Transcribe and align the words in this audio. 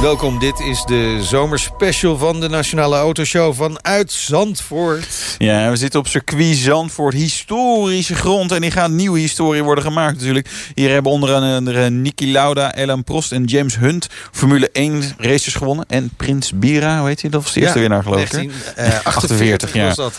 Welkom, 0.00 0.38
dit 0.38 0.60
is 0.60 0.84
de 0.84 1.18
zomerspecial 1.22 2.16
van 2.16 2.40
de 2.40 2.48
Nationale 2.48 2.96
Autoshow 2.96 3.54
vanuit 3.54 4.12
Zandvoort. 4.12 5.36
Ja, 5.38 5.70
we 5.70 5.76
zitten 5.76 6.00
op 6.00 6.06
circuit 6.06 6.56
Zandvoort, 6.56 7.14
historische 7.14 8.14
grond. 8.14 8.52
En 8.52 8.60
die 8.60 8.70
gaat 8.70 8.90
nieuwe 8.90 9.18
historie 9.18 9.62
worden 9.62 9.84
gemaakt 9.84 10.16
natuurlijk. 10.16 10.48
Hier 10.74 10.90
hebben 10.90 11.12
onder 11.12 11.34
andere 11.34 11.90
Niki 11.90 12.32
Lauda, 12.32 12.74
Ellen 12.74 13.04
Prost 13.04 13.32
en 13.32 13.44
James 13.44 13.76
Hunt... 13.76 14.06
Formule 14.32 14.70
1 14.72 15.02
races 15.18 15.54
gewonnen. 15.54 15.84
En 15.88 16.10
Prins 16.16 16.52
Bira, 16.54 16.98
hoe 16.98 17.08
heet 17.08 17.20
hij? 17.20 17.30
Dat 17.30 17.42
was 17.42 17.52
de 17.52 17.60
eerste 17.60 17.78
winnaar 17.78 18.02
geloof 18.02 18.22
ik. 18.22 18.30
1948 18.30 19.74
ja. 19.74 19.86
was 19.86 19.96
dat. 19.96 20.18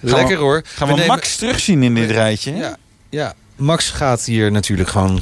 Lekker 0.00 0.36
hoor. 0.36 0.62
Gaan 0.74 0.94
we, 0.94 1.04
Max 1.06 1.36
terugzien 1.36 1.82
in 1.82 1.94
dit 1.94 2.10
rijtje? 2.10 2.56
Ja, 2.56 2.76
ja, 3.10 3.34
Max 3.60 3.90
gaat 3.90 4.24
hier 4.24 4.52
natuurlijk 4.52 4.88
gewoon 4.88 5.20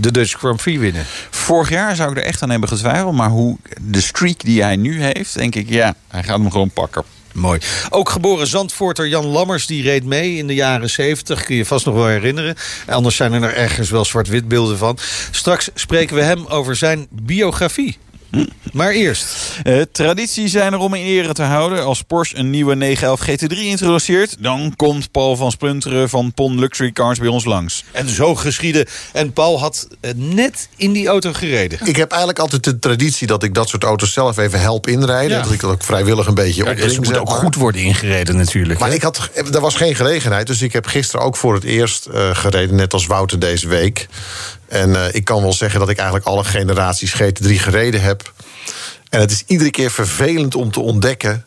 de 0.00 0.12
Dutch 0.12 0.32
Grand 0.32 0.62
Prix 0.62 0.78
winnen. 0.78 1.04
Vorig 1.30 1.70
jaar 1.70 1.96
zou 1.96 2.10
ik 2.10 2.16
er 2.16 2.22
echt 2.22 2.42
aan 2.42 2.50
hebben 2.50 2.68
getwijfeld. 2.68 3.14
Maar 3.14 3.28
hoe 3.28 3.56
de 3.80 4.00
streak 4.00 4.40
die 4.40 4.62
hij 4.62 4.76
nu 4.76 5.02
heeft, 5.02 5.34
denk 5.34 5.54
ik, 5.54 5.68
ja, 5.68 5.94
hij 6.08 6.22
gaat 6.22 6.38
hem 6.38 6.50
gewoon 6.50 6.70
pakken. 6.70 7.04
Mooi. 7.32 7.60
Ook 7.90 8.08
geboren 8.08 8.46
Zandvoorter 8.46 9.08
Jan 9.08 9.26
Lammers, 9.26 9.66
die 9.66 9.82
reed 9.82 10.04
mee 10.04 10.36
in 10.36 10.46
de 10.46 10.54
jaren 10.54 10.90
70. 10.90 11.44
Kun 11.44 11.56
je 11.56 11.66
vast 11.66 11.86
nog 11.86 11.94
wel 11.94 12.06
herinneren. 12.06 12.56
Anders 12.86 13.16
zijn 13.16 13.32
er 13.32 13.42
er 13.42 13.56
ergens 13.56 13.90
wel 13.90 14.04
zwart-wit 14.04 14.48
beelden 14.48 14.78
van. 14.78 14.98
Straks 15.30 15.70
spreken 15.74 16.16
we 16.16 16.22
hem 16.22 16.46
over 16.46 16.76
zijn 16.76 17.06
biografie. 17.10 17.98
Maar 18.72 18.90
eerst. 18.90 19.26
Uh, 19.64 19.82
traditie 19.92 20.48
zijn 20.48 20.72
er 20.72 20.78
om 20.78 20.94
in 20.94 21.04
ere 21.04 21.32
te 21.32 21.42
houden. 21.42 21.84
Als 21.84 22.02
Porsche 22.02 22.36
een 22.36 22.50
nieuwe 22.50 22.74
911 22.74 23.20
GT3 23.28 23.58
introduceert... 23.58 24.36
dan 24.38 24.72
komt 24.76 25.10
Paul 25.10 25.36
van 25.36 25.50
Spunteren 25.50 26.08
van 26.08 26.32
Pon 26.32 26.58
Luxury 26.58 26.92
Cars 26.92 27.18
bij 27.18 27.28
ons 27.28 27.44
langs. 27.44 27.84
En 27.92 28.08
zo 28.08 28.34
geschieden. 28.34 28.86
En 29.12 29.32
Paul 29.32 29.60
had 29.60 29.88
uh, 30.00 30.10
net 30.14 30.68
in 30.76 30.92
die 30.92 31.06
auto 31.06 31.32
gereden. 31.32 31.78
Ik 31.84 31.96
heb 31.96 32.10
eigenlijk 32.10 32.40
altijd 32.40 32.64
de 32.64 32.78
traditie 32.78 33.26
dat 33.26 33.42
ik 33.42 33.54
dat 33.54 33.68
soort 33.68 33.84
auto's 33.84 34.12
zelf 34.12 34.36
even 34.38 34.60
help 34.60 34.86
inrijden. 34.86 35.36
Ja. 35.36 35.42
Dat 35.42 35.52
ik 35.52 35.60
dat 35.60 35.70
ook 35.70 35.84
vrijwillig 35.84 36.26
een 36.26 36.34
beetje 36.34 36.64
Ja, 36.64 36.70
opdring, 36.70 36.90
ze 36.90 36.96
moet 36.96 37.06
zeg 37.06 37.16
ook 37.18 37.28
maar. 37.28 37.36
goed 37.36 37.54
worden 37.54 37.80
ingereden 37.80 38.36
natuurlijk. 38.36 38.78
Maar 38.80 38.88
hè? 38.88 38.94
ik 38.94 39.02
had, 39.02 39.30
er 39.52 39.60
was 39.60 39.74
geen 39.74 39.94
gelegenheid, 39.94 40.46
dus 40.46 40.62
ik 40.62 40.72
heb 40.72 40.86
gisteren 40.86 41.26
ook 41.26 41.36
voor 41.36 41.54
het 41.54 41.64
eerst 41.64 42.06
eh, 42.06 42.30
gereden, 42.32 42.76
net 42.76 42.92
als 42.92 43.06
Wouter 43.06 43.38
deze 43.38 43.68
week. 43.68 44.06
En 44.68 44.96
eh, 44.96 45.14
ik 45.14 45.24
kan 45.24 45.42
wel 45.42 45.52
zeggen 45.52 45.80
dat 45.80 45.88
ik 45.88 45.96
eigenlijk 45.96 46.26
alle 46.28 46.44
generaties 46.44 47.22
GT3 47.22 47.46
gereden 47.46 48.00
heb. 48.00 48.32
En 49.08 49.20
het 49.20 49.30
is 49.30 49.42
iedere 49.46 49.70
keer 49.70 49.90
vervelend 49.90 50.54
om 50.54 50.70
te 50.70 50.80
ontdekken 50.80 51.46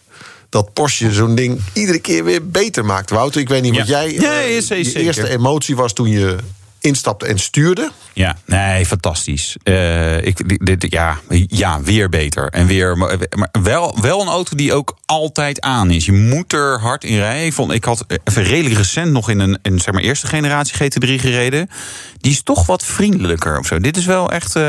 dat 0.50 0.74
Porsche 0.74 1.12
zo'n 1.12 1.36
ding 1.36 1.62
iedere 1.74 2.00
keer 2.00 2.24
weer 2.24 2.50
beter 2.50 2.86
maakt. 2.86 3.10
Wouter, 3.10 3.42
ik 3.42 3.50
weet 3.50 3.62
niet 3.62 3.78
wat 3.78 3.88
jij. 3.88 4.14
Ja, 4.14 4.42
eh, 4.42 4.60
je 4.60 4.94
eerste 4.94 5.30
emotie 5.30 5.76
was 5.76 5.94
toen 5.94 6.10
je 6.10 6.36
instapte 6.80 7.26
en 7.26 7.40
stuurde. 7.40 7.92
Ja, 8.14 8.36
nee, 8.46 8.86
fantastisch. 8.86 9.56
Eh, 9.64 10.26
ik, 10.26 10.66
dit, 10.66 10.86
ja, 10.90 11.18
ja, 11.48 11.82
weer 11.82 12.10
beter. 12.10 12.48
En 12.50 12.66
weer, 12.68 12.98
maar 12.98 13.18
wel, 13.64 13.98
wel 14.02 14.22
een 14.22 14.28
auto 14.28 14.56
die 14.56 14.74
ook 14.74 14.98
altijd 15.06 15.62
aan 15.62 15.92
is. 15.92 16.06
Je 16.06 16.12
moet 16.12 16.54
er 16.54 16.80
hard 16.80 17.04
in 17.04 17.18
rijden. 17.18 17.46
Ik, 17.46 17.54
vond, 17.54 17.72
ik 17.72 17.84
had 17.84 18.06
even 18.24 18.44
redelijk 18.44 18.76
recent 18.76 19.12
nog 19.12 19.30
in 19.30 19.40
een, 19.40 19.60
in, 19.62 19.80
zeg 19.80 19.94
maar, 19.94 20.04
eerste 20.04 20.28
generatie 20.28 20.76
GT3 20.92 21.08
gereden. 21.22 21.70
Die 22.18 22.32
is 22.32 22.42
toch 22.44 22.66
wat 22.66 22.84
vriendelijker 22.86 23.60
of 23.60 23.66
zo. 23.66 23.80
Dit 23.80 23.98
is 23.98 24.06
wel 24.06 24.32
echt... 24.32 24.56
eh, 24.56 24.64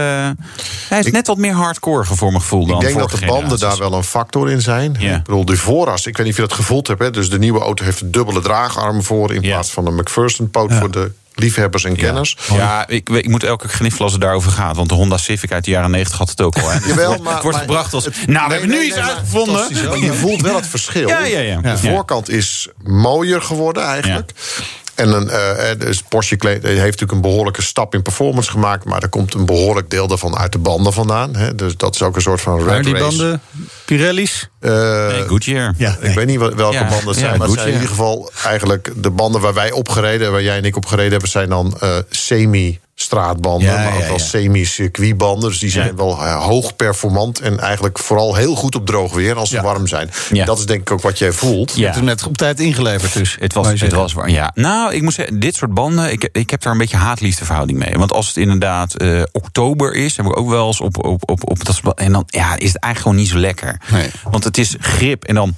hij 0.88 0.98
is 0.98 1.10
net 1.10 1.26
wat 1.26 1.36
meer 1.36 1.54
hardcore 1.54 2.04
voor 2.04 2.30
mijn 2.30 2.40
gevoel 2.42 2.66
dan 2.66 2.76
Ik 2.76 2.86
denk 2.86 2.98
dat 2.98 3.10
de 3.10 3.26
banden 3.26 3.58
daar 3.58 3.78
wel 3.78 3.92
een 3.92 4.04
factor 4.04 4.50
in 4.50 4.60
zijn. 4.60 4.96
Ja. 4.98 5.16
Ik 5.16 5.22
bedoel, 5.24 5.44
de 5.44 5.56
vooras, 5.56 6.06
ik 6.06 6.16
weet 6.16 6.26
niet 6.26 6.34
of 6.34 6.42
je 6.42 6.48
dat 6.48 6.56
gevoeld 6.58 6.86
hebt. 6.86 7.00
Hè? 7.00 7.10
Dus 7.10 7.30
de 7.30 7.38
nieuwe 7.38 7.60
auto 7.60 7.84
heeft 7.84 8.00
een 8.00 8.10
dubbele 8.10 8.40
draagarm 8.40 9.02
voor... 9.02 9.34
in 9.34 9.42
Ja. 9.42 9.48
plaats 9.48 9.70
van 9.70 9.86
een 9.86 9.94
McPherson-poot 9.94 10.72
voor 10.74 10.90
de 10.90 11.12
liefhebbers 11.40 11.84
en 11.84 11.96
kenners. 11.96 12.36
Ja, 12.52 12.88
ik, 12.88 13.08
ik 13.08 13.28
moet 13.28 13.44
elke 13.44 13.66
keer 13.66 13.74
gniffelen 13.76 14.02
als 14.04 14.12
het 14.12 14.20
daarover 14.20 14.50
gaat. 14.52 14.76
Want 14.76 14.88
de 14.88 14.94
Honda 14.94 15.16
Civic 15.16 15.52
uit 15.52 15.64
de 15.64 15.70
jaren 15.70 15.90
90 15.90 16.18
had 16.18 16.28
het 16.28 16.40
ook 16.40 16.58
al. 16.58 16.70
Hè. 16.70 16.78
Dus 16.78 16.88
Jawel, 16.88 17.12
het 17.12 17.22
maar- 17.22 17.32
het 17.34 17.42
wordt 17.42 17.56
maar 17.58 17.66
gebracht 17.66 17.94
als... 17.94 18.04
het- 18.04 18.26
nou, 18.26 18.26
we 18.26 18.34
nee, 18.36 18.48
hebben 18.50 18.68
nu 18.68 18.74
nee, 18.76 18.86
iets 18.86 18.96
uitgevonden. 18.96 20.00
Je 20.00 20.12
voelt 20.12 20.40
wel 20.40 20.54
het 20.56 20.66
verschil. 20.66 21.08
Ja, 21.08 21.24
ja, 21.24 21.38
ja. 21.38 21.60
De 21.60 21.78
voorkant 21.78 22.28
is 22.28 22.68
mooier 22.82 23.42
geworden 23.42 23.84
eigenlijk. 23.84 24.30
En 25.00 25.12
een, 25.12 25.28
eh, 25.30 25.78
dus 25.78 26.02
Porsche 26.02 26.36
heeft 26.40 26.64
natuurlijk 26.74 27.12
een 27.12 27.20
behoorlijke 27.20 27.62
stap 27.62 27.94
in 27.94 28.02
performance 28.02 28.50
gemaakt... 28.50 28.84
maar 28.84 29.02
er 29.02 29.08
komt 29.08 29.34
een 29.34 29.46
behoorlijk 29.46 29.90
deel 29.90 30.06
daarvan 30.06 30.36
uit 30.36 30.52
de 30.52 30.58
banden 30.58 30.92
vandaan. 30.92 31.36
Hè? 31.36 31.54
Dus 31.54 31.76
dat 31.76 31.94
is 31.94 32.02
ook 32.02 32.16
een 32.16 32.22
soort 32.22 32.40
van 32.40 32.56
red 32.56 32.66
Maar 32.66 32.82
die 32.82 32.92
race. 32.92 33.04
banden, 33.16 33.40
Pirelli's? 33.84 34.48
Eh, 34.60 35.06
Nee, 35.08 35.26
Goodyear. 35.28 35.74
Ja, 35.76 35.96
Ik 36.00 36.14
weet 36.14 36.26
niet 36.26 36.38
wel- 36.38 36.54
welke 36.54 36.74
Ja, 36.76 36.88
banden 36.88 37.06
het 37.08 37.14
ja, 37.18 37.20
zijn, 37.26 37.38
maar 37.38 37.46
het 37.48 37.56
zijn 37.56 37.68
in 37.68 37.74
ieder 37.74 37.88
geval 37.88 38.30
eigenlijk 38.44 38.92
de 38.96 39.10
banden 39.10 39.40
waar 39.40 39.54
wij 39.54 39.70
op 39.72 39.88
gereden, 39.88 40.32
waar 40.32 40.42
jij 40.42 40.56
en 40.56 40.64
ik 40.64 40.76
op 40.76 40.86
gereden 40.86 41.10
hebben, 41.10 41.28
zijn 41.28 41.48
dan 41.48 41.76
eh, 41.80 41.96
semi-straatbanden, 43.00 43.68
Ja, 43.68 43.74
maar 43.84 43.94
ook 43.94 44.00
ja, 44.00 44.08
wel 44.08 44.18
semi-circuitbanden. 44.18 45.48
Dus 45.48 45.58
die 45.58 45.70
zijn 45.70 45.86
Ja. 45.86 45.94
wel 45.94 46.24
eh, 46.24 46.44
hoog 46.44 46.76
performant 46.76 47.40
en 47.40 47.58
eigenlijk 47.60 47.98
vooral 47.98 48.34
heel 48.34 48.54
goed 48.54 48.74
op 48.74 48.86
droog 48.86 49.12
weer 49.14 49.36
als 49.36 49.48
ze 49.48 49.54
Ja. 49.56 49.62
warm 49.62 49.86
zijn. 49.86 50.10
Ja. 50.32 50.44
Dat 50.44 50.58
is 50.58 50.66
denk 50.66 50.80
ik 50.80 50.90
ook 50.90 51.00
wat 51.02 51.18
jij 51.18 51.32
voelt. 51.32 51.72
Je 51.76 51.82
hebt 51.84 51.94
hem 51.96 52.04
net 52.04 52.26
op 52.26 52.36
tijd 52.36 52.60
ingeleverd 52.60 53.12
dus. 53.12 53.36
Het 53.40 53.52
was, 53.52 53.66
het 53.68 53.78
zeggen. 53.78 53.98
was 53.98 54.12
waar, 54.12 54.30
ja. 54.30 54.50
Nou, 54.54 54.94
ik 54.94 55.02
moet 55.02 55.12
zeggen, 55.14 55.40
dit 55.40 55.54
soort 55.54 55.74
banden, 55.74 56.12
ik, 56.12 56.28
ik 56.32 56.50
heb 56.50 56.62
daar 56.62 56.72
een 56.72 56.78
beetje 56.78 56.96
haat-liefde 56.96 57.44
verhouding 57.44 57.78
mee. 57.78 57.94
Want 57.98 58.12
als 58.12 58.26
het 58.26 58.36
inderdaad 58.36 58.94
eh, 58.94 59.22
oktober 59.32 59.94
is, 59.94 60.16
heb 60.16 60.26
ik 60.26 60.38
ook 60.38 60.48
wel 60.48 60.66
eens 60.66 60.80
op, 60.80 61.04
op, 61.04 61.30
op, 61.30 61.50
op 61.50 61.64
dat 61.64 61.80
En 61.94 62.12
dan 62.12 62.22
ja, 62.26 62.56
is 62.56 62.72
het 62.72 62.82
eigenlijk 62.82 62.98
gewoon 62.98 63.16
niet 63.16 63.28
zo 63.28 63.38
lekker. 63.38 63.80
Nee. 63.90 64.10
Want 64.30 64.44
het 64.44 64.58
is 64.58 64.76
grip 64.80 65.24
en 65.24 65.34
dan. 65.34 65.54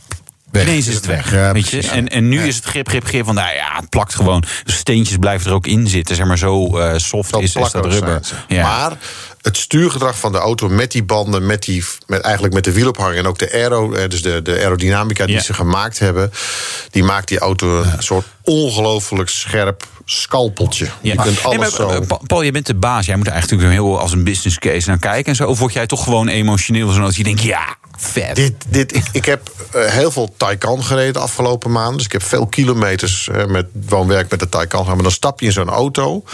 Weg. 0.53 0.63
Ineens 0.63 0.87
is 0.87 0.95
het 0.95 1.07
weg. 1.07 1.31
Ja, 1.33 1.53
weet 1.53 1.69
je? 1.69 1.89
En, 1.89 2.09
en 2.09 2.29
nu 2.29 2.47
is 2.47 2.57
het 2.57 2.65
grip, 2.65 2.89
grip, 2.89 3.05
grip. 3.07 3.25
Want 3.25 3.39
nou 3.39 3.55
ja, 3.55 3.77
het 3.77 3.89
plakt 3.89 4.15
gewoon. 4.15 4.45
Steentjes 4.65 5.17
blijven 5.17 5.49
er 5.51 5.55
ook 5.57 5.67
in 5.67 5.87
zitten. 5.89 6.17
Zeg 6.17 6.27
maar 6.27 6.39
zo 6.39 6.79
eh, 6.79 6.99
soft 6.99 7.31
Zo 7.31 7.39
is, 7.39 7.55
is 7.57 7.71
dat 7.71 7.87
rubber. 7.87 8.21
Ja. 8.49 8.63
Maar 8.63 8.93
het 9.43 9.57
stuurgedrag 9.57 10.19
van 10.19 10.33
de 10.33 10.39
auto 10.39 10.69
met 10.69 10.93
die 10.93 11.03
banden, 11.05 11.47
met 11.47 11.63
die, 11.63 11.85
met, 12.07 12.21
eigenlijk 12.21 12.55
met 12.55 12.65
de 12.65 12.73
wielophanging 12.73 13.19
en 13.19 13.27
ook 13.27 13.39
de 13.39 13.53
aero, 13.53 13.93
eh, 13.93 14.09
dus 14.09 14.23
de, 14.23 14.43
de 14.43 14.53
aerodynamica 14.53 15.27
die 15.27 15.41
ze 15.41 15.55
gemaakt 15.55 15.99
hebben, 15.99 16.33
die 16.91 17.03
maakt 17.05 17.29
die 17.29 17.39
auto 17.39 17.83
een 17.83 18.03
soort 18.03 18.27
ongelooflijk 18.43 19.29
scherp 19.29 19.87
scalpeltje. 20.05 20.89
Je 21.01 21.15
kunt 21.15 21.43
Hey, 21.43 21.45
alles 21.45 21.59
maar, 21.59 21.71
zo. 21.71 21.89
eh, 21.89 22.07
Pa- 22.07 22.19
Paul, 22.27 22.43
je 22.43 22.51
bent 22.53 22.67
de 22.67 22.75
baas. 22.75 23.07
Jij 23.07 23.17
moet 23.17 23.27
er 23.27 23.33
eigenlijk 23.33 23.63
natuurlijk 23.63 23.89
heel 23.91 24.01
als 24.01 24.13
een 24.13 24.25
business 24.25 24.59
case 24.59 24.89
naar 24.89 24.99
kijken 24.99 25.25
en 25.25 25.37
zo. 25.37 25.47
Of 25.47 25.59
word 25.59 25.73
jij 25.73 25.87
toch 25.87 26.05
gewoon 26.05 26.29
emotioneel 26.29 26.91
zo'n 26.91 27.03
dat 27.03 27.17
je 27.17 27.23
denkt, 27.25 27.43
ja, 27.43 27.77
vet. 28.05 28.37
Dit, 28.37 28.55
dit, 28.69 29.01
ik, 29.13 29.25
heb 29.25 29.51
eh, 29.73 29.85
heel 29.85 30.11
veel 30.11 30.35
Taycan 30.37 30.85
gereden 30.85 31.13
de 31.13 31.19
afgelopen 31.19 31.71
maanden. 31.73 31.97
Dus 31.97 32.07
ik 32.07 32.13
heb 32.13 32.23
veel 32.23 32.47
kilometers 32.47 33.29
eh, 33.29 33.45
met 33.45 33.67
woonwerk 33.89 34.31
met 34.31 34.41
de 34.41 34.49
Taycan 34.49 34.81
gehad. 34.81 34.95
Maar 34.95 35.03
dan 35.03 35.13
stap 35.13 35.41
je 35.41 35.47
in 35.47 35.53
zo'n 35.53 35.69
auto. 35.69 36.25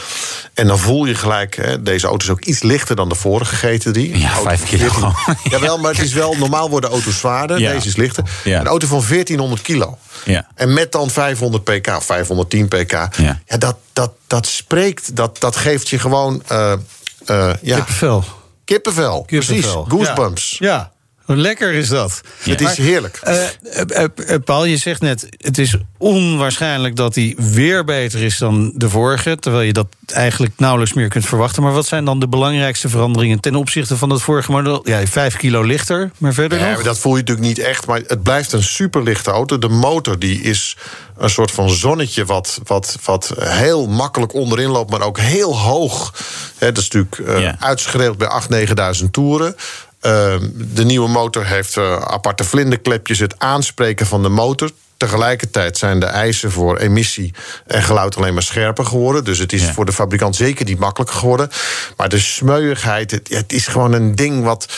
En 0.54 0.66
dan 0.66 0.78
voel 0.78 1.04
je 1.04 1.14
gelijk... 1.14 1.56
Hè, 1.56 1.82
deze 1.82 2.06
auto 2.06 2.24
is 2.24 2.30
ook 2.30 2.44
iets 2.44 2.62
lichter 2.62 2.96
dan 2.96 3.08
de 3.08 3.14
vorige 3.14 3.56
GT3. 3.80 4.00
Ja, 4.00 4.28
Auto 4.32 4.42
vijf 4.42 4.58
van 4.58 4.68
kilo 4.68 4.88
14 4.88 4.90
gewoon. 4.90 5.14
Jawel, 5.52 5.78
maar 5.78 5.90
het 5.90 6.04
is 6.04 6.12
wel... 6.12 6.34
Normaal 6.36 6.70
worden 6.70 6.91
auto's 6.91 7.18
zwaarder. 7.18 7.59
Ja. 7.59 7.72
Deze 7.72 7.88
is 7.88 7.97
lichter. 7.97 8.24
Ja. 8.44 8.60
Een 8.60 8.66
auto 8.66 8.86
van 8.86 8.98
1400 9.09 9.62
kilo. 9.62 9.98
Ja. 10.24 10.47
En 10.54 10.72
met 10.72 10.92
dan 10.92 11.10
500 11.10 11.64
pk 11.64 11.86
of 11.97 12.04
510 12.04 12.68
pk. 12.68 12.92
Ja. 12.92 13.41
Ja, 13.47 13.56
dat, 13.56 13.76
dat, 13.92 14.12
dat 14.26 14.47
spreekt. 14.47 15.16
Dat, 15.16 15.41
dat 15.41 15.56
geeft 15.56 15.88
je 15.88 15.98
gewoon... 15.98 16.42
eh, 16.47 16.72
eh, 16.72 17.50
ja, 17.62 17.76
Kippenvel. 17.76 18.24
kippenvel. 18.64 19.22
Precies. 19.26 19.66
Goosebumps. 19.66 20.56
Ja. 20.59 20.68
ja. 20.68 20.92
Lekker 21.36 21.72
is 21.72 21.89
dat? 21.89 22.21
Het 22.39 22.60
is 22.60 22.77
heerlijk. 22.77 23.19
Eh, 23.22 23.45
eh, 23.45 24.04
eh, 24.27 24.41
Paul, 24.45 24.65
je 24.65 24.77
zegt 24.77 25.01
net, 25.01 25.27
het 25.36 25.59
is 25.59 25.77
onwaarschijnlijk 25.98 26.97
dat 26.97 27.15
hij 27.15 27.34
weer 27.36 27.84
beter 27.84 28.22
is 28.22 28.39
dan 28.39 28.72
de 28.75 28.89
vorige. 28.89 29.36
Terwijl 29.36 29.63
je 29.63 29.72
dat 29.72 29.86
eigenlijk 30.07 30.53
nauwelijks 30.57 30.95
meer 30.95 31.09
kunt 31.09 31.27
verwachten. 31.27 31.63
Maar 31.63 31.72
wat 31.72 31.86
zijn 31.86 32.04
dan 32.04 32.21
de 32.21 32.28
belangrijkste 32.28 32.89
veranderingen 32.89 33.41
ten 33.41 33.54
opzichte 33.54 33.97
van 33.97 34.10
het 34.10 34.22
vorige 34.22 34.51
model? 34.51 34.80
Ja, 34.89 35.07
vijf 35.07 35.36
kilo 35.36 35.63
lichter, 35.63 36.10
maar 36.19 36.33
verder 36.33 36.59
Ja, 36.59 36.71
nog? 36.71 36.83
dat 36.83 36.98
voel 36.98 37.13
je 37.16 37.21
natuurlijk 37.21 37.47
niet 37.47 37.59
echt. 37.59 37.86
Maar 37.86 38.01
het 38.07 38.22
blijft 38.22 38.53
een 38.53 38.63
superlichte 38.63 39.31
auto. 39.31 39.59
De 39.59 39.69
motor 39.69 40.19
die 40.19 40.41
is 40.42 40.77
een 41.16 41.31
soort 41.31 41.51
van 41.51 41.71
zonnetje... 41.71 42.24
wat, 42.24 42.60
wat, 42.65 42.97
wat 43.04 43.33
heel 43.39 43.86
makkelijk 43.86 44.34
onderin 44.34 44.69
loopt, 44.69 44.91
maar 44.91 45.03
ook 45.03 45.19
heel 45.19 45.59
hoog. 45.59 46.15
Hè, 46.59 46.72
dat 46.72 46.83
is 46.83 46.91
natuurlijk 46.91 47.41
Ja. 47.41 47.57
uitgeschreeuwd 47.60 48.19
bij 48.19 48.28
8.000, 48.65 48.69
9.000 49.01 49.10
toeren. 49.10 49.54
Ehm, 50.00 50.48
de 50.54 50.84
nieuwe 50.84 51.09
motor 51.09 51.47
heeft 51.47 51.77
uh, 51.77 51.97
aparte 51.97 52.45
vlinderklepjes, 52.45 53.18
het 53.18 53.34
aanspreken 53.39 54.06
van 54.06 54.22
de 54.22 54.28
motor. 54.28 54.71
Tegelijkertijd 54.97 55.78
zijn 55.78 56.00
de 56.00 56.06
eisen 56.06 56.50
voor 56.50 56.77
emissie 56.77 57.34
en 57.66 57.83
geluid 57.83 58.16
alleen 58.16 58.34
maar 58.34 58.42
scherper 58.42 58.84
geworden. 58.84 59.24
Dus 59.24 59.39
het 59.39 59.53
is 59.53 59.65
voor 59.65 59.84
de 59.84 59.92
fabrikant 59.92 60.36
zeker 60.36 60.65
niet 60.65 60.78
makkelijker 60.78 61.16
geworden. 61.18 61.50
Maar 61.97 62.09
de 62.09 62.18
smeuigheid, 62.18 63.10
het, 63.10 63.28
het 63.28 63.53
is 63.53 63.66
gewoon 63.66 63.92
een 63.92 64.15
ding 64.15 64.45
wat. 64.45 64.68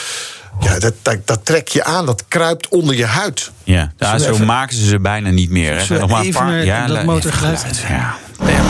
Ja, 0.60 0.78
dat, 0.78 0.94
dat, 1.02 1.16
dat, 1.24 1.44
trek 1.44 1.68
je 1.68 1.84
aan, 1.84 2.06
dat 2.06 2.24
kruipt 2.28 2.68
onder 2.68 2.96
je 2.96 3.06
huid. 3.06 3.50
Ja, 3.64 3.92
ja 3.98 4.18
zo 4.18 4.30
even... 4.32 4.46
maken 4.46 4.76
ze 4.76 4.84
ze 4.86 4.98
bijna 4.98 5.30
niet 5.30 5.50
meer. 5.50 5.88
Hè. 5.88 5.98
Nog 5.98 6.10
maar 6.10 6.24
een 6.24 6.32
paar, 6.32 6.64
ja, 6.64 6.86
dat 6.86 7.04
motorgeluid. 7.04 7.84
Ja. 7.88 8.16
Ja, 8.46 8.62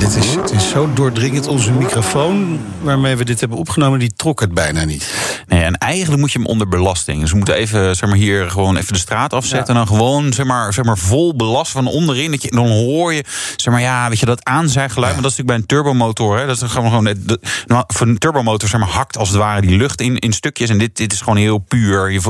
dit 0.00 0.16
is, 0.16 0.34
het 0.34 0.50
is 0.50 0.68
zo 0.68 0.92
doordringend. 0.92 1.46
Onze 1.46 1.72
microfoon 1.72 2.60
waarmee 2.80 3.16
we 3.16 3.24
dit 3.24 3.40
hebben 3.40 3.58
opgenomen, 3.58 3.98
die 3.98 4.12
trok 4.16 4.40
het 4.40 4.54
bijna 4.54 4.84
niet. 4.84 5.14
Nee, 5.46 5.62
en 5.62 5.74
eigenlijk 5.78 6.20
moet 6.20 6.32
je 6.32 6.38
hem 6.38 6.46
onder 6.46 6.68
belasting. 6.68 7.20
Dus 7.20 7.30
we 7.30 7.36
moeten 7.36 7.54
even, 7.54 7.96
zeg 7.96 8.08
maar, 8.08 8.18
hier 8.18 8.50
gewoon 8.50 8.76
even 8.76 8.92
de 8.92 8.98
straat 8.98 9.32
afzetten. 9.32 9.68
En 9.68 9.74
dan 9.74 9.86
gewoon, 9.86 10.32
zeg 10.32 10.46
maar, 10.46 10.72
zeg 10.72 10.84
maar, 10.84 10.98
vol 10.98 11.36
belast 11.36 11.72
van 11.72 11.86
onderin. 11.86 12.30
Dat 12.30 12.42
je, 12.42 12.50
dan 12.50 12.68
hoor 12.68 13.12
je, 13.12 13.24
zeg 13.56 13.72
maar, 13.72 13.82
ja, 13.82 14.08
weet 14.08 14.18
je, 14.18 14.26
dat 14.26 14.44
aanzijgeluid. 14.44 15.08
Ja. 15.08 15.20
Maar 15.20 15.22
dat 15.22 15.30
is 15.30 15.36
natuurlijk 15.38 15.46
bij 15.46 15.56
een 15.56 15.84
turbomotor. 15.84 16.38
Hè, 16.38 16.46
dat 16.46 16.62
is 16.62 16.70
gewoon, 16.70 16.88
gewoon 16.88 17.04
de, 17.04 17.38
voor 17.86 18.06
een 18.06 18.18
turbomotor, 18.18 18.68
zeg 18.68 18.80
maar, 18.80 18.88
hakt 18.88 19.18
als 19.18 19.28
het 19.28 19.38
ware 19.38 19.60
die 19.60 19.76
lucht 19.76 20.00
in, 20.00 20.18
in 20.18 20.32
stukjes. 20.32 20.70
En 20.70 20.78
dit, 20.78 20.96
dit 20.96 21.12
is 21.12 21.20
gewoon 21.20 21.36
heel 21.36 21.58
puur. 21.58 22.10
Je, 22.10 22.20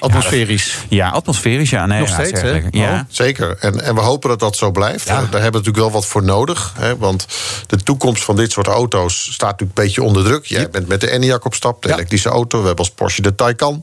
atmosferisch. 0.00 0.78
Ja, 0.88 1.06
ja, 1.06 1.10
atmosferisch, 1.10 1.70
ja. 1.70 1.86
Nee, 1.86 2.00
Nog 2.00 2.08
steeds, 2.08 2.40
hè? 2.40 2.62
Ja. 2.70 2.92
Oh, 2.92 3.00
zeker. 3.08 3.56
En, 3.60 3.84
en 3.84 3.94
we 3.94 4.00
hopen 4.00 4.28
dat 4.28 4.40
dat 4.40 4.56
zo 4.56 4.70
blijft. 4.70 5.06
Daar 5.06 5.16
hebben 5.16 5.40
we 5.40 5.42
natuurlijk 5.42 5.76
wel 5.76 5.90
wat 5.90 6.06
voor 6.06 6.24
nodig. 6.24 6.74
Hè, 6.78 6.96
want 6.96 7.17
de 7.66 7.76
toekomst 7.76 8.24
van 8.24 8.36
dit 8.36 8.52
soort 8.52 8.66
auto's 8.66 9.32
staat 9.32 9.50
natuurlijk 9.50 9.78
een 9.78 9.84
beetje 9.84 10.02
onder 10.02 10.24
druk. 10.24 10.46
Jij 10.46 10.70
bent 10.70 10.88
met 10.88 11.00
de 11.00 11.10
Enyaq 11.10 11.42
op 11.42 11.54
stap, 11.54 11.82
de 11.82 11.88
ja. 11.88 11.94
elektrische 11.94 12.28
auto. 12.28 12.60
We 12.60 12.66
hebben 12.66 12.84
als 12.84 12.94
Porsche 12.94 13.22
de 13.22 13.34
Taycan. 13.34 13.82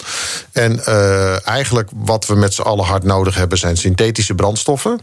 En 0.51 0.81
uh, 0.87 1.47
eigenlijk 1.47 1.89
wat 1.95 2.25
we 2.25 2.35
met 2.35 2.53
z'n 2.53 2.61
allen 2.61 2.85
hard 2.85 3.03
nodig 3.03 3.35
hebben... 3.35 3.57
zijn 3.57 3.77
synthetische 3.77 4.35
brandstoffen 4.35 4.99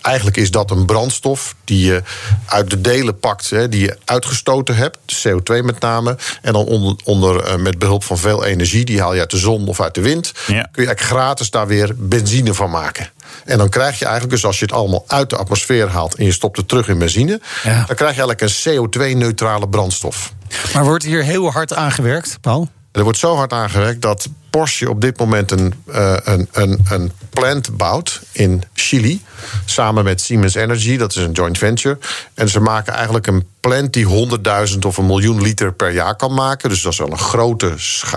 eigenlijk 0.00 0.36
is 0.36 0.50
dat 0.50 0.70
een 0.70 0.84
brandstof 0.84 1.54
die 1.64 1.86
je 1.86 2.02
uit 2.46 2.70
de 2.70 2.80
delen 2.80 3.18
pakt, 3.18 3.50
hè, 3.50 3.68
die 3.68 3.80
je 3.80 3.98
uitgestoten 4.04 4.76
hebt, 4.76 5.26
CO2 5.28 5.64
met 5.64 5.80
name. 5.80 6.16
En 6.42 6.52
dan 6.52 6.64
onder, 6.64 6.96
onder 7.04 7.46
uh, 7.46 7.56
met 7.56 7.78
behulp 7.78 8.04
van 8.04 8.18
veel 8.18 8.44
energie, 8.44 8.84
die 8.84 9.00
haal 9.00 9.14
je 9.14 9.20
uit 9.20 9.30
de 9.30 9.38
zon 9.38 9.68
of 9.68 9.80
uit 9.80 9.94
de 9.94 10.00
wind. 10.00 10.32
Ja. 10.34 10.44
Kun 10.46 10.52
je 10.52 10.62
eigenlijk 10.62 11.00
gratis 11.00 11.50
daar 11.50 11.66
weer 11.66 11.92
benzine 11.96 12.54
van 12.54 12.70
maken. 12.70 13.10
En 13.44 13.58
dan 13.58 13.68
krijg 13.68 13.98
je 13.98 14.04
eigenlijk, 14.04 14.34
dus 14.34 14.44
als 14.44 14.58
je 14.58 14.64
het 14.64 14.74
allemaal 14.74 15.04
uit 15.06 15.30
de 15.30 15.36
atmosfeer 15.36 15.88
haalt 15.88 16.14
en 16.14 16.24
je 16.24 16.32
stopt 16.32 16.56
het 16.56 16.68
terug 16.68 16.88
in 16.88 16.98
benzine, 16.98 17.40
ja. 17.62 17.84
dan 17.86 17.96
krijg 17.96 18.16
je 18.16 18.22
eigenlijk 18.22 18.40
een 18.40 18.88
CO2-neutrale 18.88 19.68
brandstof. 19.68 20.32
Maar 20.74 20.84
wordt 20.84 21.04
hier 21.04 21.22
heel 21.22 21.50
hard 21.50 21.74
aangewerkt, 21.74 22.38
Paul? 22.40 22.68
Er 22.92 23.02
wordt 23.02 23.18
zo 23.18 23.36
hard 23.36 23.52
aangewerkt 23.52 24.02
dat 24.02 24.28
Porsche 24.56 24.90
op 24.90 25.00
dit 25.00 25.18
moment 25.18 25.50
een, 25.50 25.74
uh, 25.88 26.16
een, 26.24 26.48
een, 26.52 26.80
een 26.88 27.12
plant 27.30 27.76
bouwt 27.76 28.20
in 28.32 28.62
Chili. 28.74 29.22
Samen 29.64 30.04
met 30.04 30.20
Siemens 30.20 30.54
Energy, 30.54 30.96
dat 30.96 31.10
is 31.10 31.22
een 31.22 31.32
joint 31.32 31.58
venture. 31.58 31.98
En 32.34 32.48
ze 32.48 32.60
maken 32.60 32.92
eigenlijk 32.92 33.26
een 33.26 33.44
plant 33.60 33.92
die 33.92 34.28
100.000 34.72 34.78
of 34.86 34.96
een 34.96 35.06
miljoen 35.06 35.42
liter 35.42 35.72
per 35.72 35.92
jaar 35.92 36.16
kan 36.16 36.34
maken. 36.34 36.68
Dus 36.68 36.82
dat 36.82 36.92
is 36.92 36.98
wel 36.98 37.10
een 37.10 37.18
grote, 37.18 37.74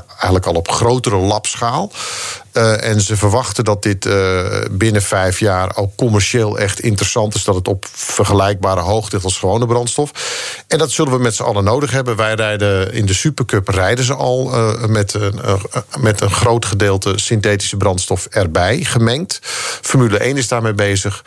eigenlijk 0.07 0.45
al 0.45 0.53
op 0.53 0.71
grotere 0.71 1.15
labschaal. 1.15 1.91
Uh, 2.53 2.83
en 2.83 3.01
ze 3.01 3.17
verwachten 3.17 3.63
dat 3.63 3.83
dit 3.83 4.05
uh, 4.05 4.45
binnen 4.71 5.01
vijf 5.01 5.39
jaar 5.39 5.75
ook 5.75 5.95
commercieel 5.95 6.57
echt 6.57 6.79
interessant 6.79 7.35
is. 7.35 7.43
Dat 7.43 7.55
het 7.55 7.67
op 7.67 7.85
vergelijkbare 7.91 8.79
hoogte 8.79 9.11
ligt 9.11 9.25
als 9.25 9.37
gewone 9.37 9.65
brandstof. 9.65 10.11
En 10.67 10.77
dat 10.77 10.91
zullen 10.91 11.11
we 11.11 11.19
met 11.19 11.35
z'n 11.35 11.43
allen 11.43 11.63
nodig 11.63 11.91
hebben. 11.91 12.15
Wij 12.15 12.33
rijden 12.33 12.93
in 12.93 13.05
de 13.05 13.13
Supercup 13.13 13.67
rijden 13.67 14.05
ze 14.05 14.13
al 14.13 14.51
uh, 14.53 14.85
met, 14.85 15.17
met 15.99 16.21
een 16.21 16.28
groot 16.31 16.65
gedeelte 16.65 17.13
synthetische 17.15 17.77
brandstof 17.77 18.25
erbij 18.25 18.83
gemengd. 18.83 19.39
Formule 19.81 20.17
1 20.17 20.37
is 20.37 20.47
daarmee 20.47 20.73
bezig. 20.73 21.23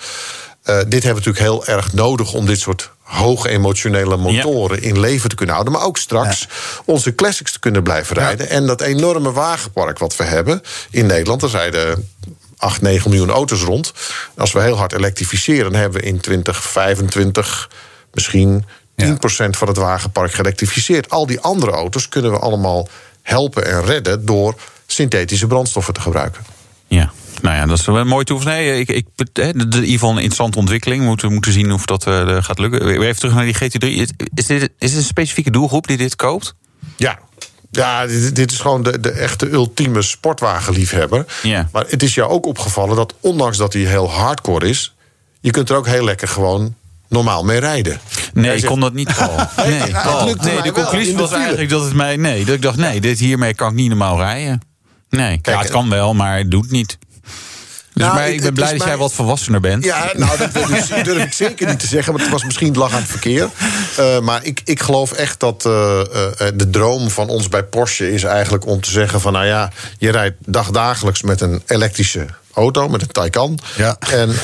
dit 0.65 0.75
hebben 0.75 1.01
we 1.01 1.07
natuurlijk 1.07 1.39
heel 1.39 1.67
erg 1.67 1.93
nodig 1.93 2.33
om 2.33 2.47
dit 2.47 2.61
soort 2.61 2.91
hoge 3.13 3.49
emotionele 3.49 4.17
motoren 4.17 4.83
ja. 4.83 4.89
in 4.89 5.01
leven 5.01 5.29
te 5.29 5.35
kunnen 5.35 5.55
houden. 5.55 5.75
Maar 5.75 5.85
ook 5.85 5.99
straks 5.99 6.41
ja. 6.41 6.47
onze 6.85 7.15
classics 7.15 7.53
te 7.53 7.59
kunnen 7.59 7.83
blijven 7.83 8.17
rijden. 8.17 8.47
Ja. 8.47 8.53
En 8.53 8.67
dat 8.67 8.81
enorme 8.81 9.33
wagenpark 9.33 9.99
wat 9.99 10.17
we 10.17 10.25
hebben 10.25 10.63
in 10.91 11.07
Nederland. 11.07 11.43
Er 11.43 11.51
rijden 11.51 12.09
8, 12.57 12.81
9 12.81 13.11
miljoen 13.11 13.31
auto's 13.31 13.63
rond. 13.63 13.93
Als 14.37 14.53
we 14.53 14.61
heel 14.61 14.77
hard 14.77 14.93
elektrificeren, 14.93 15.73
dan 15.73 15.81
hebben 15.81 16.01
we 16.01 16.07
in 16.07 16.21
2025 16.21 17.71
misschien 18.13 18.65
10% 19.03 19.15
van 19.51 19.69
het 19.69 19.77
wagenpark 19.77 20.33
geëlektrificeerd. 20.33 21.11
Al 21.11 21.27
die 21.27 21.41
andere 21.41 21.73
auto's 21.73 22.09
kunnen 22.09 22.31
we 22.31 22.39
allemaal 22.39 22.89
helpen 23.23 23.67
en 23.67 23.85
redden 23.85 24.27
door 24.27 24.55
synthetische 24.93 25.47
brandstoffen 25.47 25.95
te 25.95 26.01
gebruiken. 26.01 26.43
Ja. 26.87 27.13
Nou 27.43 27.57
ja, 27.57 27.67
dat 27.67 27.79
is 27.79 27.87
wel 27.87 27.97
een 27.97 28.07
mooie 28.07 28.25
toevoeging. 28.25 28.57
Nee, 28.61 28.81
ik, 28.81 28.89
ik, 28.89 29.07
in 29.33 29.61
ieder 29.61 29.85
geval 29.85 30.11
een 30.11 30.17
interessante 30.17 30.59
ontwikkeling. 30.59 31.01
We 31.01 31.09
moeten, 31.09 31.33
moeten 31.33 31.53
zien 31.53 31.73
of 31.73 31.85
dat 31.85 32.07
uh, 32.07 32.43
gaat 32.43 32.59
lukken. 32.59 33.01
Even 33.01 33.17
terug 33.17 33.35
naar 33.35 33.45
die 33.45 33.55
GT3. 33.55 33.89
Is 34.35 34.47
dit, 34.47 34.71
is 34.79 34.91
dit 34.91 34.95
een 34.95 35.03
specifieke 35.03 35.51
doelgroep 35.51 35.87
die 35.87 35.97
dit 35.97 36.17
koopt? 36.17 36.55
Ja, 36.97 37.19
ja, 37.73 38.07
dit, 38.07 38.37
dit, 38.37 38.53
is 38.53 38.61
gewoon 38.61 38.83
de, 38.83 39.01
de 39.01 39.11
echte 39.11 39.51
ultieme 39.51 40.03
sportwagenliefhebber. 40.03 41.27
Ja. 41.43 41.69
Maar 41.73 41.85
het 41.89 42.03
is 42.03 42.15
jou 42.15 42.31
ook 42.31 42.47
opgevallen 42.47 42.97
dat 42.97 43.15
ondanks 43.21 43.57
dat 43.57 43.73
hij 43.73 43.83
heel 43.83 44.11
hardcore 44.11 44.69
is... 44.69 44.95
je 45.41 45.51
kunt 45.51 45.71
er 45.71 45.77
ook 45.77 45.87
heel 45.87 46.05
lekker 46.05 46.29
gewoon 46.29 46.75
normaal 47.09 47.45
mee 47.45 47.59
rijden. 47.59 48.01
Nee, 48.33 48.57
ik 48.57 48.65
kon 48.65 48.81
dat 48.81 48.93
niet. 48.93 49.09
Nee, 49.67 50.35
nee 50.41 50.63
de 50.63 50.73
conclusie 50.73 51.17
was 51.17 51.33
eigenlijk 51.33 51.71
dat 51.71 51.85
het 51.85 51.95
mij... 51.95 52.17
Nee, 52.17 52.45
dat 52.45 52.55
ik 52.55 52.63
dacht, 52.63 52.77
nee, 52.77 53.01
dit 53.01 53.19
hiermee 53.19 53.55
kan 53.55 53.69
ik 53.69 53.75
niet 53.75 53.89
normaal 53.89 54.19
rijden. 54.19 54.63
Nee, 55.21 55.39
ja, 55.43 55.59
het 55.59 55.71
kan 55.71 55.89
wel, 55.91 56.15
maar 56.15 56.39
het 56.39 56.51
doet 56.51 56.71
niet. 56.71 56.99
Dus 57.95 58.03
Nou, 58.03 58.15
maar 58.15 58.29
ik 58.31 58.41
ben 58.43 58.55
blij 58.55 58.77
dat 58.79 58.87
jij 58.87 58.97
wat 58.97 59.13
volwassener 59.13 59.61
bent. 59.61 59.85
Ja, 59.85 60.11
nou, 60.17 60.39
dat 60.39 60.53
durf 60.55 60.91
ik- 60.91 61.05
durf 61.05 61.25
ik 61.25 61.33
zeker 61.33 61.69
niet 61.69 61.79
te 61.81 61.87
zeggen. 61.87 62.13
Maar 62.13 62.23
het 62.23 62.31
was 62.31 62.45
misschien 62.45 62.75
lach 62.77 62.93
aan 62.93 63.01
het 63.01 63.11
verkeer. 63.11 63.49
Eh, 63.97 64.19
maar 64.21 64.45
ik, 64.45 64.61
ik 64.65 64.81
geloof 64.83 65.13
echt 65.13 65.41
dat 65.41 65.67
eh, 65.67 66.01
eh, 66.01 66.07
de 66.55 66.71
droom 66.71 67.11
van 67.11 67.29
ons 67.29 67.49
bij 67.49 67.63
Porsche 67.65 68.13
is 68.13 68.23
eigenlijk 68.25 68.67
om 68.67 68.81
te 68.81 68.91
zeggen: 68.91 69.21
van 69.21 69.33
nou 69.33 69.47
ja, 69.47 69.71
je 69.99 70.11
rijdt 70.11 70.37
dagdagelijks 70.47 71.23
met 71.23 71.41
een 71.41 71.63
elektrische 71.67 72.27
auto, 72.55 72.89
met 72.89 73.03
een 73.03 73.09
Taycan. 73.09 73.59
Ja. 73.77 73.97
En, 73.99 74.35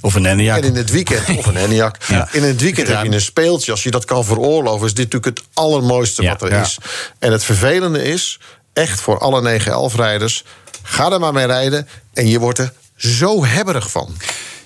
Of 0.00 0.14
een 0.14 0.24
Enyaq. 0.26 0.56
en 0.58 0.64
in 0.64 0.74
het 0.76 0.90
weekend, 0.90 1.38
of 1.38 1.46
een 1.46 1.56
Enyaq. 1.56 2.06
Ja. 2.08 2.28
In 2.32 2.42
het 2.42 2.60
weekend 2.60 2.88
heb 2.88 3.02
je 3.04 3.10
een 3.12 3.20
speeltje. 3.20 3.70
Als 3.70 3.82
je 3.82 3.90
dat 3.90 4.04
kan 4.04 4.24
veroorloven, 4.24 4.86
is 4.86 4.94
dit 4.94 5.12
natuurlijk 5.12 5.38
het 5.38 5.46
allermooiste 5.54 6.22
Ja. 6.22 6.28
wat 6.30 6.42
er 6.42 6.50
Ja. 6.50 6.60
is. 6.60 6.78
En 7.18 7.32
het 7.32 7.44
vervelende 7.44 8.02
is, 8.04 8.38
echt 8.76 9.00
voor 9.00 9.18
alle 9.18 9.60
911-rijders... 9.60 10.44
ga 10.82 11.12
er 11.12 11.20
maar 11.20 11.32
mee 11.32 11.46
rijden 11.46 11.88
en 12.12 12.28
je 12.28 12.38
wordt 12.38 12.58
er 12.58 12.72
zo 12.96 13.44
hebberig 13.44 13.90
van. 13.90 14.16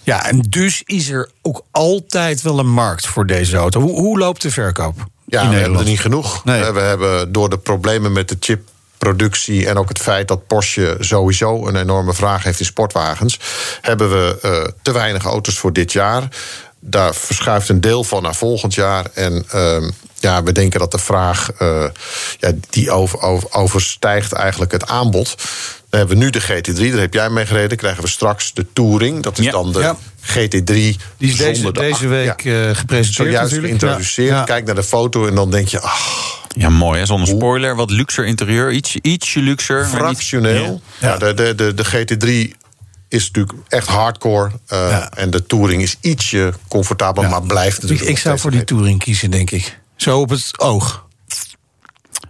Ja, 0.03 0.27
en 0.27 0.41
dus 0.49 0.83
is 0.85 1.09
er 1.09 1.31
ook 1.43 1.63
altijd 1.71 2.43
wel 2.43 2.59
een 2.59 2.71
markt 2.73 3.07
voor 3.07 3.27
deze 3.27 3.57
auto. 3.57 3.81
Hoe, 3.81 4.01
hoe 4.01 4.19
loopt 4.19 4.43
de 4.43 4.51
verkoop? 4.51 5.07
Ja, 5.27 5.43
in 5.43 5.49
we 5.49 5.57
hebben 5.57 5.79
er 5.79 5.85
niet 5.85 6.01
genoeg. 6.01 6.45
Nee. 6.45 6.63
Eh, 6.63 6.73
We 6.73 6.81
hebben 6.81 7.33
door 7.33 7.51
de 7.51 7.59
problemen 7.59 8.13
met 8.13 8.29
de 8.29 8.37
chipproductie 8.41 9.69
en 9.69 9.77
ook 9.77 9.89
het 9.89 9.99
feit 9.99 10.29
dat 10.29 10.47
Porsche 10.47 10.97
sowieso 11.01 11.67
een 11.67 11.77
enorme 11.77 12.15
vraag 12.15 12.43
heeft 12.43 12.61
in 12.61 12.67
sportwagens, 12.67 13.39
hebben 13.81 14.11
we 14.11 14.39
eh, 14.43 14.73
te 14.83 14.93
weinig 14.93 15.25
auto's 15.25 15.59
voor 15.59 15.73
dit 15.73 15.93
jaar. 15.93 16.29
Daar 16.81 17.15
verschuift 17.15 17.69
een 17.69 17.81
deel 17.81 18.05
van 18.05 18.23
naar 18.23 18.35
volgend 18.35 18.75
jaar. 18.75 19.07
En 19.15 19.45
ehm, 19.51 19.91
ja, 20.21 20.43
we 20.43 20.53
denken 20.53 20.81
dat 20.81 20.91
de 20.91 20.99
vraag 20.99 21.51
eh, 21.59 21.85
ja, 22.39 22.53
die 22.71 22.91
over, 22.91 23.21
over- 23.21 23.53
overstijgt 23.53 24.33
eigenlijk 24.33 24.73
het 24.73 24.87
aanbod. 24.87 25.35
Dan 25.91 25.99
hebben 26.01 26.19
we 26.19 26.25
nu 26.25 26.31
de 26.31 26.43
GT3, 26.43 26.91
daar 26.91 27.01
heb 27.01 27.15
jij 27.15 27.31
mee 27.31 27.47
gereden. 27.47 27.79
Krijgen 27.79 28.03
we 28.03 28.09
straks 28.09 28.53
de 28.55 28.67
Touring. 28.73 29.23
Dat 29.23 29.39
is 29.39 29.45
Ja. 29.45 29.51
dan 29.51 29.73
de 29.73 29.79
Ja. 29.81 29.97
GT3 30.23 30.65
Die 30.65 30.97
is 31.19 31.37
deze, 31.37 31.63
de 31.63 31.73
deze 31.73 32.07
week 32.09 32.41
ja. 32.41 32.69
eh, 32.69 32.77
gepresenteerd 32.77 33.15
Zojuist 33.15 33.41
natuurlijk. 33.53 33.67
geïntroduceerd. 33.67 34.29
Ja. 34.29 34.37
Ja. 34.37 34.45
Kijk 34.45 34.65
naar 34.67 34.75
de 34.75 34.83
foto 34.83 35.27
en 35.27 35.35
dan 35.35 35.51
denk 35.51 35.69
je... 35.69 35.81
ach, 35.81 36.39
Ja, 36.49 36.69
mooi 36.69 36.99
hè, 37.01 37.07
zonder 37.07 37.29
spoiler. 37.29 37.77
Wat 37.77 37.91
luxer 37.91 38.27
interieur, 38.27 38.73
iets, 38.73 38.97
ietsje 39.03 39.41
luxer. 39.41 39.87
fractioneel. 39.87 40.81
Ja. 40.99 41.09
Ja. 41.09 41.17
de, 41.17 41.35
de, 41.35 41.55
de, 41.55 41.75
de 41.75 41.85
GT3 41.87 42.59
is 43.09 43.27
natuurlijk 43.31 43.59
echt 43.69 43.87
hardcore. 43.87 44.51
eh, 44.67 44.79
Ja. 44.91 45.11
En 45.13 45.31
de 45.31 45.47
Touring 45.47 45.83
is 45.83 45.97
ietsje 46.01 46.53
comfortabeler, 46.69 47.31
maar 47.31 47.43
blijft 47.43 47.83
natuurlijk 47.83 48.09
ik 48.11 48.19
zou 48.19 48.39
voor 48.39 48.51
die 48.51 48.65
Touring 48.65 48.99
kiezen, 48.99 49.31
denk 49.31 49.51
ik. 49.51 49.79
Zo 50.01 50.21
op 50.21 50.31
het 50.31 50.53
oog. 50.57 51.07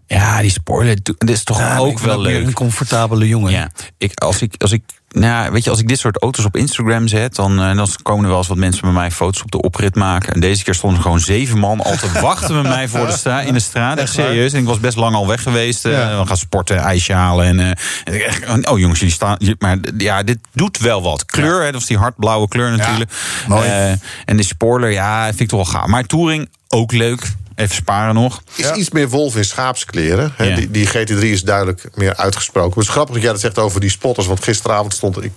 Ja, 0.06 0.40
die 0.40 0.50
spoiler, 0.50 0.96
dit 1.02 1.30
is 1.30 1.44
toch 1.44 1.58
Ja, 1.58 1.78
ook 1.78 1.98
wel 1.98 2.20
leuk. 2.20 2.46
Een 2.46 2.52
comfortabele 2.52 3.28
jongen. 3.28 3.52
Ja, 3.52 3.70
ik, 3.98 4.20
als, 4.20 4.42
ik, 4.42 4.54
als 4.58 4.72
ik 4.72 4.82
nou, 5.08 5.52
weet 5.52 5.64
je, 5.64 5.70
als 5.70 5.78
ik 5.78 5.88
dit 5.88 5.98
soort 5.98 6.22
auto's 6.22 6.44
op 6.44 6.56
Instagram 6.56 7.08
zet, 7.08 7.34
dan, 7.34 7.52
uh, 7.52 7.76
dan 7.76 7.88
komen 8.02 8.22
er 8.22 8.28
wel 8.28 8.38
eens 8.38 8.48
wat 8.48 8.56
mensen 8.56 8.82
bij 8.82 8.92
mij 8.92 9.10
foto's 9.10 9.42
op 9.42 9.50
de 9.50 9.62
oprit 9.62 9.94
maken. 9.94 10.34
En 10.34 10.40
deze 10.40 10.64
keer 10.64 10.74
stonden 10.74 10.98
er 10.98 11.04
gewoon 11.04 11.20
zeven 11.20 11.58
man 11.58 11.80
al 11.80 11.96
te 11.96 12.10
wachten 12.20 12.62
bij 12.62 12.70
mij 12.70 12.88
voor 12.88 13.06
de 13.06 13.12
straat, 13.12 13.44
in 13.44 13.54
de 13.54 13.60
straat. 13.60 13.98
Echt 13.98 14.12
serieus. 14.12 14.52
En 14.52 14.60
ik 14.60 14.66
was 14.66 14.80
best 14.80 14.96
lang 14.96 15.14
al 15.14 15.26
weg 15.26 15.42
geweest. 15.42 15.86
Uh, 15.86 16.20
We 16.20 16.26
gaan 16.26 16.36
sporten, 16.36 16.78
ijsje 16.78 17.12
halen. 17.12 17.46
En, 17.46 17.58
uh, 17.58 17.66
en 18.04 18.24
echt, 18.26 18.68
oh 18.68 18.78
jongens, 18.78 18.98
jullie 18.98 19.14
staan. 19.14 19.36
Maar 19.58 19.78
ja, 19.96 20.22
dit 20.22 20.38
doet 20.52 20.78
wel 20.78 21.02
wat. 21.02 21.24
Kleur, 21.24 21.58
ja. 21.58 21.64
hè, 21.64 21.72
dat 21.72 21.80
is 21.80 21.86
die 21.86 21.98
hardblauwe 21.98 22.48
kleur 22.48 22.70
natuurlijk. 22.70 23.10
Ja, 23.48 23.96
en 24.24 24.36
de 24.36 24.42
spoiler, 24.42 24.90
ja, 24.90 25.26
vind 25.26 25.40
ik 25.40 25.48
toch 25.48 25.72
wel 25.72 25.80
gaaf. 25.80 25.86
Maar 25.86 26.04
Touring 26.04 26.48
ook 26.68 26.92
leuk. 26.92 27.32
Even 27.60 27.74
sparen 27.74 28.14
nog. 28.14 28.42
Is 28.54 28.64
ja. 28.64 28.74
iets 28.74 28.90
meer 28.90 29.08
wolf 29.08 29.36
in 29.36 29.44
schaapskleren. 29.44 30.34
Ja. 30.38 30.54
Die, 30.54 30.70
die, 30.70 30.88
GT3 30.88 31.18
is 31.18 31.42
duidelijk 31.42 31.88
meer 31.94 32.16
uitgesproken. 32.16 32.78
Het 32.78 32.88
is 32.88 32.88
grappig 32.88 33.14
dat 33.14 33.22
jij 33.22 33.32
dat 33.32 33.40
zegt 33.40 33.58
over 33.58 33.80
die 33.80 33.90
spotters. 33.90 34.26
Want 34.26 34.44
gisteravond 34.44 34.94
stond 34.94 35.24
ik. 35.24 35.32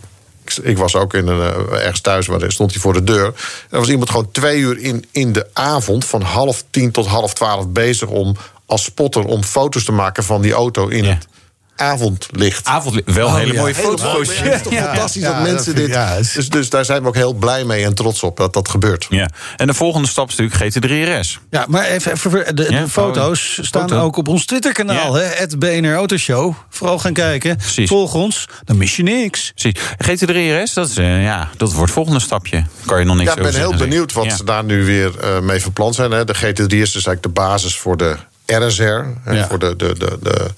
Ik 0.61 0.77
was 0.77 0.95
ook 0.95 1.13
in 1.13 1.27
een, 1.27 1.69
uh, 1.69 1.79
ergens 1.79 2.01
thuis, 2.01 2.27
maar 2.27 2.51
stond 2.51 2.71
hij 2.71 2.81
voor 2.81 2.93
de 2.93 3.03
deur. 3.03 3.25
Er 3.69 3.79
was 3.79 3.89
iemand 3.89 4.09
gewoon 4.09 4.31
twee 4.31 4.59
uur 4.59 4.77
in, 4.79 5.05
in 5.11 5.33
de 5.33 5.47
avond... 5.53 6.05
van 6.05 6.21
half 6.21 6.63
tien 6.69 6.91
tot 6.91 7.05
half 7.05 7.33
twaalf 7.33 7.67
bezig 7.67 8.09
om 8.09 8.35
als 8.65 8.83
spotter... 8.83 9.25
om 9.25 9.43
foto's 9.43 9.83
te 9.83 9.91
maken 9.91 10.23
van 10.23 10.41
die 10.41 10.53
auto 10.53 10.87
in 10.87 11.03
ja. 11.03 11.09
het 11.09 11.27
avondlicht. 11.75 12.67
Avondlicht, 12.67 13.13
wel 13.13 13.27
oh, 13.27 13.35
hele 13.35 13.53
ja. 13.53 13.59
mooie 13.59 13.75
foto's. 13.75 14.37
Ja, 14.37 14.43
het 14.43 14.53
is 14.53 14.61
toch 14.61 14.73
fantastisch 14.73 15.21
dat 15.21 15.41
mensen 15.41 15.75
dit... 15.75 15.97
Dus, 16.33 16.49
dus 16.49 16.69
daar 16.69 16.85
zijn 16.85 17.01
we 17.01 17.07
ook 17.07 17.15
heel 17.15 17.33
blij 17.33 17.63
mee 17.63 17.85
en 17.85 17.95
trots 17.95 18.23
op 18.23 18.37
dat 18.37 18.53
dat 18.53 18.69
gebeurt. 18.69 19.05
Ja. 19.09 19.29
En 19.57 19.67
de 19.67 19.73
volgende 19.73 20.07
stap 20.07 20.29
is 20.29 20.35
natuurlijk 20.35 20.75
GT3 20.75 21.19
RS. 21.19 21.39
Ja, 21.49 21.65
maar 21.69 21.85
even, 21.85 22.11
even 22.11 22.55
de, 22.55 22.63
de 22.63 22.87
foto's 22.89 23.59
staan 23.61 23.89
foto. 23.89 24.01
ook 24.01 24.17
op 24.17 24.27
ons 24.27 24.45
Twitter-kanaal. 24.45 25.13
Het 25.13 25.59
BNR 25.59 25.93
Autoshow. 25.93 26.53
Vooral 26.69 26.99
gaan 26.99 27.13
kijken. 27.13 27.57
Precies. 27.57 27.89
Volg 27.89 28.13
ons, 28.13 28.47
dan 28.63 28.77
mis 28.77 28.95
je 28.95 29.03
niks. 29.03 29.51
Precies. 29.55 29.81
GT3 29.81 30.63
RS, 30.63 30.73
dat, 30.73 30.89
is, 30.89 30.97
uh, 30.97 31.23
ja, 31.23 31.49
dat 31.57 31.69
wordt 31.69 31.83
het 31.83 31.93
volgende 31.93 32.19
stapje. 32.19 32.65
Kan 32.85 32.99
je 32.99 33.05
nog 33.05 33.15
niks 33.15 33.29
ja, 33.29 33.37
ik 33.37 33.43
ben 33.43 33.55
heel 33.55 33.75
benieuwd 33.75 34.13
wat 34.13 34.33
ze 34.33 34.43
daar 34.43 34.63
nu 34.63 34.85
weer 34.85 35.11
uh, 35.23 35.39
mee 35.39 35.61
van 35.61 35.73
plan 35.73 35.93
zijn. 35.93 36.11
Hè. 36.11 36.25
De 36.25 36.35
GT3 36.35 36.67
is 36.67 36.91
dus 36.91 37.05
eigenlijk 37.05 37.23
de 37.23 37.29
basis 37.29 37.75
voor 37.75 37.97
de 37.97 38.17
RSR. 38.45 39.03
Ja. 39.31 39.47
Voor 39.47 39.59
de, 39.59 39.75
de, 39.75 39.97
de, 39.97 40.17
de, 40.21 40.49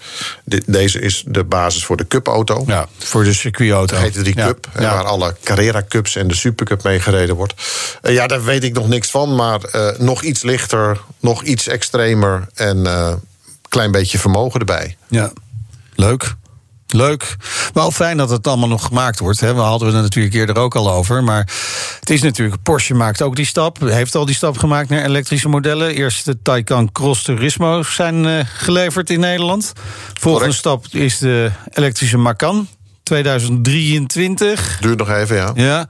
de, 0.44 0.62
deze 0.66 1.00
is 1.00 1.24
de 1.28 1.44
basis 1.44 1.86
voor 1.86 1.98
de 1.98 2.08
Cup-auto. 2.08 2.64
Ja, 2.68 2.88
voor 2.98 3.24
de 3.24 3.34
circuitauto. 3.34 3.96
GT3 3.96 4.24
ja. 4.24 4.46
Cup, 4.46 4.68
ja. 4.80 4.94
waar 4.94 5.04
alle 5.04 5.36
Carrera 5.44 5.84
Cups 5.88 6.16
en 6.16 6.28
de 6.28 6.36
Supercup 6.36 6.84
mee 6.84 7.00
gereden 7.00 7.36
wordt. 7.36 7.54
Uh, 8.02 8.14
ja, 8.14 8.28
daar 8.28 8.44
weet 8.44 8.64
ik 8.64 8.74
nog 8.74 8.88
niks 8.88 9.12
van, 9.12 9.36
maar 9.36 9.60
uh, 9.76 9.90
nog 9.98 10.24
iets 10.24 10.44
lichter, 10.44 11.00
nog 11.20 11.44
iets 11.44 11.68
extremer 11.68 12.48
en 12.54 12.78
een 12.78 12.86
uh, 12.86 13.14
klein 13.70 13.92
beetje 13.92 14.20
vermogen 14.20 14.60
erbij. 14.60 14.98
Ja, 15.08 15.32
leuk. 15.96 16.36
Leuk. 16.88 17.36
Wel 17.74 17.92
fijn 17.92 18.18
dat 18.18 18.30
het 18.30 18.48
allemaal 18.48 18.68
nog 18.68 18.86
gemaakt 18.86 19.20
wordt. 19.20 19.40
Hè. 19.40 19.54
We 19.54 19.62
hadden 19.62 19.94
het 19.94 20.02
natuurlijk 20.04 20.36
eerder 20.36 20.58
ook 20.58 20.76
al 20.76 20.92
over. 20.92 21.24
Maar 21.24 21.50
het 22.00 22.10
is 22.10 22.22
natuurlijk, 22.22 22.64
Porsche 22.64 22.94
maakt 22.94 23.22
ook 23.22 23.36
die 23.36 23.46
stap. 23.46 23.80
Heeft 23.80 24.16
al 24.16 24.26
die 24.26 24.36
stap 24.36 24.58
gemaakt 24.58 24.90
naar 24.90 25.04
elektrische 25.04 25.50
modellen. 25.50 25.96
Eerst 25.96 26.26
de 26.26 26.42
Taycan 26.42 26.92
Cross 26.92 27.24
Turismo 27.24 27.84
zijn 27.84 28.26
uh, 28.26 28.40
geleverd 28.58 29.10
in 29.10 29.20
Nederland. 29.20 29.74
Volgende 30.14 30.54
stap 30.54 30.86
is 30.92 31.18
de 31.18 31.52
elektrische 31.74 32.18
Macan. 32.18 32.68
2023. 33.04 34.78
Duurt 34.82 34.98
nog 34.98 35.10
even, 35.10 35.36
ja. 35.36 35.52
Ja. 35.56 35.88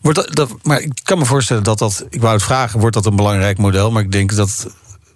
Wordt 0.00 0.18
dat, 0.18 0.34
dat, 0.34 0.50
maar 0.62 0.80
ik 0.80 0.92
kan 1.02 1.18
me 1.18 1.24
voorstellen 1.24 1.62
dat 1.62 1.78
dat. 1.78 2.04
Ik 2.10 2.20
wou 2.20 2.34
het 2.34 2.42
vragen, 2.42 2.80
wordt 2.80 2.94
dat 2.94 3.06
een 3.06 3.16
belangrijk 3.16 3.58
model? 3.58 3.90
Maar 3.90 4.02
ik 4.02 4.12
denk 4.12 4.36
dat 4.36 4.66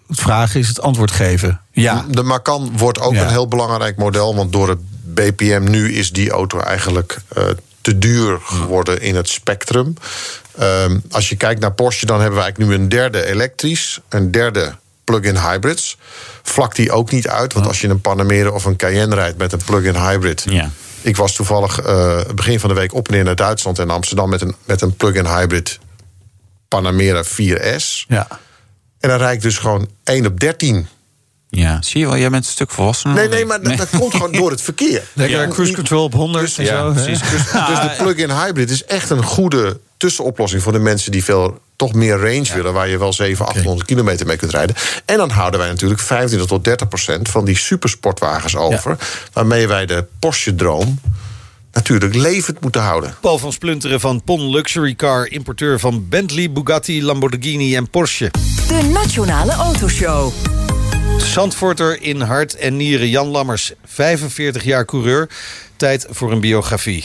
vragen 0.08 0.60
is 0.60 0.68
het 0.68 0.80
antwoord 0.80 1.10
geven. 1.10 1.60
Ja. 1.72 2.04
De 2.08 2.22
Macan 2.22 2.72
wordt 2.76 3.00
ook 3.00 3.14
ja. 3.14 3.22
een 3.22 3.30
heel 3.30 3.48
belangrijk 3.48 3.96
model. 3.96 4.34
Want 4.34 4.52
door 4.52 4.68
het 4.68 4.78
BPM 5.04 5.66
nu 5.70 5.92
is 5.92 6.12
die 6.12 6.30
auto 6.30 6.60
eigenlijk 6.60 7.18
uh, 7.36 7.44
te 7.80 7.98
duur 7.98 8.38
geworden 8.42 9.00
in 9.00 9.14
het 9.14 9.28
spectrum. 9.28 9.94
Um, 10.60 11.02
als 11.10 11.28
je 11.28 11.36
kijkt 11.36 11.60
naar 11.60 11.72
Porsche, 11.72 12.06
dan 12.06 12.20
hebben 12.20 12.38
we 12.38 12.44
eigenlijk 12.44 12.70
nu 12.70 12.82
een 12.82 12.88
derde 12.88 13.26
elektrisch, 13.26 14.00
een 14.08 14.30
derde 14.30 14.74
plug-in 15.04 15.36
hybrids. 15.36 15.96
Vlak 16.42 16.74
die 16.74 16.92
ook 16.92 17.10
niet 17.10 17.28
uit, 17.28 17.52
want 17.52 17.66
als 17.66 17.80
je 17.80 17.88
een 17.88 18.00
Panamera 18.00 18.50
of 18.50 18.64
een 18.64 18.76
Cayenne 18.76 19.14
rijdt 19.14 19.38
met 19.38 19.52
een 19.52 19.60
plug-in 19.64 19.96
hybrid. 19.96 20.44
Ja. 20.48 20.70
Ik 21.00 21.16
was 21.16 21.34
toevallig 21.34 21.86
uh, 21.86 22.20
begin 22.34 22.60
van 22.60 22.68
de 22.68 22.74
week 22.74 22.94
op 22.94 23.08
en 23.08 23.14
neer 23.14 23.24
naar 23.24 23.36
Duitsland 23.36 23.78
en 23.78 23.90
Amsterdam 23.90 24.28
met 24.28 24.40
een, 24.40 24.54
met 24.64 24.80
een 24.80 24.96
plug-in 24.96 25.26
hybrid 25.26 25.78
Panamera 26.68 27.24
4S. 27.24 28.06
Ja. 28.08 28.28
En 29.00 29.08
dan 29.08 29.18
rijd 29.18 29.36
ik 29.36 29.42
dus 29.42 29.58
gewoon 29.58 29.88
1 30.04 30.26
op 30.26 30.40
13 30.40 30.88
ja, 31.48 31.82
zie 31.82 32.00
je 32.00 32.06
wel, 32.06 32.16
jij 32.16 32.30
bent 32.30 32.44
een 32.44 32.50
stuk 32.50 32.70
volwassener. 32.70 33.16
Nee, 33.16 33.28
nee, 33.28 33.44
maar 33.44 33.60
nee. 33.60 33.76
Dat, 33.76 33.90
dat, 33.90 34.00
komt 34.00 34.14
gewoon 34.14 34.32
door 34.32 34.50
het 34.50 34.62
verkeer. 34.62 35.02
Lekker 35.12 35.40
ja. 35.40 35.48
cruise 35.48 35.74
control 35.74 36.04
op 36.04 36.12
100 36.12 36.44
dus, 36.44 36.58
en 36.58 36.64
ja, 36.64 36.80
zo. 36.80 36.92
Precies. 36.92 37.20
Dus, 37.30 37.42
dus 37.52 37.80
de 37.80 37.94
plug-in 37.98 38.30
hybrid 38.30 38.70
is 38.70 38.84
echt 38.84 39.10
een 39.10 39.22
goede 39.22 39.80
tussenoplossing... 39.96 40.62
voor 40.62 40.72
de 40.72 40.78
mensen 40.78 41.12
die 41.12 41.24
veel 41.24 41.60
toch 41.76 41.92
meer 41.92 42.16
range 42.16 42.44
ja. 42.44 42.54
willen... 42.54 42.72
waar 42.72 42.88
je 42.88 42.98
wel 42.98 43.12
700, 43.12 43.56
800 43.56 43.82
okay. 43.82 43.96
kilometer 43.96 44.26
mee 44.26 44.36
kunt 44.36 44.50
rijden. 44.50 44.76
En 45.04 45.16
dan 45.16 45.30
houden 45.30 45.60
wij 45.60 45.68
natuurlijk 45.68 46.00
25 46.00 46.48
tot 46.48 46.64
30 46.64 46.88
procent... 46.88 47.28
van 47.28 47.44
die 47.44 47.56
supersportwagens 47.56 48.56
over... 48.56 48.90
Ja. 48.90 49.06
waarmee 49.32 49.68
wij 49.68 49.86
de 49.86 50.04
Porsche-droom 50.18 51.00
natuurlijk 51.76 52.14
levend 52.14 52.60
moeten 52.60 52.80
houden. 52.80 53.14
Paul 53.20 53.38
van 53.38 53.52
Splunteren 53.52 54.00
van 54.00 54.22
Pon 54.22 54.50
Luxury 54.50 54.94
Car... 54.94 55.30
importeur 55.30 55.80
van 55.80 56.08
Bentley, 56.08 56.50
Bugatti, 56.50 57.02
Lamborghini 57.02 57.76
en 57.76 57.90
Porsche. 57.90 58.30
De 58.68 58.90
Nationale 58.92 59.52
Autoshow. 59.52 60.32
Zandvoorter 61.18 62.02
in 62.02 62.20
hart 62.20 62.56
en 62.56 62.76
nieren 62.76 63.08
Jan 63.08 63.26
Lammers, 63.26 63.72
45 63.84 64.64
jaar 64.64 64.84
coureur. 64.84 65.28
Tijd 65.76 66.06
voor 66.10 66.32
een 66.32 66.40
biografie. 66.40 67.04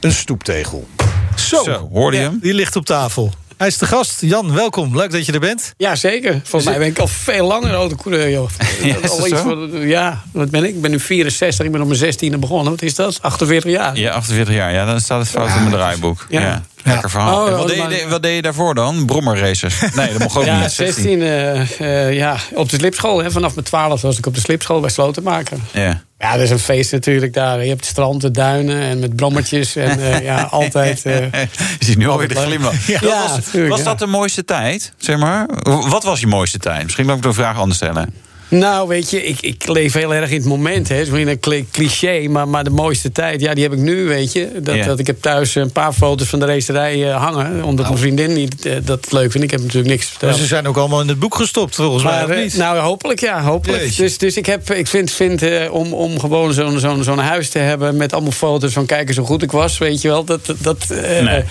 Een 0.00 0.12
stoeptegel. 0.12 0.88
Zo, 1.36 1.62
Zo 1.62 1.88
hoorde 1.92 2.16
je 2.16 2.22
hem? 2.22 2.38
Die 2.42 2.54
ligt 2.54 2.76
op 2.76 2.84
tafel. 2.84 3.32
Hij 3.56 3.66
is 3.66 3.78
de 3.78 3.86
gast. 3.86 4.20
Jan, 4.20 4.54
welkom. 4.54 4.96
Leuk 4.96 5.10
dat 5.10 5.26
je 5.26 5.32
er 5.32 5.40
bent. 5.40 5.74
Ja, 5.76 5.94
zeker. 5.94 6.40
Volgens 6.44 6.64
mij 6.64 6.78
ben 6.78 6.88
ik 6.88 6.98
al 6.98 7.06
veel 7.06 7.46
langer 7.46 7.72
autocoureur, 7.72 8.30
joh. 8.30 8.50
ja, 8.82 8.96
is 9.02 9.10
al 9.10 9.26
iets 9.26 9.40
voor, 9.40 9.86
ja, 9.86 10.22
wat 10.32 10.50
ben 10.50 10.64
ik? 10.64 10.74
Ik 10.74 10.80
ben 10.80 10.90
nu 10.90 11.00
64, 11.00 11.66
ik 11.66 11.72
ben 11.72 11.80
op 11.80 11.88
mijn 11.88 12.14
16e 12.14 12.38
begonnen. 12.38 12.70
Wat 12.70 12.82
is 12.82 12.94
dat? 12.94 13.18
48 13.22 13.70
jaar? 13.70 13.96
Ja, 13.96 14.12
48 14.12 14.54
jaar. 14.54 14.72
Ja, 14.72 14.84
dan 14.84 15.00
staat 15.00 15.20
het 15.20 15.28
fout 15.28 15.48
ja. 15.48 15.54
in 15.54 15.60
mijn 15.60 15.74
draaiboek. 15.74 16.26
Ja. 16.28 16.40
ja. 16.40 16.62
Lekker 16.84 17.10
verhaal. 17.10 17.46
Oh, 17.46 17.56
wat, 17.56 17.68
deed 17.68 17.76
je, 17.76 18.08
wat, 18.08 18.22
deed 18.22 18.34
je, 18.34 18.42
daarvoor 18.42 18.74
dan? 18.74 19.06
Brommerraces? 19.06 19.80
Nee, 19.94 20.12
dat 20.12 20.18
mocht 20.18 20.36
ook 20.36 20.44
ja, 20.44 20.60
niet. 20.60 20.72
16, 20.72 21.20
uh, 21.20 21.80
uh, 21.80 22.14
ja, 22.14 22.36
op 22.54 22.70
de 22.70 22.76
slipschool. 22.76 23.22
Hè. 23.22 23.30
Vanaf 23.30 23.54
mijn 23.54 23.66
12 23.66 24.00
was 24.00 24.18
ik 24.18 24.26
op 24.26 24.34
de 24.34 24.40
slipschool 24.40 24.80
bij 24.80 24.90
Slotenmaker. 24.90 25.58
Ja. 25.72 26.02
Ja, 26.18 26.32
dat 26.32 26.40
is 26.40 26.50
een 26.50 26.58
feest 26.58 26.92
natuurlijk 26.92 27.32
daar. 27.32 27.62
Je 27.62 27.68
hebt 27.68 27.80
het 27.80 27.88
strand, 27.88 28.20
de 28.20 28.30
duinen 28.30 28.80
en 28.80 28.98
met 28.98 29.16
brommertjes. 29.16 29.76
En 29.76 29.98
uh, 29.98 30.20
ja, 30.20 30.42
altijd... 30.60 31.04
Uh, 31.04 31.32
je 31.78 31.84
ziet 31.84 31.96
nu 31.98 32.08
alweer 32.08 32.28
de 32.28 32.34
glimlach. 32.34 32.86
Ja, 32.86 32.98
ja, 33.02 33.68
was, 33.68 33.82
dat 33.82 33.98
de 33.98 34.06
mooiste 34.06 34.44
tijd, 34.44 34.92
zeg 34.96 35.18
maar? 35.18 35.46
Wat 35.64 36.04
was 36.04 36.20
je 36.20 36.26
mooiste 36.26 36.58
tijd? 36.58 36.82
Misschien 36.82 37.06
moet 37.06 37.16
ik 37.16 37.22
de 37.22 37.32
vraag 37.32 37.58
anders 37.58 37.76
stellen. 37.76 38.14
Nou, 38.48 38.88
weet 38.88 39.10
je, 39.10 39.24
ik, 39.24 39.40
ik 39.40 39.66
leef 39.66 39.92
heel 39.92 40.14
erg 40.14 40.30
in 40.30 40.36
het 40.36 40.46
moment. 40.46 40.88
Het 40.88 40.98
is 40.98 41.08
misschien 41.08 41.40
een 41.42 41.66
cliché, 41.70 42.28
maar, 42.28 42.48
maar 42.48 42.64
de 42.64 42.70
mooiste 42.70 43.12
tijd, 43.12 43.40
ja, 43.40 43.54
die 43.54 43.62
heb 43.62 43.72
ik 43.72 43.78
nu, 43.78 44.04
weet 44.04 44.32
je. 44.32 44.50
Dat, 44.62 44.74
yeah. 44.74 44.86
dat 44.86 44.98
ik 44.98 45.06
heb 45.06 45.20
thuis 45.20 45.54
een 45.54 45.72
paar 45.72 45.92
foto's 45.92 46.28
van 46.28 46.38
de 46.38 46.46
racerij 46.46 47.08
uh, 47.08 47.16
hangen. 47.16 47.64
Omdat 47.64 47.84
oh. 47.84 47.90
mijn 47.90 48.02
vriendin 48.02 48.32
niet, 48.32 48.66
uh, 48.66 48.74
dat 48.84 49.12
leuk 49.12 49.30
vindt. 49.30 49.46
Ik 49.46 49.50
heb 49.50 49.60
natuurlijk 49.60 49.88
niks 49.88 50.06
verteld. 50.06 50.30
Maar 50.30 50.40
ze 50.40 50.46
zijn 50.46 50.66
ook 50.66 50.76
allemaal 50.76 51.00
in 51.00 51.08
het 51.08 51.18
boek 51.18 51.34
gestopt, 51.34 51.74
volgens 51.74 52.02
maar, 52.02 52.28
mij, 52.28 52.42
niet? 52.42 52.56
Nou, 52.56 52.78
hopelijk, 52.78 53.20
ja, 53.20 53.42
hopelijk. 53.42 53.96
Dus, 53.96 54.18
dus 54.18 54.36
ik, 54.36 54.46
heb, 54.46 54.70
ik 54.70 54.86
vind, 54.86 55.10
vind 55.10 55.42
uh, 55.42 55.72
om, 55.72 55.92
om 55.92 56.20
gewoon 56.20 56.52
zo'n 56.52 56.78
zo'n 56.78 57.04
zo'n 57.04 57.18
huis 57.18 57.48
te 57.48 57.58
hebben... 57.58 57.96
met 57.96 58.12
allemaal 58.12 58.30
foto's 58.32 58.72
van 58.72 58.86
kijken 58.86 59.14
zo 59.14 59.24
goed 59.24 59.42
ik 59.42 59.52
was, 59.52 59.78
weet 59.78 60.00
je 60.00 60.08
wel. 60.08 60.24
Dat, 60.24 60.54
dat, 60.58 60.86
nee. 60.88 61.44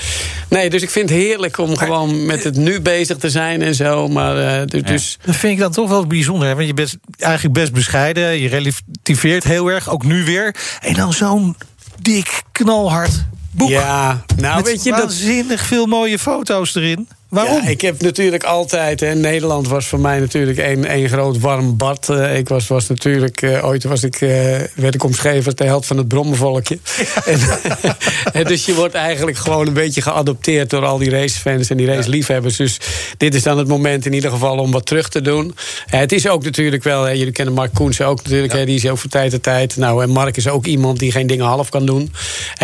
nee, 0.49 0.69
dus 0.69 0.81
ik 0.81 0.89
vind 0.89 1.09
het 1.09 1.19
heerlijk 1.19 1.57
om 1.57 1.77
gewoon 1.77 2.25
met 2.25 2.43
het 2.43 2.55
nu 2.55 2.81
bezig 2.81 3.17
te 3.17 3.29
zijn 3.29 3.61
en 3.61 3.75
zo. 3.75 4.07
Maar, 4.07 4.65
dus, 4.67 4.81
dus... 4.83 5.17
Dat 5.25 5.35
vind 5.35 5.53
ik 5.53 5.59
dan 5.59 5.71
toch 5.71 5.89
wel 5.89 6.07
bijzonder, 6.07 6.47
hè? 6.47 6.55
want 6.55 6.67
je 6.67 6.73
bent 6.73 6.84
eigenlijk 7.17 7.53
best 7.53 7.73
bescheiden. 7.73 8.39
Je 8.39 8.47
relativeert 8.47 9.43
heel 9.43 9.67
erg, 9.67 9.89
ook 9.89 10.03
nu 10.03 10.23
weer. 10.23 10.55
En 10.79 10.93
dan 10.93 11.13
zo'n 11.13 11.55
dik, 12.01 12.43
knalhard 12.51 13.25
boek. 13.51 13.69
Ja, 13.69 14.23
nou 14.35 14.63
weet 14.63 14.83
je... 14.83 14.91
waanzinnig 14.91 15.59
dat... 15.59 15.67
veel 15.67 15.85
mooie 15.85 16.19
foto's 16.19 16.75
erin. 16.75 17.07
Waarom? 17.35 17.61
Ja, 17.63 17.69
ik 17.69 17.81
heb 17.81 18.01
natuurlijk 18.01 18.43
altijd... 18.43 18.99
Hè, 18.99 19.15
Nederland 19.15 19.67
was 19.67 19.87
voor 19.87 19.99
mij 19.99 20.19
natuurlijk 20.19 20.57
een, 20.57 20.95
een 20.95 21.09
groot 21.09 21.39
warm 21.39 21.77
bad. 21.77 22.07
Uh, 22.11 22.37
ik 22.37 22.47
was, 22.47 22.67
was 22.67 22.87
natuurlijk... 22.87 23.41
Uh, 23.41 23.65
ooit 23.65 23.83
was 23.83 24.03
ik, 24.03 24.21
uh, 24.21 24.29
werd 24.75 24.95
ik 24.95 25.03
omschreven 25.03 25.45
als 25.45 25.55
de 25.55 25.63
held 25.63 25.85
van 25.85 25.97
het 25.97 26.07
brommenvolkje. 26.07 26.79
en, 27.25 27.39
en 28.33 28.43
dus 28.43 28.65
je 28.65 28.73
wordt 28.73 28.93
eigenlijk 28.93 29.37
gewoon 29.37 29.67
een 29.67 29.73
beetje 29.73 30.01
geadopteerd... 30.01 30.69
door 30.69 30.85
al 30.85 30.97
die 30.97 31.09
racefans 31.09 31.69
en 31.69 31.77
die 31.77 31.87
raceliefhebbers. 31.87 32.55
Dus 32.55 32.77
dit 33.17 33.35
is 33.35 33.43
dan 33.43 33.57
het 33.57 33.67
moment 33.67 34.05
in 34.05 34.13
ieder 34.13 34.31
geval 34.31 34.57
om 34.57 34.71
wat 34.71 34.85
terug 34.85 35.09
te 35.09 35.21
doen. 35.21 35.55
het 35.85 36.11
is 36.11 36.27
ook 36.27 36.43
natuurlijk 36.43 36.83
wel... 36.83 37.03
Hè, 37.03 37.11
jullie 37.11 37.33
kennen 37.33 37.53
Mark 37.53 37.73
Koensen 37.73 38.07
ook 38.07 38.23
natuurlijk. 38.23 38.53
Hè, 38.53 38.65
die 38.65 38.75
is 38.75 38.87
ook 38.87 38.97
voor 38.97 39.09
tijd 39.09 39.33
en 39.33 39.41
tijd. 39.41 39.75
Nou, 39.77 40.03
en 40.03 40.09
Mark 40.09 40.37
is 40.37 40.47
ook 40.47 40.65
iemand 40.65 40.99
die 40.99 41.11
geen 41.11 41.27
dingen 41.27 41.45
half 41.45 41.69
kan 41.69 41.85
doen. 41.85 42.13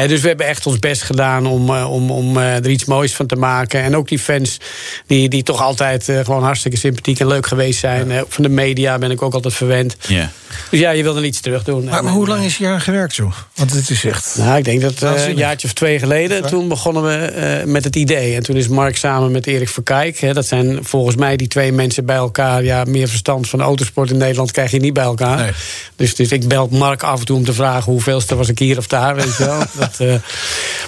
dus 0.08 0.22
we 0.22 0.28
hebben 0.28 0.48
echt 0.48 0.66
ons 0.66 0.80
best 0.80 1.02
gedaan 1.02 1.46
om, 1.46 1.70
om, 1.70 2.12
om 2.12 2.38
er 2.38 2.70
iets 2.70 2.86
moois 2.86 3.16
van 3.16 3.26
te 3.26 3.36
maken. 3.36 3.82
En 3.82 3.96
ook 3.96 4.08
die 4.08 4.20
fans 4.20 4.60
die, 5.08 5.30
die 5.30 5.44
toch 5.44 5.62
altijd 5.62 6.08
uh, 6.08 6.20
gewoon 6.20 6.44
hartstikke 6.44 6.78
sympathiek 6.78 7.20
en 7.20 7.28
leuk 7.28 7.48
geweest 7.48 7.80
zijn. 7.80 8.10
Ja. 8.10 8.24
van 8.28 8.44
de 8.44 8.50
media 8.50 8.98
ben 8.98 9.12
ik 9.12 9.22
ook 9.22 9.34
altijd 9.34 9.54
verwend. 9.54 9.96
Ja. 10.08 10.32
Dus 10.70 10.80
ja, 10.80 10.90
je 10.92 11.04
wil 11.04 11.18
er 11.18 11.26
iets 11.26 11.40
terug 11.40 11.64
doen. 11.64 11.84
Maar, 11.84 12.04
maar 12.04 12.14
hoe 12.14 12.28
lang 12.28 12.44
is 12.44 12.58
je 12.58 12.68
aan 12.68 12.82
gewerkt 12.82 13.14
zo? 13.14 13.32
Want 13.56 13.74
het 13.74 13.90
is 13.90 14.06
echt. 14.06 14.36
Nou, 14.38 14.58
ik 14.58 14.64
denk 14.64 14.82
dat 14.82 15.02
uh, 15.04 15.28
een 15.28 15.36
jaartje 15.36 15.68
of 15.68 15.74
twee 15.74 16.00
geleden. 16.00 16.48
Toen 16.48 16.68
begonnen 16.68 17.04
we 17.04 17.64
met 17.66 17.84
het 17.84 17.96
idee. 17.96 18.36
En 18.36 18.44
toen 18.44 18.56
is 18.56 18.68
Mark 18.68 18.98
samen 18.98 19.32
met 19.32 19.48
Erik 19.48 19.70
Verkijk. 19.70 20.20
Hè, 20.20 20.34
dat 20.34 20.46
zijn 20.46 20.80
volgens 20.82 21.16
mij 21.16 21.36
die 21.36 21.48
twee 21.48 21.72
mensen 21.72 22.06
bij 22.06 22.16
elkaar. 22.16 22.64
Ja, 22.64 22.84
meer 22.84 23.08
verstand 23.08 23.50
van 23.50 23.62
autosport 23.62 24.10
in 24.10 24.18
Nederland 24.18 24.52
krijg 24.52 24.72
je 24.72 24.80
niet 24.80 24.94
bij 24.94 25.04
elkaar. 25.04 25.38
Nee. 25.38 25.52
Dus, 25.96 26.16
dus 26.16 26.32
ik 26.32 26.48
bel 26.48 26.68
Mark 26.72 27.04
af 27.04 27.20
en 27.20 27.26
toe 27.26 27.38
om 27.38 27.46
te 27.46 27.54
vragen 27.54 27.92
hoeveelste 27.92 28.36
was 28.36 28.50
ik 28.50 28.60
hier 28.60 28.78
of 28.78 28.88
daar. 28.88 29.16
Weet 29.16 29.38
je 29.38 29.46
wel. 29.46 29.64
dat, 29.80 30.22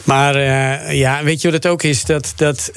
maar 0.03 0.41
ja, 0.95 1.23
weet 1.23 1.41
je 1.41 1.51
wat 1.51 1.63
het 1.63 1.71
ook 1.71 1.83
is? 1.83 2.05
Dat, 2.05 2.33
dat 2.35 2.71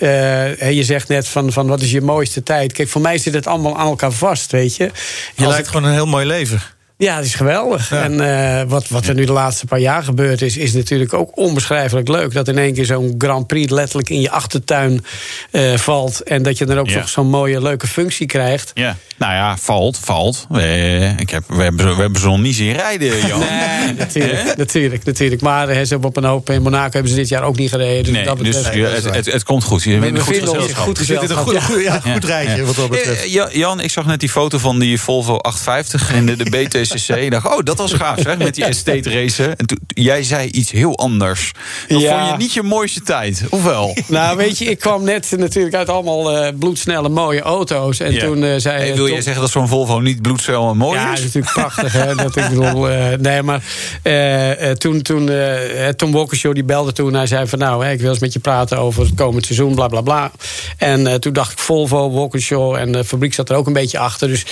je 0.77 0.85
zegt 0.85 1.09
net 1.09 1.29
van, 1.29 1.53
van 1.53 1.67
wat 1.67 1.83
is 1.83 1.91
je 1.91 2.01
mooiste 2.01 2.43
tijd? 2.43 2.73
Kijk, 2.73 2.89
voor 2.89 3.01
mij 3.01 3.19
zit 3.19 3.35
het 3.35 3.47
allemaal 3.47 3.77
aan 3.77 3.87
elkaar 3.87 4.13
vast, 4.13 4.53
weet 4.53 4.77
je. 4.77 4.85
Je 4.85 4.91
Als 5.37 5.47
lijkt 5.47 5.59
ik... 5.59 5.67
gewoon 5.67 5.85
een 5.89 5.95
heel 5.95 6.07
mooi 6.07 6.27
leven. 6.27 6.63
Ja, 6.99 7.17
het 7.17 7.25
is 7.25 7.35
geweldig. 7.35 7.91
Ja. 7.91 8.03
En 8.03 8.13
uh, 8.13 8.71
wat, 8.71 8.89
wat 8.89 9.07
er 9.07 9.15
nu 9.15 9.25
de 9.25 9.33
laatste 9.33 9.67
paar 9.67 9.79
jaar 9.79 10.03
gebeurd 10.03 10.43
is, 10.43 10.57
is 10.57 10.73
natuurlijk 10.73 11.13
ook 11.13 11.37
onbeschrijfelijk 11.37 12.09
leuk. 12.09 12.33
Dat 12.33 12.49
in 12.49 12.59
één 12.59 12.75
keer 12.75 12.85
zo'n 12.85 13.15
Grand 13.19 13.47
Prix 13.47 13.71
letterlijk 13.71 14.11
in 14.11 14.21
je 14.21 14.31
achtertuin 14.31 15.05
uh, 15.53 15.77
valt. 15.77 16.21
En 16.23 16.43
dat 16.43 16.59
je 16.59 16.65
dan 16.65 16.79
ook 16.79 16.89
ja. 16.89 17.07
zo'n 17.07 17.27
mooie, 17.27 17.63
leuke 17.63 17.87
functie 17.87 18.27
krijgt. 18.27 18.71
Ja, 18.75 18.97
nou 19.17 19.33
ja, 19.33 19.57
valt, 19.57 19.99
valt. 19.99 20.47
We, 20.49 21.15
ik 21.19 21.31
heb, 21.31 21.43
we, 21.47 21.63
hebben, 21.63 21.97
we 21.97 22.01
hebben 22.01 22.21
ze 22.21 22.27
nog 22.27 22.41
niet 22.41 22.55
zien 22.55 22.73
rijden, 22.73 23.17
Jan. 23.29 23.39
Nee, 23.39 23.93
natuurlijk, 23.99 24.57
natuurlijk, 24.57 25.05
natuurlijk. 25.05 25.43
Maar 25.43 25.69
he, 25.69 25.85
ze 25.85 25.93
hebben 25.93 26.09
op 26.09 26.17
een 26.17 26.25
hoop 26.25 26.51
in 26.51 26.63
Monaco 26.63 26.93
hebben 26.93 27.11
ze 27.11 27.17
dit 27.17 27.29
jaar 27.29 27.43
ook 27.43 27.57
niet 27.57 27.71
gereden. 27.71 28.05
Dus 28.05 28.13
nee, 28.13 28.25
dat 28.25 28.39
dus 28.39 28.57
het, 28.57 29.15
het, 29.15 29.33
het, 29.33 29.43
komt 29.43 29.65
goed. 29.65 29.83
Je 29.83 29.99
we, 29.99 30.13
we 30.13 30.21
goed 30.21 30.49
ons 30.49 30.73
goed 30.73 30.99
een 31.09 31.37
goed, 31.37 31.63
goed, 31.63 31.83
ja, 31.83 32.01
goed 32.01 32.25
rijtje 32.25 32.65
wat 32.65 32.77
dat 32.77 32.91
betreft. 32.91 33.31
Jan, 33.53 33.81
ik 33.81 33.91
zag 33.91 34.07
net 34.07 34.21
die 34.21 34.29
foto 34.29 34.59
van 34.59 34.79
die 34.79 35.01
Volvo 35.01 35.37
850 35.37 36.13
in 36.13 36.27
de, 36.27 36.37
de 36.37 36.85
Ik 36.95 37.31
dacht, 37.31 37.47
oh, 37.47 37.65
dat 37.65 37.79
was 37.79 37.93
gaaf, 37.93 38.21
zeg, 38.21 38.39
met 38.39 38.55
die 38.55 38.65
estate 38.75 39.11
racen. 39.11 39.57
En 39.57 39.67
toen, 39.67 39.79
jij 39.87 40.23
zei 40.23 40.49
iets 40.49 40.71
heel 40.71 40.99
anders. 40.99 41.53
Dat 41.89 42.01
ja. 42.01 42.19
vond 42.19 42.31
je 42.31 42.37
niet 42.37 42.53
je 42.53 42.63
mooiste 42.63 43.01
tijd, 43.03 43.43
of 43.51 43.65
wel? 43.65 43.97
Nou, 44.09 44.37
weet 44.37 44.59
je, 44.59 44.65
ik 44.65 44.79
kwam 44.79 45.05
net 45.05 45.35
natuurlijk 45.37 45.75
uit 45.75 45.89
allemaal 45.89 46.47
uh, 46.47 46.49
bloedsnelle 46.59 47.09
mooie 47.09 47.41
auto's. 47.41 48.01
En 48.01 48.13
ja. 48.13 48.21
toen 48.21 48.43
uh, 48.43 48.55
zei... 48.57 48.79
Hey, 48.79 48.95
wil 48.95 49.09
jij 49.09 49.21
zeggen 49.21 49.43
dat 49.43 49.51
zo'n 49.51 49.69
Volvo 49.69 49.99
niet 49.99 50.23
bloedsnel 50.23 50.71
en 50.71 50.77
mooi 50.77 50.99
ja, 50.99 51.03
is? 51.03 51.09
Ja, 51.09 51.15
dat 51.15 51.19
is 51.19 51.35
natuurlijk 51.35 51.53
prachtig, 51.53 51.93
hè. 51.93 52.15
Dat 52.15 52.37
ik 52.37 52.49
bedoel... 52.49 52.91
Uh, 52.91 53.07
nee, 53.19 53.43
maar 53.43 53.63
toen, 54.79 55.03
toen 55.03 55.31
Tom 55.97 56.13
Walkershow 56.13 56.55
die 56.55 56.65
belde 56.65 56.93
toen. 56.93 57.15
Hij 57.15 57.27
zei 57.27 57.47
van, 57.47 57.59
nou, 57.59 57.85
hè, 57.85 57.93
ik 57.93 58.01
wil 58.01 58.11
eens 58.11 58.19
met 58.19 58.33
je 58.33 58.39
praten 58.39 58.79
over 58.79 59.03
het 59.03 59.15
komend 59.15 59.45
seizoen, 59.45 59.75
bla, 59.75 59.87
bla, 59.87 60.01
bla. 60.01 60.31
En 60.77 61.21
toen 61.21 61.33
dacht 61.33 61.53
ik 61.53 61.59
Volvo, 61.59 62.11
Walkershow 62.11 62.75
en 62.75 62.93
de 62.93 63.05
fabriek 63.05 63.35
zat 63.35 63.51
er 63.51 63.57
ook 63.57 63.67
een 63.67 63.73
beetje 63.73 63.99
achter. 63.99 64.29
Dus 64.29 64.47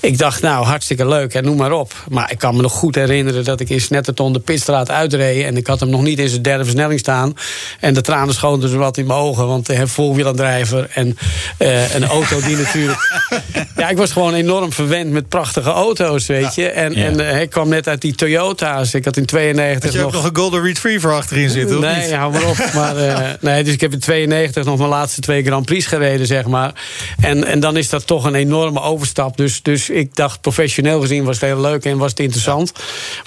ik 0.00 0.18
dacht, 0.18 0.42
nou, 0.42 0.64
hartstikke 0.64 1.06
leuk, 1.06 1.34
en 1.34 1.44
noem 1.44 1.56
maar 1.56 1.72
op. 1.72 1.73
Maar 2.10 2.30
ik 2.30 2.38
kan 2.38 2.56
me 2.56 2.62
nog 2.62 2.72
goed 2.72 2.94
herinneren 2.94 3.44
dat 3.44 3.60
ik 3.60 3.68
in 3.68 3.80
Snetterton 3.80 4.32
de 4.32 4.38
pitstraat 4.38 4.90
uitreed. 4.90 5.44
En 5.44 5.56
ik 5.56 5.66
had 5.66 5.80
hem 5.80 5.88
nog 5.88 6.02
niet 6.02 6.18
in 6.18 6.28
zijn 6.28 6.42
derde 6.42 6.64
versnelling 6.64 7.00
staan. 7.00 7.36
En 7.80 7.94
de 7.94 8.00
tranen 8.00 8.34
schoonden 8.34 8.70
dus 8.70 8.78
wat 8.78 8.96
in 8.96 9.06
mijn 9.06 9.18
ogen. 9.18 9.46
Want 9.46 9.66
de 9.66 9.86
voorwielaandrijver 9.86 10.88
en 10.94 11.18
uh, 11.58 11.94
een 11.94 12.04
auto 12.04 12.40
die 12.40 12.56
natuurlijk... 12.56 12.98
Ja, 13.76 13.88
ik 13.88 13.96
was 13.96 14.12
gewoon 14.12 14.34
enorm 14.34 14.72
verwend 14.72 15.10
met 15.10 15.28
prachtige 15.28 15.70
auto's, 15.70 16.26
weet 16.26 16.54
je. 16.54 16.68
En, 16.68 16.92
ja. 16.92 17.04
en 17.04 17.20
uh, 17.20 17.40
ik 17.40 17.50
kwam 17.50 17.68
net 17.68 17.88
uit 17.88 18.00
die 18.00 18.14
Toyota's. 18.14 18.94
Ik 18.94 19.04
had 19.04 19.16
in 19.16 19.26
92 19.26 19.82
had 19.82 19.92
je 19.92 19.98
nog... 19.98 20.12
nog 20.12 20.24
een 20.24 20.36
Golden 20.36 20.62
Retriever 20.62 21.12
achterin 21.12 21.50
zitten, 21.50 21.80
Nee, 21.80 22.02
niet? 22.02 22.12
hou 22.12 22.32
maar 22.32 22.48
op. 22.48 22.56
maar, 22.74 22.96
uh, 22.96 23.18
nee, 23.40 23.64
dus 23.64 23.72
ik 23.72 23.80
heb 23.80 23.92
in 23.92 23.98
92 23.98 24.64
nog 24.64 24.78
mijn 24.78 24.88
laatste 24.88 25.20
twee 25.20 25.44
Grand 25.44 25.66
Prix 25.66 25.86
gereden, 25.86 26.26
zeg 26.26 26.46
maar. 26.46 26.72
En, 27.20 27.44
en 27.44 27.60
dan 27.60 27.76
is 27.76 27.88
dat 27.88 28.06
toch 28.06 28.24
een 28.24 28.34
enorme 28.34 28.80
overstap. 28.80 29.36
Dus, 29.36 29.62
dus 29.62 29.90
ik 29.90 30.14
dacht, 30.14 30.40
professioneel 30.40 31.00
gezien 31.00 31.24
was 31.24 31.40
het 31.40 31.50
heel 31.50 31.60
leuk 31.70 31.84
en 31.84 31.98
was 31.98 32.10
het 32.10 32.20
interessant. 32.20 32.72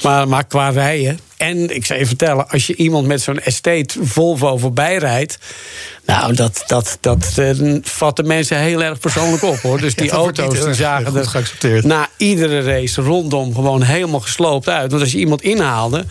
Maar, 0.02 0.28
maar 0.28 0.46
qua 0.46 0.70
rijden. 0.70 1.20
En 1.38 1.76
ik 1.76 1.86
zou 1.86 2.00
je 2.00 2.06
vertellen, 2.06 2.50
als 2.50 2.68
je 2.68 2.76
iemand 2.76 3.08
met 3.08 3.22
zo'n 3.22 3.40
estate 3.40 4.00
Volvo 4.02 4.58
voorbij 4.58 4.98
rijdt. 4.98 5.40
Nou, 6.06 6.34
dat, 6.34 6.64
dat, 6.68 6.98
dat 7.02 7.36
uh, 7.40 7.76
vatten 7.82 8.28
mensen 8.28 8.58
heel 8.58 8.84
erg 8.84 9.00
persoonlijk 9.00 9.44
op 9.44 9.60
hoor. 9.60 9.80
Dus 9.80 9.96
die 10.02 10.06
ja, 10.06 10.12
auto's 10.12 10.64
die 10.64 10.74
zagen 10.74 11.16
er 11.16 11.88
na 11.88 12.10
iedere 12.18 12.62
race 12.62 13.02
rondom 13.02 13.56
gewoon 13.56 13.82
helemaal 13.82 14.20
gesloopt 14.20 14.70
uit. 14.70 14.92
Want 14.92 15.04
als 15.04 15.12
je 15.12 15.18
iemand 15.18 15.42
inhaalde, 15.42 16.06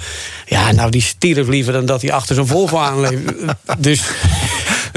ja, 0.47 0.73
nou 0.73 0.91
die 0.91 1.03
stierf 1.03 1.49
liever 1.49 1.73
dan 1.73 1.87
dat 1.87 2.03
hij 2.03 2.13
achter 2.13 2.35
zo'n 2.35 2.47
Volvo 2.47 2.79
aanleeft. 2.79 3.23
dus. 3.79 4.03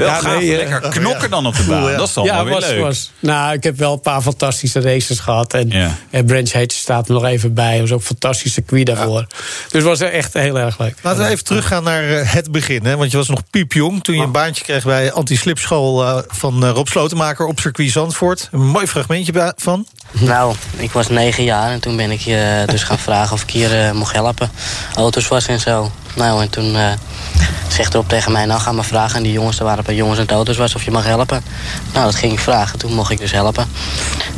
Wel 0.00 0.08
ja, 0.08 0.20
gaaf, 0.20 0.38
nee, 0.38 0.56
lekker 0.56 0.80
knokken 0.80 1.30
dan 1.30 1.46
op 1.46 1.56
de 1.56 1.62
baan. 1.62 1.96
Dat 1.96 2.08
is 2.08 2.14
dan 2.14 2.24
ja, 2.24 2.34
wel 2.34 2.44
weer 2.44 2.54
was, 2.54 2.68
leuk. 2.68 2.80
Was. 2.80 3.10
Nou, 3.18 3.52
ik 3.52 3.62
heb 3.62 3.78
wel 3.78 3.92
een 3.92 4.00
paar 4.00 4.22
fantastische 4.22 4.80
races 4.80 5.18
gehad. 5.18 5.54
En, 5.54 5.68
ja. 5.68 5.96
en 6.10 6.24
Branch 6.24 6.52
Hedge 6.52 6.78
staat 6.78 7.08
er 7.08 7.14
nog 7.14 7.24
even 7.24 7.54
bij. 7.54 7.70
Dat 7.70 7.80
was 7.80 7.92
ook 7.92 7.98
een 7.98 8.04
fantastisch 8.04 8.52
circuit 8.52 8.86
daarvoor. 8.86 9.26
Dus 9.70 9.82
was 9.82 10.00
echt 10.00 10.32
heel 10.32 10.58
erg 10.58 10.78
leuk. 10.78 10.94
Laten 11.02 11.22
we 11.22 11.28
even 11.28 11.44
teruggaan 11.44 11.84
naar 11.84 12.02
het 12.32 12.50
begin. 12.50 12.84
Hè? 12.84 12.96
Want 12.96 13.10
je 13.10 13.16
was 13.16 13.28
nog 13.28 13.42
piepjong 13.50 14.04
toen 14.04 14.14
je 14.14 14.22
een 14.22 14.32
baantje 14.32 14.64
kreeg 14.64 14.84
bij 14.84 15.12
anti-slipschool 15.12 16.02
uh, 16.02 16.18
van 16.28 16.66
Rob 16.66 16.86
Slotenmaker 16.86 17.46
op 17.46 17.60
circuit 17.60 17.90
Zandvoort. 17.90 18.48
Een 18.52 18.66
mooi 18.66 18.86
fragmentje 18.86 19.54
van. 19.56 19.86
Nou, 20.12 20.54
ik 20.76 20.90
was 20.90 21.08
negen 21.08 21.44
jaar 21.44 21.70
en 21.70 21.80
toen 21.80 21.96
ben 21.96 22.10
ik 22.10 22.20
je 22.20 22.62
dus 22.66 22.82
gaan 22.82 22.98
vragen 22.98 23.32
of 23.32 23.42
ik 23.42 23.50
hier 23.50 23.84
uh, 23.84 23.92
mocht 23.92 24.12
helpen. 24.12 24.50
Auto's 24.94 25.28
was 25.28 25.46
en 25.46 25.60
zo. 25.60 25.90
Nou, 26.14 26.42
en 26.42 26.50
toen 26.50 26.74
uh, 26.74 26.92
zegt 27.68 27.94
Rob 27.94 28.08
tegen 28.08 28.32
mij, 28.32 28.44
nou 28.44 28.60
ga 28.60 28.72
maar 28.72 28.84
vragen. 28.84 29.16
En 29.16 29.22
die 29.22 29.32
jongens, 29.32 29.58
er 29.58 29.64
waren 29.64 29.84
een 29.86 29.94
jongens 29.94 30.18
en 30.18 30.28
auto's 30.28 30.56
was 30.56 30.74
of 30.74 30.82
je 30.82 30.90
mag 30.90 31.04
helpen. 31.04 31.42
Nou, 31.92 32.04
dat 32.04 32.14
ging 32.14 32.32
ik 32.32 32.38
vragen. 32.38 32.78
Toen 32.78 32.94
mocht 32.94 33.10
ik 33.10 33.18
dus 33.18 33.32
helpen. 33.32 33.68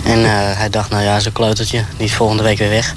En 0.05 0.19
uh, 0.19 0.27
hij 0.33 0.71
dacht, 0.71 0.91
nou 0.91 1.03
ja, 1.03 1.21
zo'n 1.21 1.33
kleutertje, 1.33 1.85
is 1.97 2.15
volgende 2.15 2.43
week 2.43 2.59
weer 2.59 2.69
weg. 2.69 2.95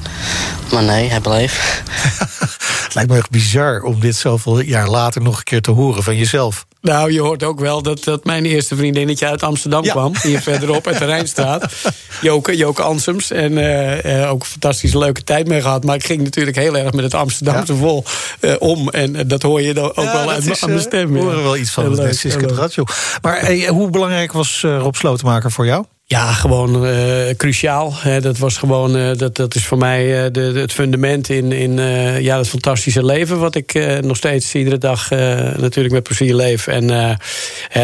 Maar 0.71 0.83
nee, 0.83 1.09
hij 1.09 1.19
bleef. 1.19 1.83
Het 2.85 2.95
lijkt 2.95 3.09
me 3.09 3.17
echt 3.17 3.29
bizar 3.29 3.81
om 3.81 3.99
dit 3.99 4.15
zoveel 4.15 4.59
jaar 4.59 4.87
later 4.87 5.21
nog 5.21 5.37
een 5.37 5.43
keer 5.43 5.61
te 5.61 5.71
horen 5.71 6.03
van 6.03 6.15
jezelf. 6.15 6.65
Nou, 6.85 7.11
je 7.11 7.21
hoort 7.21 7.43
ook 7.43 7.59
wel 7.59 7.81
dat, 7.81 8.03
dat 8.03 8.25
mijn 8.25 8.45
eerste 8.45 8.75
vriendinnetje 8.75 9.27
uit 9.27 9.43
Amsterdam 9.43 9.83
ja. 9.83 9.91
kwam. 9.91 10.13
Hier 10.21 10.41
verderop 10.41 10.87
uit 10.87 10.97
de 10.97 11.05
Rijnstraat. 11.15 11.73
Joke, 12.21 12.55
Joke 12.55 12.81
Ansems. 12.81 13.31
En 13.31 13.51
uh, 13.51 14.03
uh, 14.21 14.31
ook 14.31 14.41
een 14.41 14.47
fantastische 14.47 14.97
leuke 14.97 15.23
tijd 15.23 15.47
mee 15.47 15.61
gehad. 15.61 15.83
Maar 15.83 15.95
ik 15.95 16.05
ging 16.05 16.23
natuurlijk 16.23 16.57
heel 16.57 16.77
erg 16.77 16.93
met 16.93 17.03
het 17.03 17.13
Amsterdamse 17.13 17.73
ja. 17.73 17.79
vol 17.79 18.03
uh, 18.41 18.53
om. 18.59 18.89
En 18.89 19.27
dat 19.27 19.41
hoor 19.41 19.61
je 19.61 19.73
dan 19.73 19.95
ook 19.95 20.05
ja, 20.05 20.13
wel 20.13 20.29
uit 20.31 20.49
is, 20.49 20.63
aan 20.63 20.69
mijn 20.69 20.81
stem. 20.81 21.13
We 21.13 21.19
horen 21.19 21.43
wel 21.43 21.57
iets 21.57 21.71
van 21.71 21.99
het 21.99 22.17
Siske 22.17 22.47
Radio. 22.47 22.83
Maar 23.21 23.39
hey, 23.39 23.67
hoe 23.67 23.89
belangrijk 23.89 24.31
was 24.31 24.61
Rob 24.61 24.95
Slotenmaker 24.95 25.51
voor 25.51 25.65
jou? 25.65 25.85
Ja, 26.07 26.31
gewoon 26.33 26.85
uh, 26.85 27.33
cruciaal. 27.37 27.93
Dat 28.21 28.37
was 28.37 28.57
gewoon, 28.57 28.97
uh, 28.97 29.15
dat, 29.17 29.35
dat 29.35 29.55
is 29.55 29.65
voor 29.65 29.77
mij 29.77 30.25
uh, 30.25 30.31
de, 30.31 30.41
het 30.41 30.71
fundament 30.71 31.29
in, 31.29 31.51
in 31.51 31.77
ja, 32.21 32.37
het 32.37 32.47
fantastische 32.47 33.05
leven. 33.05 33.39
Wat 33.39 33.55
ik 33.55 33.99
nog 34.01 34.17
steeds 34.17 34.55
iedere 34.55 34.77
dag 34.77 35.09
natuurlijk 35.57 35.93
met 35.93 36.03
plezier 36.03 36.35
leef. 36.35 36.67
En 36.67 36.85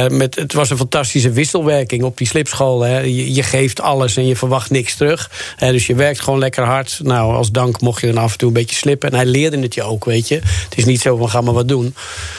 met, 0.09 0.35
het 0.35 0.53
was 0.53 0.69
een 0.69 0.77
fantastische 0.77 1.31
wisselwerking 1.31 2.03
op 2.03 2.17
die 2.17 2.27
slipschool. 2.27 2.81
Hè. 2.81 2.99
Je, 2.99 3.43
geeft 3.43 3.81
alles 3.81 4.17
en 4.17 4.27
je 4.27 4.35
verwacht 4.35 4.69
niks 4.69 4.95
terug. 4.95 5.31
Dus 5.57 5.87
je 5.87 5.95
werkt 5.95 6.19
gewoon 6.19 6.39
lekker 6.39 6.63
hard. 6.63 6.99
Nou, 7.03 7.35
als 7.35 7.51
dank 7.51 7.81
mocht 7.81 8.01
je 8.01 8.07
dan 8.07 8.23
af 8.23 8.31
en 8.31 8.37
toe 8.37 8.47
een 8.47 8.53
beetje 8.53 8.75
slippen. 8.75 9.09
En 9.09 9.15
hij 9.15 9.25
leerde 9.25 9.59
het 9.59 9.73
je 9.73 9.83
ook, 9.83 10.05
weet 10.05 10.27
je. 10.27 10.35
Het 10.35 10.77
is 10.77 10.85
niet 10.85 11.01
zo 11.01 11.17
van 11.17 11.29
ga 11.29 11.41
maar 11.41 11.53
wat 11.53 11.67
doen. 11.67 11.95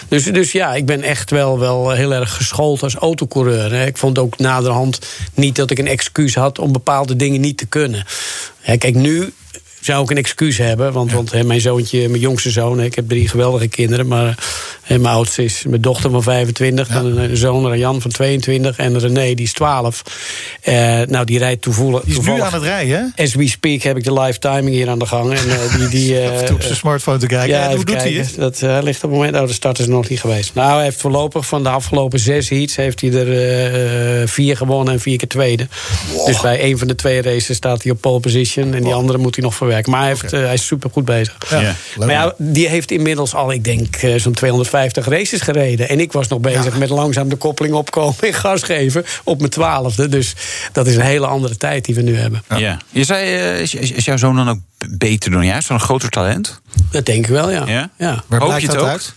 Dus, 0.09 0.25
dus 0.25 0.53
ja, 0.53 0.75
ik 0.75 0.87
ben 0.87 1.03
echt 1.03 1.31
wel, 1.31 1.59
wel 1.59 1.91
heel 1.91 2.15
erg 2.15 2.35
geschoold 2.35 2.83
als 2.83 2.95
autocoureur. 2.95 3.73
Hè. 3.73 3.87
Ik 3.87 3.97
vond 3.97 4.19
ook 4.19 4.39
naderhand 4.39 4.99
niet 5.35 5.57
dat 5.57 5.71
ik 5.73 5.79
een 5.79 5.87
excuus 5.87 6.35
had 6.35 6.59
om 6.59 6.73
bepaalde 6.73 7.17
dingen 7.17 7.41
niet 7.41 7.59
te 7.59 7.67
kunnen. 7.67 8.05
Kijk, 8.65 8.95
nu 8.95 9.33
zou 9.81 10.03
ik 10.03 10.11
een 10.11 10.17
excuus 10.17 10.59
hebben. 10.59 10.93
Want, 10.93 11.11
ja. 11.11 11.17
want 11.17 11.33
hè, 11.33 11.45
mijn 11.45 11.61
zoontje, 11.61 12.09
mijn 12.09 12.21
jongste 12.21 12.51
zoon, 12.51 12.81
ik 12.81 12.95
heb 12.95 13.09
drie 13.09 13.29
geweldige 13.29 13.69
kinderen. 13.69 14.07
Maar 14.07 14.39
mijn 15.01 15.15
oudste 15.15 15.45
is 15.45 15.65
mijn 15.69 15.81
dochter 15.81 16.11
van 16.11 16.23
25. 16.23 16.89
Ja. 16.89 16.95
Dan 16.95 17.19
een 17.19 17.37
zoon 17.37 17.79
Jan 17.79 18.01
van 18.01 18.11
22. 18.11 18.77
En 18.77 18.99
René, 18.99 19.35
die 19.35 19.45
is 19.45 19.53
12. 19.53 20.03
Uh, 20.65 20.75
nou, 21.01 21.25
die 21.25 21.39
rijdt 21.39 21.63
toevallig. 21.63 22.03
Die 22.03 22.19
is 22.19 22.27
nu 22.27 22.41
aan 22.41 22.53
het 22.53 22.63
rijden, 22.63 23.13
hè? 23.17 23.23
As 23.23 23.35
we 23.35 23.49
speak 23.49 23.83
heb 23.83 23.97
ik 23.97 24.05
de 24.05 24.21
live 24.21 24.39
timing 24.39 24.69
hier 24.69 24.89
aan 24.89 24.99
de 24.99 25.07
gang. 25.07 25.33
En, 25.33 25.47
uh, 25.47 25.77
die, 25.77 25.89
die, 25.89 26.15
uh, 26.23 26.53
op 26.53 26.63
zijn 26.63 26.77
smartphone 26.77 27.19
te 27.19 27.27
kijken. 27.27 27.49
Ja, 27.49 27.67
hoe 27.67 27.77
doet 27.77 27.85
kijken. 27.85 28.13
hij 28.13 28.23
het? 28.23 28.61
Dat 28.61 28.85
ligt 28.85 29.05
op 29.05 29.11
het 29.11 29.19
moment. 29.19 29.37
Oh, 29.37 29.47
de 29.47 29.53
start 29.53 29.79
is 29.79 29.87
nog 29.87 30.09
niet 30.09 30.21
geweest. 30.21 30.55
Nou, 30.55 30.75
hij 30.75 30.85
heeft 30.85 31.01
voorlopig 31.01 31.47
van 31.47 31.63
de 31.63 31.69
afgelopen 31.69 32.19
zes 32.19 32.49
heats... 32.49 32.77
heeft 32.77 33.01
hij 33.01 33.13
er 33.13 34.29
vier 34.29 34.57
gewonnen 34.57 34.95
en 34.95 35.01
vier 35.01 35.19
keer 35.19 35.29
tweede. 35.29 35.67
Wow. 36.13 36.27
Dus 36.27 36.41
bij 36.41 36.65
een 36.65 36.79
van 36.79 36.89
de 36.89 36.95
twee 36.95 37.23
races 37.23 37.57
staat 37.57 37.83
hij 37.83 37.93
op 37.93 38.01
pole 38.01 38.21
position. 38.21 38.75
En 38.75 38.83
die 38.83 38.95
andere 38.95 39.19
moet 39.19 39.35
hij 39.35 39.45
nog 39.45 39.55
verwerken. 39.55 39.91
Maar 39.91 40.01
hij, 40.01 40.09
heeft, 40.09 40.25
okay. 40.25 40.41
hij 40.41 40.55
is 40.55 40.67
super 40.67 40.91
goed 40.93 41.05
bezig. 41.05 41.37
Ja. 41.51 41.75
Maar 41.99 42.11
ja, 42.11 42.35
die 42.39 42.69
heeft 42.69 42.91
inmiddels 42.91 43.35
al, 43.35 43.53
ik 43.53 43.65
denk, 43.65 43.97
zo'n 44.17 44.33
250 44.33 44.82
races 44.91 45.41
gereden. 45.41 45.89
En 45.89 46.01
ik 46.01 46.13
was 46.13 46.29
nog 46.29 46.41
bezig 46.41 46.73
ja. 46.73 46.79
met 46.79 46.89
langzaam 46.89 47.29
de 47.29 47.37
koppeling 47.37 47.75
opkomen 47.75 48.15
en 48.21 48.35
gas 48.35 48.63
geven 48.63 49.05
op 49.25 49.39
mijn 49.39 49.51
twaalfde. 49.51 50.09
Dus 50.09 50.35
dat 50.73 50.87
is 50.87 50.97
een 50.97 51.03
hele 51.03 51.27
andere 51.27 51.57
tijd 51.57 51.85
die 51.85 51.95
we 51.95 52.03
nu 52.03 52.17
hebben. 52.17 52.43
Ja. 52.57 52.79
Je 52.91 53.05
zei, 53.05 53.35
uh, 53.35 53.61
is, 53.61 53.75
is, 53.75 54.05
jouw 54.05 54.17
zoon 54.17 54.37
dan 54.37 54.49
ook 54.49 54.59
beter 54.89 55.31
dan 55.31 55.45
jij? 55.45 55.57
Is 55.57 55.67
dat 55.67 55.81
een 55.81 55.85
groter 55.85 56.09
talent? 56.09 56.61
Dat 56.91 57.07
denk 57.07 57.25
ik 57.25 57.31
wel, 57.31 57.51
ja. 57.51 57.67
ja? 57.67 57.91
ja. 57.99 58.25
Waar 58.27 58.41
Hoop 58.41 58.49
blijkt 58.49 58.65
je 58.65 58.71
het 58.71 58.79
dat 58.79 58.87
ook? 58.87 58.93
uit? 58.93 59.15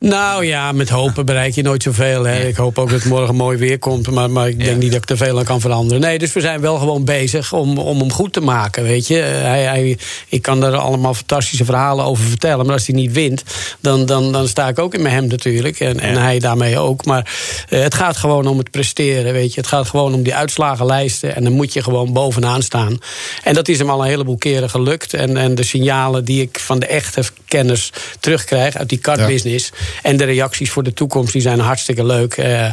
Nou 0.00 0.44
ja, 0.44 0.72
met 0.72 0.88
hopen 0.88 1.26
bereik 1.26 1.54
je 1.54 1.62
nooit 1.62 1.82
zoveel. 1.82 2.24
Hè. 2.24 2.46
Ik 2.46 2.56
hoop 2.56 2.78
ook 2.78 2.90
dat 2.90 3.00
het 3.00 3.08
morgen 3.08 3.34
mooi 3.34 3.58
weer 3.58 3.78
komt. 3.78 4.10
Maar, 4.10 4.30
maar 4.30 4.48
ik 4.48 4.64
denk 4.64 4.76
niet 4.76 4.92
dat 4.92 5.02
ik 5.02 5.10
er 5.10 5.16
veel 5.16 5.38
aan 5.38 5.44
kan 5.44 5.60
veranderen. 5.60 6.00
Nee, 6.00 6.18
dus 6.18 6.32
we 6.32 6.40
zijn 6.40 6.60
wel 6.60 6.78
gewoon 6.78 7.04
bezig 7.04 7.52
om, 7.52 7.78
om 7.78 7.98
hem 7.98 8.12
goed 8.12 8.32
te 8.32 8.40
maken. 8.40 8.82
Weet 8.82 9.06
je? 9.06 9.14
Hij, 9.16 9.62
hij, 9.62 9.98
ik 10.28 10.42
kan 10.42 10.60
daar 10.60 10.76
allemaal 10.76 11.14
fantastische 11.14 11.64
verhalen 11.64 12.04
over 12.04 12.24
vertellen. 12.24 12.64
Maar 12.64 12.74
als 12.74 12.86
hij 12.86 12.94
niet 12.96 13.12
wint, 13.12 13.42
dan, 13.80 14.06
dan, 14.06 14.32
dan 14.32 14.48
sta 14.48 14.68
ik 14.68 14.78
ook 14.78 14.94
in 14.94 15.02
mijn 15.02 15.14
hem 15.14 15.26
natuurlijk. 15.26 15.80
En, 15.80 16.00
en 16.00 16.16
hij 16.16 16.38
daarmee 16.38 16.78
ook. 16.78 17.04
Maar 17.04 17.32
uh, 17.68 17.82
het 17.82 17.94
gaat 17.94 18.16
gewoon 18.16 18.46
om 18.46 18.58
het 18.58 18.70
presteren. 18.70 19.32
Weet 19.32 19.54
je? 19.54 19.60
Het 19.60 19.68
gaat 19.68 19.88
gewoon 19.88 20.14
om 20.14 20.22
die 20.22 20.34
uitslagenlijsten. 20.34 21.36
En 21.36 21.44
dan 21.44 21.52
moet 21.52 21.72
je 21.72 21.82
gewoon 21.82 22.12
bovenaan 22.12 22.62
staan. 22.62 22.98
En 23.44 23.54
dat 23.54 23.68
is 23.68 23.78
hem 23.78 23.90
al 23.90 24.00
een 24.00 24.08
heleboel 24.08 24.38
keren 24.38 24.70
gelukt. 24.70 25.14
En, 25.14 25.36
en 25.36 25.54
de 25.54 25.62
signalen 25.62 26.24
die 26.24 26.42
ik 26.42 26.58
van 26.58 26.78
de 26.78 26.86
echte 26.86 27.22
kenners 27.48 27.92
terugkrijg 28.20 28.76
uit 28.76 28.88
die 28.88 28.98
kartbusiness. 28.98 29.70
Ja. 29.78 29.86
En 30.02 30.16
de 30.16 30.24
reacties 30.24 30.70
voor 30.70 30.82
de 30.82 30.92
toekomst 30.92 31.32
die 31.32 31.42
zijn 31.42 31.60
hartstikke 31.60 32.04
leuk. 32.04 32.36
Uh, 32.36 32.70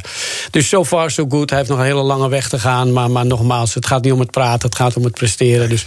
dus 0.52 0.68
so 0.68 0.86
far 0.86 1.12
so 1.12 1.26
good. 1.30 1.50
Hij 1.50 1.60
heeft 1.60 1.70
nog 1.70 1.80
een 1.80 1.86
hele 1.86 2.02
lange 2.02 2.30
weg 2.30 2.50
te 2.50 2.60
gaan. 2.60 2.94
Maar, 2.94 3.12
maar 3.12 3.26
nogmaals, 3.26 3.74
het 3.74 3.86
gaat 3.86 4.04
niet 4.04 4.14
om 4.14 4.20
het 4.20 4.32
praten, 4.32 4.70
het 4.70 4.78
gaat 4.78 4.98
om 4.98 5.04
het 5.04 5.14
presteren. 5.14 5.70
Dus 5.70 5.86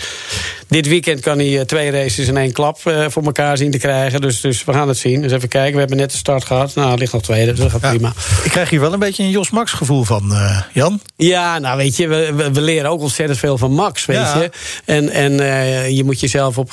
dit 0.68 0.88
weekend 0.88 1.20
kan 1.20 1.38
hij 1.38 1.64
twee 1.64 1.90
races 1.90 2.28
in 2.28 2.36
één 2.36 2.52
klap 2.52 2.80
uh, 2.84 3.04
voor 3.08 3.24
elkaar 3.24 3.56
zien 3.56 3.70
te 3.70 3.78
krijgen. 3.78 4.20
Dus, 4.20 4.40
dus 4.40 4.64
we 4.64 4.72
gaan 4.72 4.88
het 4.88 4.98
zien. 4.98 5.22
Dus 5.22 5.32
even 5.32 5.48
kijken. 5.48 5.72
We 5.72 5.78
hebben 5.78 5.96
net 5.96 6.10
de 6.10 6.16
start 6.16 6.44
gehad. 6.44 6.74
Nou, 6.74 6.92
er 6.92 6.98
ligt 6.98 7.12
nog 7.12 7.22
tweede, 7.22 7.50
dus 7.50 7.60
dat 7.60 7.70
gaat 7.70 7.80
ja. 7.80 7.88
prima. 7.88 8.12
Ik 8.44 8.50
krijg 8.50 8.70
hier 8.70 8.80
wel 8.80 8.92
een 8.92 8.98
beetje 8.98 9.22
een 9.22 9.30
Jos 9.30 9.50
Max 9.50 9.72
gevoel 9.72 10.04
van, 10.04 10.32
uh, 10.32 10.60
Jan. 10.72 11.00
Ja, 11.16 11.58
nou 11.58 11.76
weet 11.76 11.96
je, 11.96 12.08
we, 12.08 12.32
we, 12.34 12.52
we, 12.52 12.60
leren 12.60 12.90
ook 12.90 13.00
ontzettend 13.00 13.38
veel 13.38 13.58
van 13.58 13.72
Max, 13.72 14.06
weet 14.06 14.16
ja. 14.16 14.38
je. 14.38 14.50
En, 14.84 15.10
en 15.10 15.32
uh, 15.32 15.88
je 15.88 16.04
moet 16.04 16.20
jezelf 16.20 16.58
op, 16.58 16.70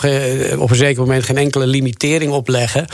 op 0.58 0.70
een 0.70 0.76
zeker 0.76 1.02
moment 1.02 1.24
geen 1.24 1.38
enkele 1.38 1.68
limitering 1.68 2.32
opleggen. 2.32 2.88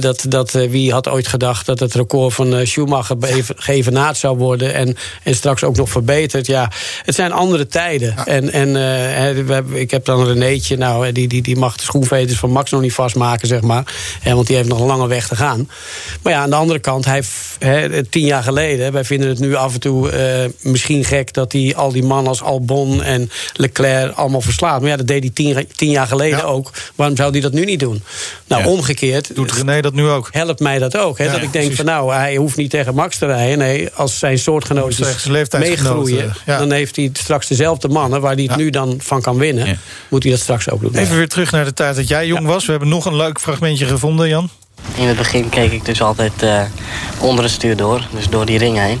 dat, 0.00 0.24
dat, 0.28 0.52
wie 0.52 0.92
had 0.92 0.99
ooit 1.08 1.28
gedacht 1.28 1.66
dat 1.66 1.80
het 1.80 1.94
record 1.94 2.34
van 2.34 2.66
Schumacher 2.66 3.16
geëvenaard 3.56 4.16
zou 4.16 4.36
worden... 4.36 4.74
En, 4.74 4.96
en 5.22 5.34
straks 5.34 5.64
ook 5.64 5.76
nog 5.76 5.90
verbeterd. 5.90 6.46
Ja, 6.46 6.70
het 7.04 7.14
zijn 7.14 7.32
andere 7.32 7.66
tijden. 7.66 8.12
Ja. 8.16 8.26
En, 8.26 8.52
en 8.52 8.74
hebben, 8.74 9.74
ik 9.74 9.90
heb 9.90 10.04
dan 10.04 10.26
Renéetje, 10.26 10.76
nou, 10.76 11.12
die, 11.12 11.28
die, 11.28 11.42
die 11.42 11.56
mag 11.56 11.76
de 11.76 11.82
schoenveters 11.82 12.38
van 12.38 12.50
Max 12.50 12.70
nog 12.70 12.80
niet 12.80 12.92
vastmaken, 12.92 13.48
zeg 13.48 13.60
maar. 13.60 13.94
want 14.24 14.46
die 14.46 14.56
heeft 14.56 14.68
nog 14.68 14.80
een 14.80 14.86
lange 14.86 15.08
weg 15.08 15.28
te 15.28 15.36
gaan. 15.36 15.70
Maar 16.22 16.32
ja, 16.32 16.40
aan 16.40 16.50
de 16.50 16.56
andere 16.56 16.78
kant, 16.78 17.04
hij, 17.04 17.22
he, 17.58 18.02
tien 18.04 18.24
jaar 18.26 18.42
geleden... 18.42 18.92
wij 18.92 19.04
vinden 19.04 19.28
het 19.28 19.38
nu 19.38 19.54
af 19.54 19.74
en 19.74 19.80
toe 19.80 20.12
uh, 20.12 20.50
misschien 20.72 21.04
gek... 21.04 21.32
dat 21.32 21.52
hij 21.52 21.74
al 21.76 21.92
die 21.92 22.04
mannen 22.04 22.28
als 22.28 22.42
Albon 22.42 23.02
en 23.02 23.30
Leclerc 23.54 24.16
allemaal 24.16 24.40
verslaat. 24.40 24.80
Maar 24.80 24.90
ja, 24.90 24.96
dat 24.96 25.06
deed 25.06 25.22
hij 25.22 25.30
tien, 25.34 25.66
tien 25.76 25.90
jaar 25.90 26.06
geleden 26.06 26.38
ja. 26.38 26.44
ook. 26.44 26.70
Waarom 26.94 27.16
zou 27.16 27.30
hij 27.30 27.40
dat 27.40 27.52
nu 27.52 27.64
niet 27.64 27.80
doen? 27.80 28.02
Nou, 28.46 28.62
ja. 28.62 28.68
omgekeerd... 28.68 29.34
Doet 29.34 29.52
René 29.52 29.80
dat 29.80 29.94
nu 29.94 30.08
ook? 30.08 30.28
Helpt 30.32 30.60
mij 30.60 30.78
dat 30.78 30.89
ook. 30.96 31.18
Dat 31.18 31.26
ik 31.26 31.40
denk 31.40 31.50
precies. 31.50 31.76
van 31.76 31.84
nou, 31.84 32.12
hij 32.12 32.36
hoeft 32.36 32.56
niet 32.56 32.70
tegen 32.70 32.94
Max 32.94 33.18
te 33.18 33.26
rijden. 33.26 33.58
Nee, 33.58 33.90
als 33.94 34.18
zijn 34.18 34.38
soortgenoten 34.38 35.06
meegroeien... 35.58 36.32
dan 36.44 36.72
heeft 36.72 36.96
hij 36.96 37.10
straks 37.12 37.46
dezelfde 37.46 37.88
mannen... 37.88 38.20
waar 38.20 38.34
hij 38.34 38.42
het 38.42 38.56
nu 38.56 38.70
dan 38.70 38.94
van 38.98 39.20
kan 39.20 39.38
winnen. 39.38 39.78
Moet 40.08 40.22
hij 40.22 40.32
dat 40.32 40.40
straks 40.40 40.70
ook 40.70 40.80
doen. 40.80 40.94
Even 40.94 41.16
weer 41.16 41.28
terug 41.28 41.50
naar 41.50 41.64
de 41.64 41.74
tijd 41.74 41.96
dat 41.96 42.08
jij 42.08 42.26
jong 42.26 42.46
was. 42.46 42.64
We 42.64 42.70
hebben 42.70 42.88
nog 42.88 43.04
een 43.04 43.16
leuk 43.16 43.40
fragmentje 43.40 43.86
gevonden, 43.86 44.28
Jan. 44.28 44.50
In 44.94 45.06
het 45.06 45.16
begin 45.16 45.48
keek 45.48 45.72
ik 45.72 45.84
dus 45.84 46.02
altijd 46.02 46.42
uh, 46.42 46.62
onder 47.18 47.44
het 47.44 47.52
stuur 47.52 47.76
door, 47.76 48.06
dus 48.14 48.28
door 48.28 48.46
die 48.46 48.58
ring 48.58 48.78
heen. 48.78 49.00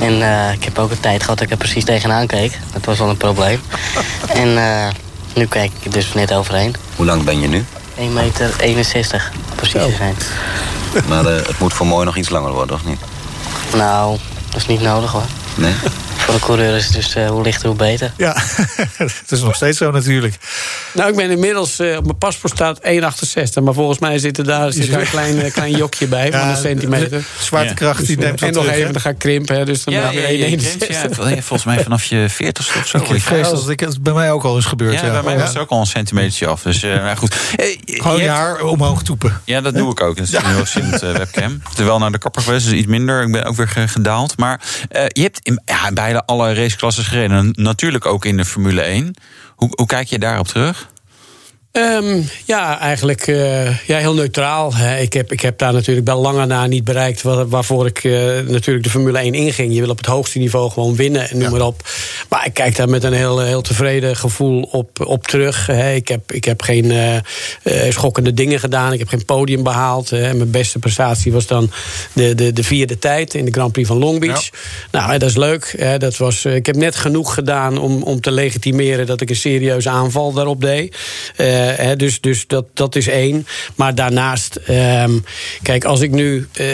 En 0.00 0.18
uh, 0.18 0.52
ik 0.52 0.64
heb 0.64 0.78
ook 0.78 0.90
een 0.90 1.00
tijd 1.00 1.22
gehad 1.22 1.38
dat 1.38 1.46
ik 1.46 1.52
er 1.52 1.58
precies 1.58 1.84
tegenaan 1.84 2.26
keek. 2.26 2.58
Dat 2.72 2.84
was 2.84 2.98
wel 2.98 3.08
een 3.08 3.16
probleem. 3.16 3.60
en 4.42 4.48
uh, 4.48 4.86
nu 5.34 5.46
kijk 5.46 5.70
ik 5.78 5.84
er 5.84 5.90
dus 5.90 6.12
net 6.12 6.32
overheen. 6.32 6.74
Hoe 6.96 7.06
lang 7.06 7.24
ben 7.24 7.40
je 7.40 7.48
nu? 7.48 7.64
1 7.98 8.12
meter 8.12 8.54
61, 8.60 9.32
precies 9.54 9.82
te 9.82 9.94
zijn. 9.96 10.14
Maar 11.08 11.24
het 11.24 11.58
moet 11.58 11.74
voor 11.74 11.86
mooi 11.86 12.04
nog 12.04 12.16
iets 12.16 12.28
langer 12.28 12.52
worden, 12.52 12.76
of 12.76 12.84
niet? 12.84 13.00
Nou, 13.74 14.18
dat 14.50 14.60
is 14.60 14.66
niet 14.66 14.80
nodig 14.80 15.12
hoor. 15.12 15.24
Nee? 15.54 15.74
Voor 16.24 16.34
de 16.34 16.40
coureur 16.40 16.76
is 16.76 16.84
het 16.84 16.94
dus 16.94 17.16
uh, 17.16 17.28
hoe 17.28 17.42
lichter 17.42 17.68
hoe 17.68 17.76
beter. 17.76 18.12
Ja, 18.16 18.36
het 18.96 19.30
is 19.30 19.40
nog 19.40 19.54
steeds 19.54 19.78
zo 19.78 19.90
natuurlijk. 19.90 20.34
Nou, 20.92 21.10
ik 21.10 21.16
ben 21.16 21.30
inmiddels, 21.30 21.80
uh, 21.80 21.96
op 21.96 22.04
mijn 22.04 22.18
paspoort 22.18 22.52
staat 22.52 22.80
1,68. 22.80 23.62
Maar 23.62 23.74
volgens 23.74 23.98
mij 23.98 24.18
zit 24.18 24.38
er 24.38 24.44
daar, 24.44 24.72
zit 24.72 24.90
daar 24.90 25.00
een 25.00 25.06
klein, 25.06 25.36
uh, 25.36 25.52
klein 25.52 25.76
jokje 25.76 26.06
bij 26.06 26.30
ja, 26.30 26.40
van 26.40 26.48
een 26.48 26.56
centimeter. 26.56 27.24
Zwaartekracht 27.40 28.00
ja. 28.00 28.06
die 28.06 28.16
neemt 28.16 28.42
En 28.42 28.52
nog 28.52 28.62
terug, 28.64 28.78
even, 28.78 28.92
dan 28.92 29.02
ga 29.02 29.10
ik 29.10 29.18
krimpen. 29.18 29.56
Hè, 29.56 29.64
dus 29.64 29.84
dan 29.84 29.94
ja, 29.94 30.10
ja, 30.10 30.28
ja, 30.28 30.46
ja, 30.88 31.08
volgens 31.42 31.64
mij 31.64 31.82
vanaf 31.82 32.04
je 32.04 32.26
40 32.28 32.76
of 32.76 32.86
zo. 32.86 32.98
Ik 32.98 33.20
vrees 33.20 33.48
dat 33.48 33.66
het 33.66 34.02
bij 34.02 34.12
mij 34.12 34.32
ook 34.32 34.44
al 34.44 34.58
is 34.58 34.64
gebeurd. 34.64 35.00
Ja, 35.00 35.10
bij 35.10 35.22
mij 35.22 35.38
was 35.38 35.48
het 35.48 35.58
ook 35.58 35.70
al 35.70 35.80
een 35.80 35.86
centimetertje 35.86 36.46
af. 36.46 36.62
Dus 36.62 36.82
uh, 36.82 37.16
goed. 37.16 37.36
Gewoon 37.84 38.20
je 38.20 38.28
haar 38.28 38.60
omhoog 38.62 39.02
toepen. 39.02 39.40
Ja, 39.44 39.60
dat 39.60 39.74
doe 39.74 39.90
ik 39.90 40.00
ook. 40.00 40.16
Dat 40.16 40.26
is 40.26 40.32
een 40.32 40.44
heel 40.44 40.66
simpel 40.66 41.08
uh, 41.08 41.16
webcam. 41.16 41.62
Terwijl 41.74 41.98
naar 41.98 42.12
de 42.12 42.18
kapper 42.18 42.42
geweest 42.42 42.66
is 42.66 42.72
iets 42.72 42.86
minder. 42.86 43.22
Ik 43.22 43.32
ben 43.32 43.44
ook 43.44 43.56
weer 43.56 43.68
gedaald. 43.68 44.38
Maar 44.38 44.60
uh, 44.92 45.04
je 45.08 45.22
hebt 45.22 45.38
in 45.42 45.62
ja, 45.64 45.90
alle 46.22 46.54
raceklassen 46.54 47.04
gereden. 47.04 47.50
Natuurlijk 47.56 48.06
ook 48.06 48.24
in 48.24 48.36
de 48.36 48.44
Formule 48.44 48.80
1. 48.80 49.14
Hoe, 49.54 49.68
hoe 49.74 49.86
kijk 49.86 50.08
je 50.08 50.18
daarop 50.18 50.46
terug? 50.46 50.92
Um, 51.78 52.28
ja, 52.44 52.78
eigenlijk 52.78 53.26
uh, 53.26 53.78
ja, 53.86 53.98
heel 53.98 54.14
neutraal. 54.14 54.74
Hè. 54.74 54.98
Ik, 54.98 55.12
heb, 55.12 55.32
ik 55.32 55.40
heb 55.40 55.58
daar 55.58 55.72
natuurlijk 55.72 56.06
bij 56.06 56.14
lange 56.14 56.46
na 56.46 56.66
niet 56.66 56.84
bereikt 56.84 57.22
waar, 57.22 57.48
waarvoor 57.48 57.86
ik 57.86 58.04
uh, 58.04 58.40
natuurlijk 58.46 58.84
de 58.84 58.90
Formule 58.90 59.18
1 59.18 59.34
inging. 59.34 59.74
Je 59.74 59.80
wil 59.80 59.90
op 59.90 59.96
het 59.96 60.06
hoogste 60.06 60.38
niveau 60.38 60.70
gewoon 60.70 60.96
winnen 60.96 61.30
en 61.30 61.36
noem 61.36 61.42
ja. 61.42 61.50
maar 61.50 61.66
op. 61.66 61.88
Maar 62.28 62.46
ik 62.46 62.54
kijk 62.54 62.76
daar 62.76 62.88
met 62.88 63.04
een 63.04 63.12
heel, 63.12 63.40
heel 63.40 63.62
tevreden 63.62 64.16
gevoel 64.16 64.62
op, 64.62 65.06
op 65.06 65.26
terug. 65.26 65.66
Hè. 65.66 65.92
Ik, 65.92 66.08
heb, 66.08 66.32
ik 66.32 66.44
heb 66.44 66.62
geen 66.62 66.84
uh, 66.84 67.16
schokkende 67.88 68.34
dingen 68.34 68.60
gedaan. 68.60 68.92
Ik 68.92 68.98
heb 68.98 69.08
geen 69.08 69.24
podium 69.24 69.62
behaald. 69.62 70.10
Hè. 70.10 70.34
Mijn 70.34 70.50
beste 70.50 70.78
prestatie 70.78 71.32
was 71.32 71.46
dan 71.46 71.70
de, 72.12 72.34
de, 72.34 72.52
de 72.52 72.64
vierde 72.64 72.98
tijd 72.98 73.34
in 73.34 73.44
de 73.44 73.52
Grand 73.52 73.72
Prix 73.72 73.88
van 73.88 73.98
Long 73.98 74.20
Beach. 74.20 74.50
Ja. 74.90 75.06
Nou, 75.06 75.18
dat 75.18 75.28
is 75.28 75.36
leuk. 75.36 75.74
Hè. 75.78 75.98
Dat 75.98 76.16
was, 76.16 76.44
ik 76.44 76.66
heb 76.66 76.76
net 76.76 76.96
genoeg 76.96 77.34
gedaan 77.34 77.78
om, 77.78 78.02
om 78.02 78.20
te 78.20 78.30
legitimeren 78.30 79.06
dat 79.06 79.20
ik 79.20 79.30
een 79.30 79.36
serieuze 79.36 79.88
aanval 79.88 80.32
daarop 80.32 80.60
deed. 80.60 80.96
He, 81.64 81.96
dus 81.96 82.20
dus 82.20 82.46
dat, 82.46 82.64
dat 82.74 82.96
is 82.96 83.06
één. 83.06 83.46
Maar 83.74 83.94
daarnaast, 83.94 84.60
um, 84.68 85.24
kijk, 85.62 85.84
als 85.84 86.00
ik 86.00 86.10
nu 86.10 86.48
uh, 86.60 86.66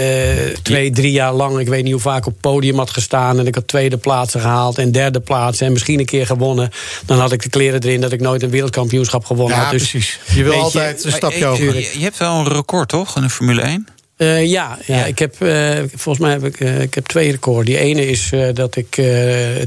twee, 0.62 0.90
drie 0.90 1.12
jaar 1.12 1.32
lang, 1.32 1.58
ik 1.58 1.68
weet 1.68 1.82
niet 1.82 1.92
hoe 1.92 2.00
vaak 2.00 2.26
op 2.26 2.32
het 2.32 2.40
podium 2.40 2.78
had 2.78 2.90
gestaan. 2.90 3.38
en 3.38 3.46
ik 3.46 3.54
had 3.54 3.68
tweede 3.68 3.96
plaatsen 3.96 4.40
gehaald 4.40 4.78
en 4.78 4.92
derde 4.92 5.20
plaatsen. 5.20 5.66
en 5.66 5.72
misschien 5.72 5.98
een 5.98 6.04
keer 6.04 6.26
gewonnen. 6.26 6.70
dan 7.06 7.18
had 7.18 7.32
ik 7.32 7.42
de 7.42 7.48
kleren 7.48 7.82
erin 7.82 8.00
dat 8.00 8.12
ik 8.12 8.20
nooit 8.20 8.42
een 8.42 8.50
wereldkampioenschap 8.50 9.24
gewonnen 9.24 9.56
ja, 9.56 9.62
had. 9.62 9.72
Dus, 9.72 9.90
precies. 9.90 10.18
Je 10.34 10.44
wil 10.44 10.54
altijd 10.54 11.04
een 11.04 11.12
stapje 11.12 11.46
over. 11.46 11.74
Je, 11.74 11.90
je 11.92 12.02
hebt 12.02 12.18
wel 12.18 12.34
een 12.34 12.48
record, 12.48 12.88
toch? 12.88 13.16
In 13.16 13.22
de 13.22 13.30
Formule 13.30 13.62
1? 13.62 13.88
Uh, 14.20 14.46
ja, 14.46 14.78
ja, 14.86 14.96
ja, 14.96 15.04
ik 15.04 15.18
heb 15.18 15.34
uh, 15.38 15.78
volgens 15.94 16.18
mij 16.18 16.30
heb 16.30 16.44
ik, 16.44 16.60
uh, 16.60 16.80
ik 16.80 16.94
heb 16.94 17.06
twee 17.06 17.30
records. 17.30 17.66
Die 17.66 17.78
ene 17.78 18.06
is 18.06 18.30
dat 18.54 18.76
ik 18.76 19.02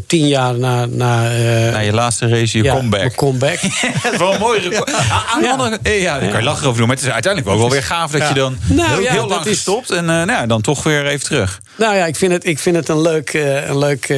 tien 0.08 0.28
jaar 0.28 0.58
na, 0.58 0.86
na, 0.86 1.22
na 1.72 1.80
je 1.80 1.94
laatste 1.94 2.28
race 2.28 2.58
je 2.58 2.64
ja, 2.64 2.76
comeback. 2.76 3.16
comeback. 3.16 3.60
dat 4.04 4.14
is 4.14 4.20
wel 4.20 4.34
een 4.34 4.40
mooi 4.40 4.60
record. 4.60 4.94
Aan 5.34 5.42
de 5.42 5.50
andere, 5.50 6.00
ja, 6.00 6.20
daar 6.20 6.30
kan 6.30 6.40
je 6.40 6.46
lachen 6.46 6.66
over 6.68 6.78
doen, 6.78 6.88
maar 6.88 6.96
het 6.96 7.06
is 7.06 7.12
uiteindelijk 7.12 7.54
ook 7.54 7.60
wel 7.60 7.70
weer 7.70 7.84
gaaf 7.84 8.12
dat 8.12 8.28
je 8.28 8.34
dan 8.34 8.58
nou, 8.66 8.90
heel, 8.90 9.12
heel 9.12 9.28
lang 9.28 9.46
is... 9.46 9.52
gestopt 9.52 9.90
en 9.90 10.06
nou, 10.06 10.48
dan 10.48 10.62
toch 10.62 10.84
weer 10.84 11.06
even 11.06 11.26
terug. 11.26 11.62
Nou 11.76 11.96
ja, 11.96 12.06
ik 12.06 12.16
vind 12.16 12.32
het, 12.32 12.46
ik 12.46 12.60
vind 12.60 12.76
het 12.76 12.90
een 12.90 13.02
leuk, 13.02 13.34
een 13.68 13.78
leuk 13.78 14.14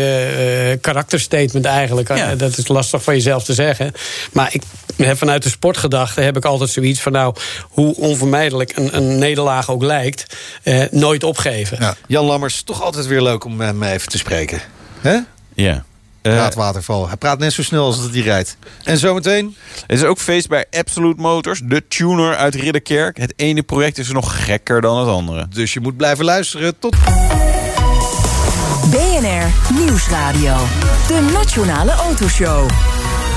karakterstatement 0.82 1.65
eigenlijk. 1.65 2.38
Dat 2.38 2.58
is 2.58 2.68
lastig 2.68 3.04
van 3.04 3.13
jezelf 3.13 3.44
te 3.44 3.54
zeggen. 3.54 3.91
Maar 4.32 4.54
ik 4.54 4.63
heb 4.96 5.18
vanuit 5.18 5.44
de 5.44 5.50
sportgedachte 5.50 6.22
heb 6.22 6.38
ik 6.38 6.46
altijd 6.46 6.70
zoiets 6.70 7.02
van 7.02 7.12
nou, 7.12 7.36
hoe 7.62 7.96
onvermijdelijk 7.96 8.78
een, 8.78 8.96
een 8.96 9.18
nederlaag 9.18 9.70
ook 9.70 9.84
lijkt. 9.84 10.38
Uh, 10.63 10.84
nooit 10.91 11.24
opgeven. 11.24 11.78
Ja. 11.80 11.96
Jan 12.08 12.26
Lammers, 12.26 12.62
toch 12.62 12.82
altijd 12.82 13.06
weer 13.06 13.22
leuk 13.22 13.44
om 13.44 13.62
hem 13.62 13.84
even 13.84 14.10
te 14.10 14.18
spreken. 14.18 14.62
Hè? 15.00 15.20
Ja. 15.54 15.86
Uh, 16.26 16.54
waterval. 16.54 17.08
Hij 17.08 17.18
praat 17.18 17.40
net 17.40 17.54
zo 17.54 17.64
snel 17.64 17.86
als 17.86 18.02
dat 18.02 18.12
hij 18.12 18.22
rijdt. 18.22 18.58
En 18.84 18.98
zometeen? 18.98 19.56
Er 19.88 19.96
is 19.96 20.04
ook 20.04 20.20
feest 20.20 20.48
bij 20.48 20.66
Absolute 20.72 21.22
Motors, 21.22 21.62
de 21.64 21.88
tuner 21.88 22.36
uit 22.36 22.56
Ridderkerk. 22.56 23.18
Het 23.18 23.34
ene 23.36 23.64
project 23.64 23.98
is 23.98 24.12
nog 24.12 24.46
gekker 24.46 24.82
dan 24.82 24.98
het 24.98 25.08
andere. 25.08 25.48
Dus 25.50 25.74
je 25.74 25.80
moet 25.80 25.98
blijven 25.98 26.26
luisteren. 26.26 26.80
Tot... 26.80 26.96
BNR 28.90 29.74
Nieuwsradio. 29.74 30.58
De 31.08 31.30
Nationale 31.34 31.92
Autoshow. 31.92 32.70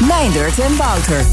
Meindert 0.08 0.58
en 0.58 0.76
Wouter. 0.76 1.24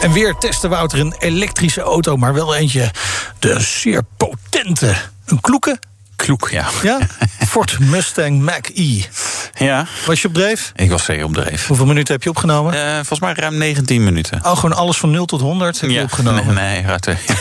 En 0.00 0.12
weer 0.12 0.34
testen 0.34 0.70
Wouter 0.70 1.00
een 1.00 1.14
elektrische 1.18 1.80
auto, 1.80 2.16
maar 2.16 2.34
wel 2.34 2.54
eentje 2.54 2.90
de 3.38 3.60
zeer 3.60 4.02
potente. 4.16 4.96
Een 5.26 5.40
kloeke? 5.40 5.78
Kloek, 6.16 6.48
ja. 6.50 6.68
ja? 6.82 6.98
Ford 7.48 7.78
Mustang 7.78 8.40
Mach-E. 8.40 9.02
Ja. 9.58 9.86
Was 10.06 10.22
je 10.22 10.28
op 10.28 10.34
dreef? 10.34 10.72
Ik 10.74 10.90
was 10.90 11.04
zeker 11.04 11.24
op 11.24 11.34
dreef. 11.34 11.66
Hoeveel 11.66 11.86
minuten 11.86 12.14
heb 12.14 12.22
je 12.22 12.28
opgenomen? 12.28 12.74
Uh, 12.74 12.94
volgens 12.94 13.20
mij 13.20 13.32
ruim 13.32 13.56
19 13.56 14.04
minuten. 14.04 14.40
Oh, 14.44 14.56
gewoon 14.56 14.76
alles 14.76 14.96
van 14.96 15.10
0 15.10 15.26
tot 15.26 15.40
100 15.40 15.80
heb 15.80 15.90
je 15.90 15.96
ja. 15.96 16.02
opgenomen? 16.02 16.54
Nee, 16.54 16.84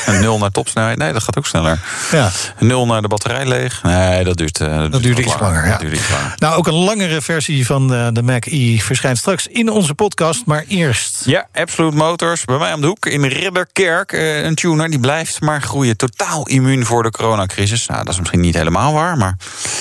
nee 0.05 0.19
0 0.19 0.37
naar 0.39 0.51
topsnelheid. 0.51 0.97
Nee, 0.97 1.13
dat 1.13 1.23
gaat 1.23 1.37
ook 1.37 1.45
sneller. 1.45 1.79
Ja. 2.11 2.31
0 2.59 2.85
naar 2.85 3.01
de 3.01 3.07
batterij 3.07 3.45
leeg. 3.45 3.83
Nee, 3.83 4.23
dat 4.23 4.37
duurt, 4.37 4.59
uh, 4.59 4.77
dat, 4.77 4.91
dat 4.91 5.03
duurt 5.03 5.19
iets 5.19 5.27
langer. 5.27 5.41
langer 5.41 5.67
ja. 5.67 5.77
duurt 5.77 5.93
iets 5.93 6.09
langer. 6.09 6.33
Nou, 6.35 6.55
ook 6.55 6.67
een 6.67 6.73
langere 6.73 7.21
versie 7.21 7.65
van 7.65 7.87
de, 7.87 8.09
de 8.13 8.21
Mac 8.21 8.45
E 8.45 8.77
verschijnt 8.77 9.17
straks 9.17 9.47
in 9.47 9.69
onze 9.69 9.93
podcast. 9.93 10.45
Maar 10.45 10.63
eerst. 10.67 11.21
Ja, 11.25 11.47
Absolute 11.53 11.97
Motors. 11.97 12.45
Bij 12.45 12.57
mij 12.57 12.73
om 12.73 12.81
de 12.81 12.87
hoek 12.87 13.05
in 13.05 13.25
Ridderkerk. 13.25 14.11
Uh, 14.11 14.43
een 14.43 14.55
tuner 14.55 14.89
die 14.89 14.99
blijft 14.99 15.41
maar 15.41 15.61
groeien. 15.61 15.97
Totaal 15.97 16.47
immuun 16.47 16.85
voor 16.85 17.03
de 17.03 17.11
coronacrisis. 17.11 17.85
Nou, 17.85 18.03
dat 18.03 18.13
is 18.13 18.19
misschien 18.19 18.39
niet 18.39 18.55
helemaal 18.55 18.93
waar, 18.93 19.17
maar 19.17 19.37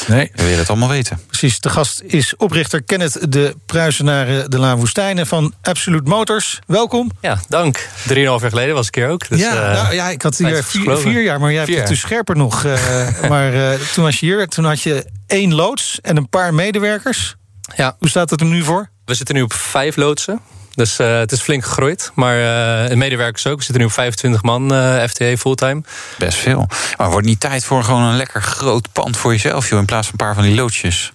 nee. 0.07 0.31
we 0.35 0.43
willen 0.43 0.59
het 0.59 0.69
allemaal 0.69 0.89
weten. 0.89 1.21
Precies. 1.27 1.61
De 1.61 1.71
gast 1.71 2.03
is 2.07 2.24
oprichter 2.37 2.83
Kenneth 2.83 3.33
de 3.33 3.55
Pruisenaren 3.67 4.51
de 4.51 4.59
La 4.59 4.77
Woestijnen 4.77 5.27
van 5.27 5.55
Absolute 5.63 6.09
Motors. 6.09 6.61
Welkom. 6.67 7.11
Ja, 7.21 7.41
dank. 7.49 7.89
Drieënhalf 8.07 8.41
jaar 8.41 8.51
geleden 8.51 8.75
was 8.75 8.87
ik 8.87 8.95
hier 8.95 9.09
ook. 9.09 9.29
Dus, 9.29 9.41
ja, 9.41 9.53
uh, 9.53 9.83
nou, 9.83 9.95
ja, 9.95 10.09
ik 10.09 10.23
had 10.23 10.37
hier 10.37 10.65
vier, 10.65 10.97
vier, 10.97 11.23
jaar, 11.23 11.41
maar 11.41 11.53
jij 11.53 11.65
hebt 11.65 11.79
het 11.79 11.87
dus 11.87 12.01
scherper 12.01 12.37
nog. 12.37 12.65
Uh, 12.65 12.79
maar 13.31 13.55
uh, 13.55 13.73
toen 13.73 14.05
was 14.05 14.21
je 14.21 14.27
hier, 14.27 14.49
toen 14.49 14.65
had 14.65 14.83
je 14.83 15.07
één 15.27 15.55
loods 15.55 16.01
en 16.01 16.17
een 16.17 16.29
paar 16.29 16.55
medewerkers. 16.55 17.35
Ja. 17.77 17.97
Hoe 17.99 18.09
staat 18.09 18.31
het 18.31 18.41
er 18.41 18.47
nu 18.47 18.63
voor? 18.63 18.89
We 19.05 19.15
zitten 19.15 19.35
nu 19.35 19.43
op 19.43 19.53
vijf 19.53 19.97
loodsen. 19.97 20.41
Dus 20.75 21.01
uh, 21.01 21.19
het 21.19 21.33
is 21.33 21.41
flink 21.41 21.65
gegroeid. 21.65 22.11
Maar 22.15 22.37
uh, 22.37 22.89
de 22.89 22.97
medewerkers 22.97 23.47
ook. 23.47 23.57
We 23.57 23.63
zitten 23.63 23.81
nu 23.81 23.87
op 23.87 23.93
25 23.93 24.43
man 24.43 24.75
uh, 24.75 25.03
FTE 25.03 25.39
fulltime. 25.39 25.83
Best 26.19 26.39
veel. 26.39 26.67
Maar 26.97 27.11
wordt 27.11 27.27
niet 27.27 27.41
tijd 27.41 27.65
voor 27.65 27.85
gewoon 27.85 28.03
een 28.03 28.17
lekker 28.17 28.43
groot 28.43 28.93
pand 28.93 29.17
voor 29.17 29.33
jezelf, 29.33 29.69
joh, 29.69 29.79
in 29.79 29.85
plaats 29.85 30.09
van 30.09 30.15
een 30.19 30.27
paar 30.27 30.35
van 30.35 30.45
die 30.45 30.55
loodjes? 30.55 31.13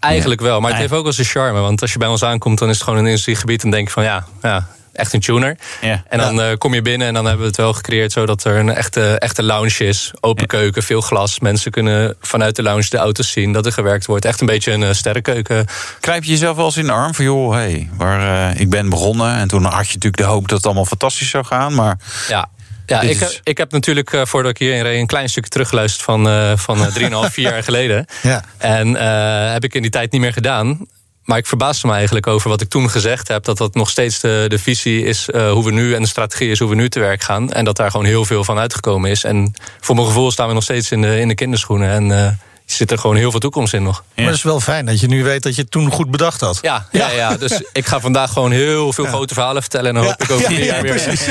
Eigenlijk 0.00 0.40
ja. 0.40 0.46
wel. 0.46 0.60
Maar 0.60 0.70
het 0.70 0.80
heeft 0.80 0.92
ook 0.92 1.02
wel 1.02 1.12
zijn 1.12 1.26
charme. 1.26 1.60
Want 1.60 1.82
als 1.82 1.92
je 1.92 1.98
bij 1.98 2.08
ons 2.08 2.24
aankomt, 2.24 2.58
dan 2.58 2.68
is 2.68 2.74
het 2.74 2.84
gewoon 2.84 2.98
een 2.98 3.06
industriegebied. 3.06 3.62
En 3.62 3.70
denk 3.70 3.86
je 3.86 3.92
van 3.92 4.04
ja, 4.04 4.24
ja 4.42 4.68
echt 4.92 5.12
een 5.12 5.20
tuner. 5.20 5.56
Ja. 5.80 6.02
En 6.08 6.18
dan 6.18 6.34
ja. 6.34 6.50
uh, 6.50 6.56
kom 6.56 6.74
je 6.74 6.82
binnen 6.82 7.08
en 7.08 7.14
dan 7.14 7.24
hebben 7.24 7.42
we 7.42 7.48
het 7.48 7.56
wel 7.56 7.72
gecreëerd 7.72 8.12
zodat 8.12 8.44
er 8.44 8.56
een 8.56 8.74
echte, 8.74 9.18
echte 9.18 9.42
lounge 9.42 9.86
is. 9.86 10.10
Open 10.20 10.42
ja. 10.42 10.46
keuken, 10.46 10.82
veel 10.82 11.00
glas. 11.00 11.40
Mensen 11.40 11.70
kunnen 11.70 12.16
vanuit 12.20 12.56
de 12.56 12.62
lounge 12.62 12.86
de 12.88 12.96
auto's 12.96 13.30
zien 13.30 13.52
dat 13.52 13.66
er 13.66 13.72
gewerkt 13.72 14.06
wordt. 14.06 14.24
Echt 14.24 14.40
een 14.40 14.46
beetje 14.46 14.72
een 14.72 14.82
uh, 14.82 14.92
sterrenkeuken. 14.92 15.66
Krijp 16.00 16.24
je 16.24 16.30
jezelf 16.30 16.56
wel 16.56 16.64
eens 16.64 16.76
in 16.76 16.86
de 16.86 16.92
arm 16.92 17.14
van 17.14 17.24
joh, 17.24 17.52
hey, 17.52 17.90
waar 17.96 18.52
uh, 18.52 18.60
ik 18.60 18.70
ben 18.70 18.88
begonnen. 18.88 19.34
En 19.34 19.48
toen 19.48 19.64
had 19.64 19.86
je 19.86 19.94
natuurlijk 19.94 20.16
de 20.16 20.28
hoop 20.28 20.48
dat 20.48 20.56
het 20.56 20.66
allemaal 20.66 20.86
fantastisch 20.86 21.30
zou 21.30 21.44
gaan. 21.44 21.74
Maar 21.74 21.98
ja. 22.28 22.48
Ja, 22.90 23.00
ik, 23.00 23.20
is... 23.20 23.40
ik 23.42 23.58
heb 23.58 23.72
natuurlijk 23.72 24.12
uh, 24.12 24.24
voordat 24.24 24.50
ik 24.50 24.58
hierheen 24.58 24.82
reed 24.82 25.00
een 25.00 25.06
klein 25.06 25.28
stukje 25.28 25.50
teruggeluisterd 25.50 26.04
van, 26.04 26.28
uh, 26.28 26.52
van 26.56 26.78
3,5, 26.78 26.84
4 27.30 27.30
jaar 27.50 27.62
geleden. 27.62 28.06
Ja. 28.22 28.42
En 28.58 28.88
uh, 28.88 29.52
heb 29.52 29.64
ik 29.64 29.74
in 29.74 29.82
die 29.82 29.90
tijd 29.90 30.12
niet 30.12 30.20
meer 30.20 30.32
gedaan. 30.32 30.86
Maar 31.24 31.38
ik 31.38 31.46
verbaasde 31.46 31.86
me 31.86 31.92
eigenlijk 31.92 32.26
over 32.26 32.48
wat 32.48 32.60
ik 32.60 32.68
toen 32.68 32.90
gezegd 32.90 33.28
heb. 33.28 33.44
Dat 33.44 33.58
dat 33.58 33.74
nog 33.74 33.90
steeds 33.90 34.20
de, 34.20 34.58
visie 34.58 35.04
is 35.04 35.28
uh, 35.28 35.52
hoe 35.52 35.64
we 35.64 35.72
nu 35.72 35.94
en 35.94 36.02
de 36.02 36.08
strategie 36.08 36.50
is 36.50 36.58
hoe 36.58 36.68
we 36.68 36.74
nu 36.74 36.88
te 36.88 37.00
werk 37.00 37.22
gaan. 37.22 37.52
En 37.52 37.64
dat 37.64 37.76
daar 37.76 37.90
gewoon 37.90 38.06
heel 38.06 38.24
veel 38.24 38.44
van 38.44 38.58
uitgekomen 38.58 39.10
is. 39.10 39.24
En 39.24 39.54
voor 39.80 39.94
mijn 39.94 40.06
gevoel 40.06 40.30
staan 40.30 40.48
we 40.48 40.54
nog 40.54 40.62
steeds 40.62 40.90
in 40.90 41.00
de, 41.00 41.20
in 41.20 41.28
de 41.28 41.34
kinderschoenen. 41.34 41.90
En 41.90 42.08
uh, 42.08 42.28
zit 42.72 42.90
er 42.90 42.98
gewoon 42.98 43.16
heel 43.16 43.30
veel 43.30 43.40
toekomst 43.40 43.74
in 43.74 43.82
nog. 43.82 43.96
Ja. 43.96 44.12
Maar 44.14 44.24
het 44.24 44.34
is 44.34 44.42
wel 44.42 44.60
fijn 44.60 44.86
dat 44.86 45.00
je 45.00 45.06
nu 45.06 45.24
weet 45.24 45.42
dat 45.42 45.54
je 45.54 45.62
het 45.62 45.70
toen 45.70 45.90
goed 45.90 46.10
bedacht 46.10 46.40
had. 46.40 46.58
Ja, 46.62 46.86
ja, 46.90 47.08
ja. 47.08 47.16
ja. 47.16 47.36
dus 47.36 47.62
ik 47.72 47.86
ga 47.86 48.00
vandaag 48.00 48.32
gewoon 48.32 48.50
heel 48.50 48.92
veel 48.92 49.04
ja. 49.04 49.10
grote 49.10 49.34
verhalen 49.34 49.62
vertellen. 49.62 49.88
En 49.88 49.94
dan 49.94 50.04
hoop 50.04 50.22
ik 50.22 50.30
ook 50.30 50.40
drie 50.40 50.64
jaar 50.64 50.82
weer. 50.82 50.92
Precies. 50.92 51.26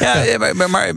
ja, 0.00 0.38
maar, 0.54 0.70
maar, 0.70 0.96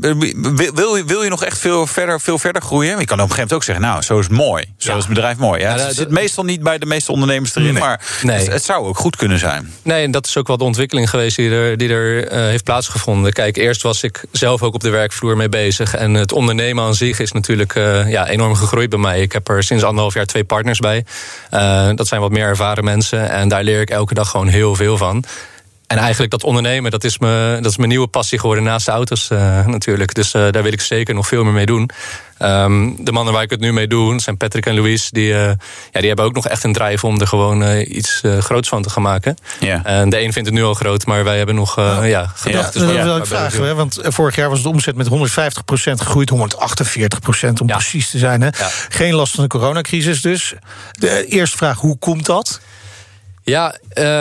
wil, 0.74 0.96
je, 0.96 1.04
wil 1.06 1.24
je 1.24 1.30
nog 1.30 1.44
echt 1.44 1.58
veel 1.58 1.88
verder, 1.88 2.22
veel 2.22 2.40
verder 2.40 2.62
groeien? 2.62 3.00
Je 3.00 3.06
kan 3.06 3.22
op 3.22 3.30
een 3.30 3.36
gegeven 3.36 3.36
moment 3.36 3.54
ook 3.54 3.64
zeggen, 3.64 3.86
nou, 3.86 4.02
zo 4.02 4.20
is 4.20 4.26
het 4.26 4.38
mooi. 4.38 4.66
Zo 4.78 4.92
is 4.92 5.06
het 5.06 5.14
bedrijf 5.14 5.38
mooi. 5.38 5.62
Ja, 5.62 5.78
het 5.78 5.96
zit 5.96 6.10
meestal 6.10 6.44
niet 6.44 6.64
bij 6.64 6.78
de 6.78 6.86
meeste 6.86 7.12
ondernemers 7.12 7.56
erin, 7.56 7.74
nee. 7.74 7.82
maar 7.82 8.02
nee. 8.22 8.38
Het, 8.38 8.48
het, 8.48 8.64
zou 8.64 8.86
ook 8.86 8.98
goed 8.98 9.16
kunnen 9.16 9.40
zijn. 9.40 9.74
Nee, 9.82 10.04
en 10.04 10.12
dat 10.12 10.28
is 10.28 10.38
ook 10.38 10.48
wel 10.48 10.58
de 10.58 10.64
ontwikkeling 10.64 11.10
geweest 11.10 11.36
die 11.36 11.52
er, 11.52 11.78
die 11.78 11.90
er 11.90 12.32
uh, 12.32 12.32
heeft 12.32 12.64
plaatsgevonden. 12.64 13.34
Kijk, 13.34 13.58
eerst 13.58 13.82
was 13.82 14.04
ik 14.04 14.24
zelf 14.32 14.62
ook 14.62 14.74
op 14.74 14.82
de 14.82 14.90
werkvloer 14.90 15.38
mee 15.38 15.50
bezig. 15.50 15.96
En 15.96 16.14
het 16.14 16.32
ondernemen 16.32 16.84
aan 16.84 16.96
zich 16.96 17.20
is 17.20 17.32
natuurlijk 17.32 17.76
uh, 17.76 18.12
ja, 18.12 18.28
enorm 18.28 18.56
gegroeid 18.56 18.72
bij 18.74 19.00
mij. 19.00 19.22
Ik 19.22 19.32
heb 19.32 19.50
er 19.50 19.64
sinds 19.64 19.84
anderhalf 19.84 20.14
jaar 20.14 20.26
twee 20.26 20.44
partners 20.44 20.80
bij. 20.80 21.06
Uh, 21.52 21.90
dat 21.96 22.08
zijn 22.08 22.22
wat 22.22 22.32
meer 22.32 22.48
ervaren 22.48 22.84
mensen. 22.84 23.30
En 23.30 23.48
daar 23.48 23.64
leer 23.64 23.82
ik 23.82 23.90
elke 23.90 24.14
dag 24.14 24.30
gewoon 24.30 24.48
heel 24.48 24.76
veel 24.76 24.98
van. 24.98 25.24
En 25.94 26.00
eigenlijk 26.00 26.32
dat 26.32 26.44
ondernemen, 26.44 26.92
dat 26.92 27.04
is, 27.04 27.18
me, 27.18 27.58
dat 27.62 27.72
is 27.72 27.78
mijn 27.78 27.90
nieuwe 27.90 28.08
passie 28.08 28.40
geworden 28.40 28.64
naast 28.64 28.86
de 28.86 28.92
auto's 28.92 29.30
uh, 29.30 29.66
natuurlijk. 29.66 30.14
Dus 30.14 30.34
uh, 30.34 30.42
daar 30.52 30.64
wil 30.64 30.72
ik 30.72 30.82
zeker 30.82 31.14
nog 31.14 31.28
veel 31.28 31.44
meer 31.44 31.54
mee 31.54 31.66
doen. 31.66 31.90
Um, 32.40 32.96
de 33.06 33.12
mannen 33.12 33.34
waar 33.34 33.44
ik 33.44 33.50
het 33.50 33.60
nu 33.60 33.74
mee 33.74 33.88
doe, 33.88 34.22
zijn 34.22 34.38
Patrick 34.38 34.66
en 34.66 34.76
Louise. 34.76 35.08
Die, 35.12 35.30
uh, 35.30 35.46
ja, 35.46 35.56
die 35.92 36.08
hebben 36.08 36.26
ook 36.26 36.34
nog 36.34 36.48
echt 36.48 36.64
een 36.64 36.74
drijf 36.74 37.04
om 37.04 37.20
er 37.20 37.28
gewoon 37.28 37.80
iets 37.80 38.22
groots 38.40 38.70
van 38.70 38.82
te 38.82 38.90
gaan 38.90 39.02
maken. 39.02 39.38
Ja. 39.60 39.84
En 39.84 40.10
de 40.10 40.22
een 40.22 40.34
vindt 40.34 40.50
het 40.50 40.58
nu 40.58 40.64
al 40.64 40.74
groot, 40.74 41.06
maar 41.06 41.24
wij 41.24 41.38
hebben 41.38 41.56
nog 41.56 41.76
ja. 41.76 42.04
ja, 42.04 42.32
gedacht. 42.36 42.74
Ja, 42.74 42.80
dus 42.80 42.96
dat 42.96 43.04
wil 43.04 43.18
ik 43.18 43.26
vragen, 43.26 43.64
hè, 43.64 43.76
want 43.76 44.00
vorig 44.02 44.36
jaar 44.36 44.50
was 44.50 44.58
het 44.58 44.68
omzet 44.68 44.96
met 44.96 45.10
150% 45.10 45.12
gegroeid. 45.94 46.32
148% 46.32 46.36
om 47.62 47.68
ja. 47.68 47.76
precies 47.76 48.10
te 48.10 48.18
zijn. 48.18 48.42
Hè. 48.42 48.50
Geen 48.90 49.14
last 49.14 49.34
van 49.34 49.44
de 49.44 49.50
coronacrisis 49.50 50.22
dus. 50.22 50.54
De 50.92 51.26
eerste 51.26 51.58
vraag, 51.58 51.80
hoe 51.80 51.98
komt 51.98 52.26
dat? 52.26 52.60
Ja, 53.44 53.76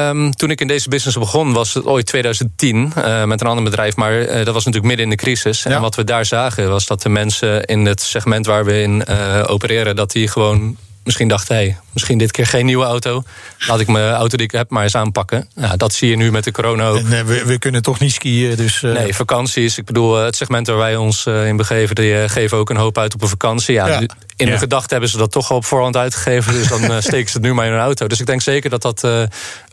um, 0.09 0.33
toen 0.33 0.51
ik 0.51 0.61
in 0.61 0.67
deze 0.67 0.89
business 0.89 1.19
begon 1.19 1.53
was 1.53 1.75
het 1.75 1.85
ooit 1.85 2.07
2010 2.07 2.93
uh, 2.99 3.25
met 3.25 3.41
een 3.41 3.47
ander 3.47 3.65
bedrijf. 3.65 3.97
Maar 3.97 4.21
uh, 4.21 4.45
dat 4.45 4.55
was 4.55 4.65
natuurlijk 4.65 4.85
midden 4.85 5.05
in 5.05 5.11
de 5.11 5.17
crisis. 5.17 5.63
Ja. 5.63 5.71
En 5.71 5.81
wat 5.81 5.95
we 5.95 6.05
daar 6.05 6.25
zagen 6.25 6.69
was 6.69 6.87
dat 6.87 7.03
de 7.03 7.09
mensen 7.09 7.65
in 7.65 7.87
het 7.87 8.01
segment 8.01 8.47
waar 8.47 8.65
we 8.65 8.83
in 8.83 9.03
uh, 9.11 9.45
opereren... 9.47 9.97
dat 9.97 10.11
die 10.11 10.29
gewoon 10.29 10.77
misschien 11.05 11.29
dachten, 11.29 11.55
hey, 11.55 11.77
misschien 11.93 12.19
dit 12.19 12.31
keer 12.31 12.47
geen 12.47 12.67
nieuwe 12.67 12.85
auto. 12.85 13.23
Laat 13.59 13.81
ik 13.81 13.89
mijn 13.89 14.15
auto 14.15 14.37
die 14.37 14.47
ik 14.47 14.53
heb 14.53 14.71
maar 14.71 14.83
eens 14.83 14.97
aanpakken. 14.97 15.49
Ja, 15.55 15.77
dat 15.77 15.93
zie 15.93 16.11
je 16.11 16.17
nu 16.17 16.31
met 16.31 16.45
de 16.45 16.53
corona 16.53 16.87
ook. 16.87 16.97
En, 16.97 17.27
we, 17.27 17.45
we, 17.45 17.59
kunnen 17.59 17.83
toch 17.83 17.99
niet 17.99 18.13
skiën, 18.13 18.57
dus... 18.57 18.83
Uh... 18.83 18.93
Nee, 18.93 19.15
vakanties. 19.15 19.79
Ik 19.79 19.85
bedoel, 19.85 20.17
het 20.17 20.37
segment 20.37 20.67
waar 20.67 20.77
wij 20.77 20.97
ons 20.97 21.27
in 21.27 21.57
begeven... 21.57 21.95
die 21.95 22.29
geven 22.29 22.59
ook 22.59 22.71
een 22.71 22.77
hoop 22.77 22.99
uit 22.99 23.15
op 23.15 23.23
een 23.23 23.29
vakantie. 23.29 23.75
Ja, 23.75 23.87
ja. 23.87 24.01
In 24.37 24.49
ja. 24.49 24.55
de 24.55 24.59
gedachte 24.59 24.93
hebben 24.93 25.11
ze 25.11 25.17
dat 25.17 25.33
toch 25.33 25.51
al 25.51 25.57
op 25.57 25.65
voorhand 25.65 25.97
uitgegeven. 25.97 26.53
Dus 26.53 26.69
dan 26.69 26.81
steken 27.03 27.31
ze 27.31 27.37
het 27.37 27.47
nu 27.47 27.55
maar 27.55 27.67
in 27.67 27.73
een 27.73 27.79
auto. 27.79 28.07
Dus 28.07 28.21
ik 28.21 28.27
denk 28.27 28.43
zeker 28.43 28.71
dat 28.71 28.83
dat 28.83 29.05
uh, 29.05 29.23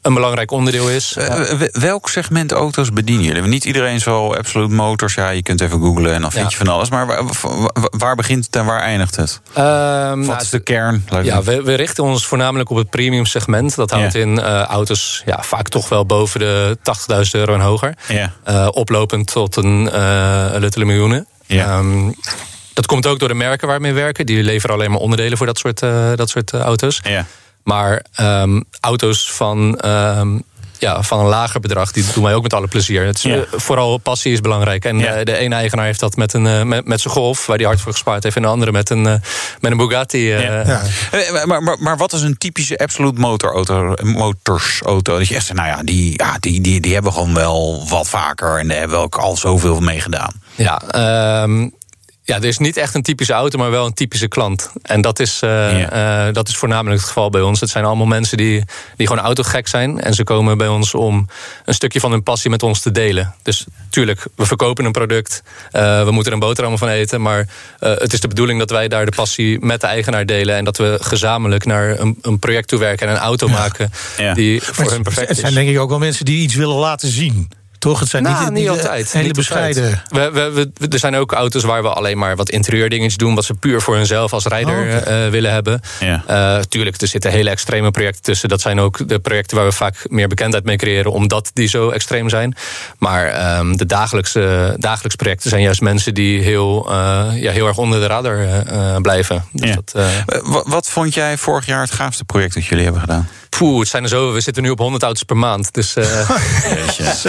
een 0.02 0.14
belangrijk 0.14 0.52
onderdeel 0.52 0.90
is. 0.90 1.16
Uh, 1.18 1.62
welk 1.72 2.10
segment 2.10 2.52
auto's 2.52 2.92
bedienen 2.92 3.26
jullie? 3.26 3.42
Niet 3.42 3.66
iedereen 3.66 4.00
zo 4.00 4.34
Absolute 4.34 4.74
Motors. 4.74 5.14
Ja, 5.14 5.30
je 5.30 5.42
kunt 5.42 5.62
even 5.62 5.80
googlen 5.82 6.14
en 6.14 6.22
dan 6.22 6.32
vind 6.32 6.44
ja. 6.44 6.50
je 6.50 6.66
van 6.66 6.68
alles. 6.68 6.90
Maar 6.90 7.08
waar, 7.08 7.24
waar, 7.98 8.16
begint 8.16 8.46
het 8.46 8.56
en 8.56 8.66
waar 8.66 8.82
eindigt 8.82 9.16
het? 9.16 9.42
Um, 9.58 9.64
Wat 10.18 10.28
nou, 10.28 10.42
is 10.42 10.50
de 10.50 10.60
kern? 10.60 11.06
Ja, 11.24 11.44
we, 11.44 11.64
we, 11.64 11.74
richten 11.74 12.04
ons 12.04 12.09
voornamelijk 12.18 12.70
op 12.70 12.78
het 12.78 12.90
premium 12.90 13.26
segment. 13.26 13.76
Dat 13.76 13.92
houdt 13.92 14.14
ja. 14.14 14.20
in 14.20 14.42
auto's 14.64 15.22
ja, 15.26 15.44
vaak 15.44 15.68
toch 15.68 15.90
wel 15.90 16.06
boven 16.06 16.40
de 16.40 16.78
80.000 16.78 17.32
euro 17.32 17.54
en 17.54 17.60
hoger. 17.60 17.94
oplopend 18.72 19.28
tot 19.32 19.56
een, 19.56 20.00
een 20.54 20.60
luttele 20.60 20.86
miljoenen. 20.86 21.28
Ja. 21.46 21.78
Um, 21.78 22.16
dat 22.74 22.88
komt 22.88 23.08
ook 23.08 23.20
door 23.20 23.28
de 23.28 23.34
merken 23.34 23.68
waarmee 23.68 23.94
we 23.94 24.00
werken. 24.00 24.26
Die 24.26 24.44
leveren 24.44 24.76
alleen 24.76 24.92
maar 24.92 25.00
onderdelen 25.00 25.38
voor 25.38 25.46
dat 25.46 25.58
soort, 25.58 25.82
uh, 25.82 26.12
dat 26.16 26.30
soort 26.30 26.54
uh, 26.54 26.62
auto's. 26.62 27.00
Ja. 27.04 27.26
Maar 27.64 28.06
um, 28.20 28.64
auto's 28.80 29.32
van, 29.32 29.80
um, 29.86 30.44
ja, 30.80 31.04
van 31.04 31.20
een 31.20 31.26
lager 31.26 31.60
bedrag, 31.60 31.92
die 31.92 32.06
doen 32.14 32.24
wij 32.24 32.34
ook 32.34 32.44
met 32.44 32.54
alle 32.54 32.68
plezier. 32.68 33.06
Het 33.06 33.16
is, 33.16 33.22
ja. 33.22 33.36
uh, 33.36 33.42
vooral 33.52 33.98
passie 33.98 34.32
is 34.32 34.42
belangrijk. 34.42 34.86
En 34.86 35.00
ja. 35.00 35.24
de 35.24 35.38
ene 35.38 35.56
eigenaar 35.56 35.86
heeft 35.86 36.00
dat 36.00 36.16
met, 36.16 36.34
een, 36.34 36.68
met, 36.68 36.86
met 36.86 37.02
zijn 37.02 37.14
Golf, 37.14 37.46
waar 37.46 37.58
hij 37.58 37.66
hard 37.66 37.82
voor 37.82 37.92
gespaard 37.92 38.24
heeft. 38.24 38.36
En 38.36 38.42
de 38.42 38.48
andere 38.48 38.72
met 38.72 38.90
een, 38.90 39.02
met 39.02 39.22
een 39.72 39.78
Bugatti. 39.78 40.28
Ja. 40.28 40.82
Maar, 41.46 41.64
maar, 41.64 41.78
maar 41.80 41.98
wat 41.98 42.14
is 42.14 42.22
een 42.22 42.38
typische 42.38 42.78
Absolute 42.78 43.20
motorauto, 43.20 43.94
motors 44.04 44.82
auto? 44.82 45.18
Dat 45.18 45.28
je 45.28 45.36
echt 45.36 45.46
zegt, 45.46 45.58
nou 45.58 45.70
ja, 45.70 45.84
die, 45.84 46.14
ja 46.16 46.38
die, 46.40 46.62
die, 46.62 46.82
die 46.82 46.94
hebben 46.94 47.14
gewoon 47.14 47.34
wel 47.34 47.86
wat 47.90 48.10
vaker. 48.10 48.60
En 48.60 48.68
daar 48.68 48.78
hebben 48.78 48.98
we 48.98 49.04
ook 49.04 49.16
al 49.16 49.38
zoveel 49.38 49.80
mee 49.80 50.02
gedaan. 50.02 50.32
Ja, 50.56 50.82
um, 51.44 51.74
ja, 52.30 52.36
er 52.36 52.46
is 52.46 52.58
niet 52.58 52.78
echt 52.78 52.96
een 52.96 53.02
typische 53.02 53.34
auto, 53.34 53.58
maar 53.58 53.72
wel 53.72 53.86
een 53.86 53.94
typische 53.94 54.28
klant. 54.28 54.72
En 54.82 55.02
dat 55.02 55.20
is, 55.20 55.42
uh, 55.44 55.50
yeah. 55.50 56.28
uh, 56.28 56.34
dat 56.34 56.48
is 56.48 56.58
voornamelijk 56.58 57.00
het 57.00 57.08
geval 57.08 57.30
bij 57.30 57.42
ons. 57.42 57.60
Het 57.60 57.70
zijn 57.70 57.86
allemaal 57.86 58.06
mensen 58.06 58.38
die, 58.38 58.64
die 58.96 59.08
gewoon 59.08 59.24
autogek 59.24 59.68
zijn. 59.68 60.02
En 60.02 60.14
ze 60.14 60.24
komen 60.24 60.58
bij 60.58 60.68
ons 60.68 60.94
om 60.94 61.28
een 61.66 61.74
stukje 61.74 62.00
van 62.00 62.12
hun 62.12 62.24
passie 62.24 62.50
met 62.50 62.64
ons 62.64 62.82
te 62.82 62.92
delen. 62.92 63.36
Dus 63.44 63.66
tuurlijk, 63.90 64.26
we 64.36 64.46
verkopen 64.46 64.86
een 64.86 64.92
product. 64.92 65.44
Uh, 65.72 66.04
we 66.04 66.12
moeten 66.12 66.32
er 66.32 66.38
een 66.38 66.48
boterham 66.48 66.78
van 66.78 66.88
eten. 66.88 67.22
Maar 67.22 67.48
het 67.80 68.14
is 68.14 68.20
de 68.20 68.28
bedoeling 68.28 68.60
dat 68.60 68.70
wij 68.70 68.88
daar 68.88 69.06
de 69.06 69.16
passie 69.16 69.60
met 69.60 69.82
de 69.82 69.88
eigenaar 69.88 70.26
delen. 70.26 70.56
En 70.56 70.64
dat 70.64 70.78
we 70.78 70.98
gezamenlijk 71.02 71.66
naar 71.66 72.00
een, 72.00 72.18
een 72.22 72.40
project 72.40 72.68
toe 72.68 72.80
werken 72.80 73.08
en 73.08 73.14
een 73.14 73.20
auto 73.20 73.48
ja. 73.48 73.54
maken. 73.54 73.92
Ja. 74.18 74.34
Die 74.34 74.62
voor 74.62 74.92
hun 74.92 75.04
perfect 75.04 75.30
is. 75.30 75.36
Het 75.36 75.46
zijn 75.46 75.54
denk 75.54 75.70
ik 75.70 75.80
ook 75.80 75.90
wel 75.90 76.00
mensen 76.00 76.26
die 76.26 76.42
iets 76.42 76.56
willen 76.56 76.76
laten 76.76 77.10
zien. 77.10 77.50
Toch? 77.80 78.00
Het 78.00 78.10
zijn 78.10 78.24
Nou, 78.24 78.44
niet, 78.44 78.54
niet 78.54 78.64
de 78.66 78.70
altijd. 78.72 79.12
hele 79.12 79.26
niet 79.26 79.36
bescheiden. 79.36 80.02
We, 80.10 80.30
we, 80.32 80.72
we- 80.80 80.88
er 80.88 81.00
zijn 81.00 81.16
ook 81.16 81.32
auto's 81.32 81.64
waar 81.64 81.82
we 81.82 81.90
alleen 81.90 82.18
maar 82.18 82.36
wat 82.36 82.50
interieurdingetjes 82.50 83.18
doen... 83.18 83.36
wat 83.36 83.46
ze 83.46 83.54
puur 83.54 83.82
voor 83.82 83.96
hunzelf 83.96 84.34
als 84.34 84.46
rijder 84.46 84.74
Oh, 84.90 84.96
oké. 84.96 84.96
eh, 84.98 85.30
willen 85.30 85.52
hebben. 85.52 85.82
Ja. 86.00 86.24
Eh, 86.28 86.60
tuurlijk, 86.62 87.02
er 87.02 87.08
zitten 87.08 87.32
hele 87.32 87.50
extreme 87.50 87.92
projecten 87.92 88.22
tussen. 88.24 88.50
Dat 88.50 88.62
zijn 88.62 88.80
ook 88.80 89.08
de 89.08 89.20
projecten 89.20 89.58
waar 89.58 89.66
we 89.66 89.72
vaak 89.72 89.96
meer 90.10 90.28
bekendheid 90.28 90.64
mee 90.66 90.76
creëren... 90.78 91.12
omdat 91.12 91.52
die 91.54 91.68
zo 91.68 91.90
extreem 91.90 92.30
zijn. 92.30 92.56
Maar 92.98 93.26
ehm, 93.28 93.74
de 93.76 93.86
dagelijkse, 93.86 94.76
dagelijkse 94.78 95.18
projecten 95.18 95.50
zijn 95.50 95.62
juist 95.62 95.82
mensen... 95.82 96.14
die 96.14 96.42
heel, 96.42 96.88
eh, 96.92 96.96
ja, 97.36 97.52
heel 97.52 97.68
erg 97.68 97.78
onder 97.78 98.00
de 98.00 98.08
radar 98.08 98.38
eh, 98.40 98.94
eh, 98.96 99.02
blijven. 99.02 99.44
Dus 99.52 99.70
Ja. 99.70 99.76
dat, 99.76 99.92
eh, 99.96 100.18
Eh, 100.20 100.24
wa- 100.44 100.64
wat 100.66 100.90
vond 100.90 101.14
jij 101.14 101.38
vorig 101.38 101.66
jaar 101.66 101.82
het 101.82 101.92
gaafste 101.92 102.24
project 102.26 102.54
dat 102.54 102.66
jullie 102.66 102.84
hebben 102.84 103.02
gedaan? 103.02 103.28
Poeh, 103.50 103.80
het 103.80 103.88
zijn 103.88 104.04
er 104.04 104.10
zo. 104.10 104.34
We 104.34 104.42
zitten 104.42 104.64
nu 104.64 104.70
op 104.70 104.80
100 104.80 105.04
auto's 105.04 105.24
per 105.24 105.38
maand. 105.38 105.74
Dus, 105.74 105.96
eh, 105.96 106.30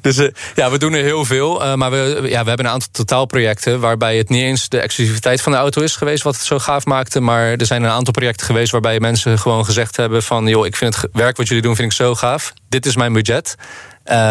dus 0.00 0.16
eh, 0.16 0.28
ja, 0.54 0.70
we 0.70 0.78
doen 0.78 0.92
er 0.92 1.02
heel 1.02 1.24
veel. 1.24 1.64
Eh, 1.64 1.74
maar 1.74 1.90
we, 1.90 2.26
ja, 2.28 2.42
we 2.42 2.48
hebben 2.48 2.66
een 2.66 2.72
aantal 2.72 2.88
totaalprojecten 2.92 3.80
waarbij 3.80 4.16
het 4.16 4.28
niet 4.28 4.42
eens 4.42 4.68
de 4.68 4.80
exclusiviteit 4.80 5.40
van 5.40 5.52
de 5.52 5.58
auto 5.58 5.82
is 5.82 5.96
geweest 5.96 6.22
wat 6.22 6.34
het 6.34 6.44
zo 6.44 6.58
gaaf 6.58 6.84
maakte. 6.84 7.20
Maar 7.20 7.52
er 7.52 7.66
zijn 7.66 7.82
een 7.82 7.90
aantal 7.90 8.12
projecten 8.12 8.46
geweest 8.46 8.72
waarbij 8.72 9.00
mensen 9.00 9.38
gewoon 9.38 9.64
gezegd 9.64 9.96
hebben 9.96 10.22
van 10.22 10.46
joh, 10.46 10.66
ik 10.66 10.76
vind 10.76 10.96
het 10.96 11.10
werk 11.12 11.36
wat 11.36 11.48
jullie 11.48 11.62
doen 11.62 11.76
vind 11.76 11.90
ik 11.90 11.96
zo 11.96 12.14
gaaf. 12.14 12.52
Dit 12.68 12.86
is 12.86 12.96
mijn 12.96 13.12
budget. 13.12 13.54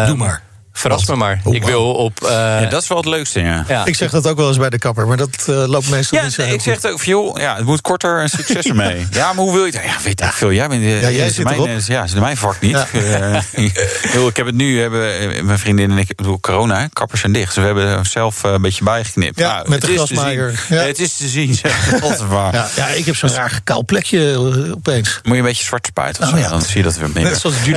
Doe 0.06 0.16
maar. 0.16 0.47
Verras 0.78 1.06
me 1.06 1.16
maar. 1.16 1.40
ik 1.50 1.64
wil 1.64 1.94
op. 1.94 2.24
eh, 2.24 2.30
ja, 2.30 2.64
dat 2.66 2.82
is 2.82 2.88
wel 2.88 2.96
het 2.98 3.06
leukste, 3.06 3.40
ja. 3.40 3.64
ja. 3.68 3.84
Ik 3.84 3.94
zeg 3.94 4.10
dat 4.10 4.26
ook 4.28 4.36
wel 4.36 4.48
eens 4.48 4.56
bij 4.58 4.70
de 4.70 4.78
kapper, 4.78 5.06
maar 5.06 5.16
dat 5.16 5.28
eh, 5.46 5.54
loopt 5.66 5.90
meestal 5.90 6.18
Ja, 6.18 6.24
niet 6.24 6.32
zo 6.34 6.40
nee, 6.42 6.50
heel 6.50 6.58
ik 6.58 6.64
zeg 6.64 6.74
goed. 6.74 6.82
het 6.82 6.92
ook 6.92 7.02
joh, 7.02 7.38
ja, 7.40 7.56
het 7.56 7.64
moet 7.64 7.80
korter 7.80 8.20
en 8.20 8.28
succes 8.28 8.66
ermee. 8.66 9.06
Ja, 9.10 9.32
maar 9.32 9.44
hoe 9.44 9.52
wil 9.52 9.64
je 9.64 9.72
het? 9.72 9.82
Ja, 9.84 9.96
weet 10.04 10.20
ik 10.20 10.32
veel. 10.32 10.52
Jij 10.52 10.68
bent, 10.68 10.82
eh, 10.82 11.02
Ja, 11.02 11.10
jij 11.10 11.30
zit 11.30 11.44
mijn, 11.44 11.56
erop. 11.56 11.68
is- 11.68 11.86
Ja, 11.86 12.02
is 12.04 12.12
mijn 12.14 12.36
vak 12.36 12.60
niet. 12.60 12.70
Ja. 12.70 12.86
Eh, 13.52 14.26
ik 14.26 14.36
heb 14.36 14.46
het 14.46 14.54
nu, 14.54 14.80
hebben, 14.80 15.46
mijn 15.46 15.58
vriendin 15.58 15.90
en 15.90 15.98
ik, 15.98 16.10
ik 16.10 16.16
bedoel, 16.16 16.40
corona, 16.40 16.88
kappers 16.92 17.20
zijn 17.20 17.32
dicht. 17.32 17.46
Dus 17.54 17.64
we 17.64 17.78
hebben 17.78 18.06
zelf 18.06 18.42
een 18.42 18.62
beetje 18.62 18.84
bijgeknipt. 18.84 19.38
Ja, 19.38 19.52
Nou, 19.54 19.68
met 19.68 19.80
de 19.80 19.86
grasmaaier. 19.94 20.64
Ja. 20.68 20.76
Het 20.82 20.98
is 21.00 21.16
te 21.16 21.28
zien, 21.28 21.54
zeg. 21.54 21.76
Ja, 22.52 22.68
ja, 22.76 22.86
ik 22.88 23.04
heb 23.04 23.16
zo'n 23.16 23.30
raar 23.30 23.60
kaal 23.64 23.84
plekje 23.84 24.38
opeens. 24.76 25.20
Moet 25.22 25.32
je 25.32 25.38
een 25.40 25.46
beetje 25.46 25.64
zwart 25.64 25.86
spuiten 25.86 26.28
Oh, 26.32 26.38
ja. 26.38 26.48
dan 26.48 26.62
zie 26.62 26.76
je 26.76 26.82
dat 26.82 26.96
weer 26.96 27.10
minder. 27.14 27.22
Net 27.32 27.40
zoals 27.40 27.56
ik, 27.56 27.76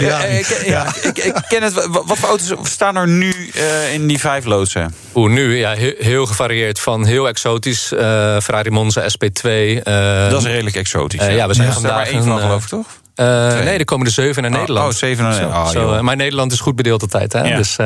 ja, 0.66 0.86
ik, 1.04 1.18
ik 1.18 1.34
ken 1.48 1.64
het. 1.64 1.74
Wat, 1.74 2.04
wat 2.06 2.18
voor 2.18 2.30
auto's 2.30 2.72
staan 2.72 2.91
er 2.96 3.08
nu 3.08 3.34
eh, 3.54 3.94
in 3.94 4.08
die 4.08 4.20
vijf 4.20 4.46
loodsen? 4.46 4.96
Oeh, 5.16 5.32
nu 5.32 5.58
ja, 5.58 5.72
heel, 5.72 5.94
heel 6.00 6.26
gevarieerd. 6.26 6.80
Van 6.80 7.06
heel 7.06 7.28
exotisch, 7.28 7.92
eh, 7.94 8.00
Ferrari 8.40 8.70
Monza 8.70 9.02
SP2. 9.02 9.50
eh, 9.84 10.30
Dat 10.30 10.42
is 10.42 10.48
redelijk 10.48 10.76
exotisch. 10.76 11.20
eh, 11.20 11.36
ja, 11.36 11.48
we 11.48 11.54
zijn 11.54 11.68
Er 11.68 11.74
er 11.74 11.80
vandaag 11.82 11.98
maar 11.98 12.14
één 12.14 12.24
van, 12.24 12.40
geloof 12.40 12.64
ik, 12.64 12.70
toch? 12.70 12.88
Nee, 13.64 13.78
er 13.78 13.86
komen 13.86 14.06
er 14.06 14.12
zeven 14.12 14.42
naar 14.42 14.52
Oh, 14.52 14.58
Nederland. 14.58 14.94
oh, 14.94 15.00
zeven 15.00 15.24
naar 15.24 15.34
Nederland. 15.34 15.66
Oh, 15.68 15.72
zo, 15.72 15.94
eh, 15.94 16.00
maar 16.00 16.16
Nederland 16.16 16.52
is 16.52 16.60
goed 16.60 16.76
bedeeld 16.76 17.02
altijd. 17.02 17.34
Hè? 17.34 17.42
Ja. 17.44 17.58
Dus, 17.58 17.78
eh, 17.78 17.86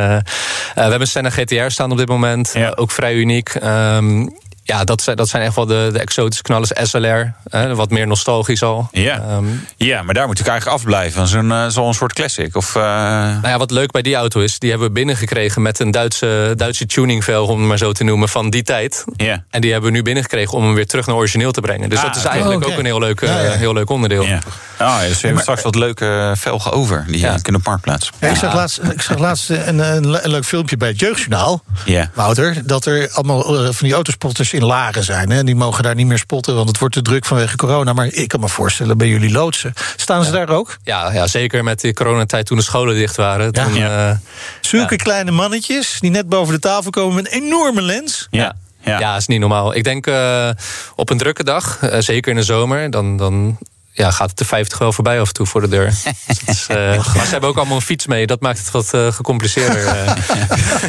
we 0.76 0.82
hebben 0.82 1.02
een 1.02 1.08
Senna 1.08 1.30
GTR 1.30 1.68
staan 1.68 1.92
op 1.92 1.98
dit 1.98 2.08
moment. 2.08 2.52
Ja. 2.54 2.72
Ook 2.76 2.92
vrij 2.92 3.14
uniek. 3.14 3.50
Ehm, 3.50 4.28
ja, 4.68 4.84
dat 4.84 5.02
zijn, 5.02 5.16
dat 5.16 5.28
zijn 5.30 5.44
echt 5.44 5.56
wel 5.56 5.66
de, 5.66 5.90
de 5.94 6.00
exotische 6.00 6.44
knallers. 6.44 6.72
SLR, 6.84 7.34
hè, 7.50 7.76
wat 7.76 7.90
meer 7.90 8.08
nostalgisch 8.08 8.64
al. 8.64 8.88
Ja. 8.92 9.20
Ehm, 9.30 9.46
ja, 9.78 10.02
maar 10.02 10.14
daar 10.14 10.28
moet 10.28 10.40
ik 10.40 10.48
eigenlijk 10.48 10.78
afblijven. 10.78 11.28
Zo'n 11.28 11.52
eh, 11.52 11.68
zo'n 11.68 11.94
soort 11.94 12.14
classic. 12.14 12.56
Of, 12.56 12.76
eh, 12.76 12.82
Nou 12.82 13.48
ja, 13.48 13.58
wat 13.58 13.72
leuk 13.72 13.92
bij 13.92 14.02
die 14.02 14.16
auto 14.16 14.40
is, 14.42 14.60
die 14.60 14.70
hebben 14.70 14.88
we 14.88 14.94
binnengekregen 14.94 15.62
met 15.62 15.80
een 15.80 15.92
Duitse, 15.92 16.54
Duitse 16.56 16.86
tuningvelg, 16.86 17.50
om 17.50 17.60
het 17.60 17.68
maar 17.68 17.78
zo 17.78 17.92
te 17.92 18.04
noemen, 18.04 18.30
van 18.30 18.50
die 18.50 18.64
tijd. 18.64 19.04
Ja. 19.16 19.44
En 19.50 19.62
die 19.62 19.72
hebben 19.72 19.90
we 19.92 19.96
nu 19.98 20.04
binnengekregen 20.04 20.54
om 20.54 20.64
hem 20.64 20.74
weer 20.74 20.88
terug 20.88 21.06
naar 21.08 21.16
origineel 21.16 21.52
te 21.52 21.62
brengen. 21.62 21.90
Dus 21.90 22.00
Ah, 22.00 22.06
dat 22.06 22.16
is 22.16 22.24
eigenlijk 22.24 22.66
Oh, 22.66 22.72
ook 22.72 22.78
een 22.80 22.86
heel 22.86 23.00
leuk, 23.00 23.22
eh, 23.22 23.30
Ja, 23.30 23.40
ja. 23.42 23.52
heel 23.52 23.74
leuk 23.74 23.90
onderdeel. 23.90 24.24
Ja. 24.24 24.36
Oh, 24.36 24.78
ja, 24.80 25.00
dus 25.00 25.14
we 25.22 25.26
hebben 25.26 25.42
straks 25.42 25.62
wat 25.62 25.76
leuke 25.76 26.34
velgen 26.38 26.72
over. 26.72 27.06
Die 27.08 27.20
Ja. 27.20 27.38
kunnen 27.42 27.62
op 27.62 27.68
marktplaats. 27.68 28.10
Ja, 28.20 28.28
ik, 28.28 28.36
zag 28.36 28.54
laatst, 28.54 28.80
ik 28.84 29.02
zag 29.02 29.18
laatst 29.18 29.50
een, 29.50 29.80
een, 29.80 30.10
le- 30.10 30.20
een 30.24 30.32
leuk 30.32 30.46
filmpje 30.46 30.78
bij 30.78 30.88
het 30.90 31.00
Jeugdjournaal. 31.00 31.64
Ja. 31.86 32.10
Wouter, 32.14 32.62
dat 32.66 32.86
er 32.86 33.10
allemaal 33.14 33.44
van 33.74 33.74
die 33.88 33.94
autospotters 33.94 34.54
in 34.56 34.66
lagen 34.66 35.04
zijn. 35.04 35.30
Hè? 35.30 35.44
Die 35.44 35.56
mogen 35.56 35.84
daar 35.84 35.96
niet 35.96 36.08
meer 36.08 36.18
spotten, 36.18 36.56
want 36.56 36.68
het 36.68 36.78
wordt 36.80 36.94
te 36.96 37.02
druk 37.02 37.26
vanwege 37.26 37.56
corona. 37.56 37.94
Maar 37.94 38.06
ik 38.08 38.28
kan 38.28 38.40
me 38.40 38.50
voorstellen, 38.50 38.98
bij 38.98 39.08
jullie 39.08 39.32
loodsen. 39.32 39.74
Staan 39.96 40.24
ze 40.24 40.32
daar 40.32 40.50
ook? 40.50 40.78
Ja, 40.84 41.12
ja, 41.14 41.28
zeker 41.28 41.64
met 41.64 41.82
de 41.82 41.94
coronatijd 41.94 42.46
toen 42.46 42.58
de 42.58 42.64
scholen 42.64 42.96
dicht 42.96 43.16
waren. 43.16 43.50
Ja. 43.52 43.64
Toen, 43.64 43.74
Ja. 43.76 44.10
eh, 44.10 44.16
Zulke 44.62 44.96
kleine 44.96 45.32
mannetjes 45.32 45.98
die 46.00 46.12
net 46.12 46.30
boven 46.30 46.54
de 46.54 46.60
tafel 46.60 46.90
komen 46.92 47.16
met 47.16 47.26
een 47.34 47.42
enorme 47.44 47.82
lens. 47.82 48.28
Ja. 48.32 48.56
Ja. 48.82 49.00
Ja, 49.00 49.16
is 49.16 49.28
niet 49.28 49.40
normaal. 49.40 49.76
Ik 49.76 49.84
denk 49.84 50.08
eh, 50.08 50.50
op 50.96 51.10
een 51.10 51.18
drukke 51.18 51.44
dag, 51.44 51.78
eh, 51.82 52.00
zeker 52.00 52.32
in 52.32 52.38
de 52.38 52.44
zomer, 52.44 52.90
dan, 52.92 53.18
dan 53.18 53.58
ja, 53.98 54.12
gaat 54.12 54.30
het 54.30 54.38
de 54.38 54.46
50 54.46 54.78
wel 54.78 54.94
voorbij 54.94 55.20
af 55.20 55.28
en 55.28 55.34
toe 55.34 55.46
voor 55.46 55.62
de 55.62 55.68
deur. 55.68 55.86
Dus 56.28 56.40
het 56.46 56.50
is, 56.50 56.68
eh, 56.68 56.78
maar 57.16 57.26
ze 57.26 57.32
hebben 57.32 57.50
ook 57.50 57.58
allemaal 57.58 57.76
een 57.76 57.82
fiets 57.82 58.08
mee. 58.08 58.28
Dat 58.28 58.42
maakt 58.42 58.58
het 58.60 58.72
wat 58.72 58.94
eh, 58.94 59.12
gecompliceerder. 59.12 59.86
eh. 59.86 60.12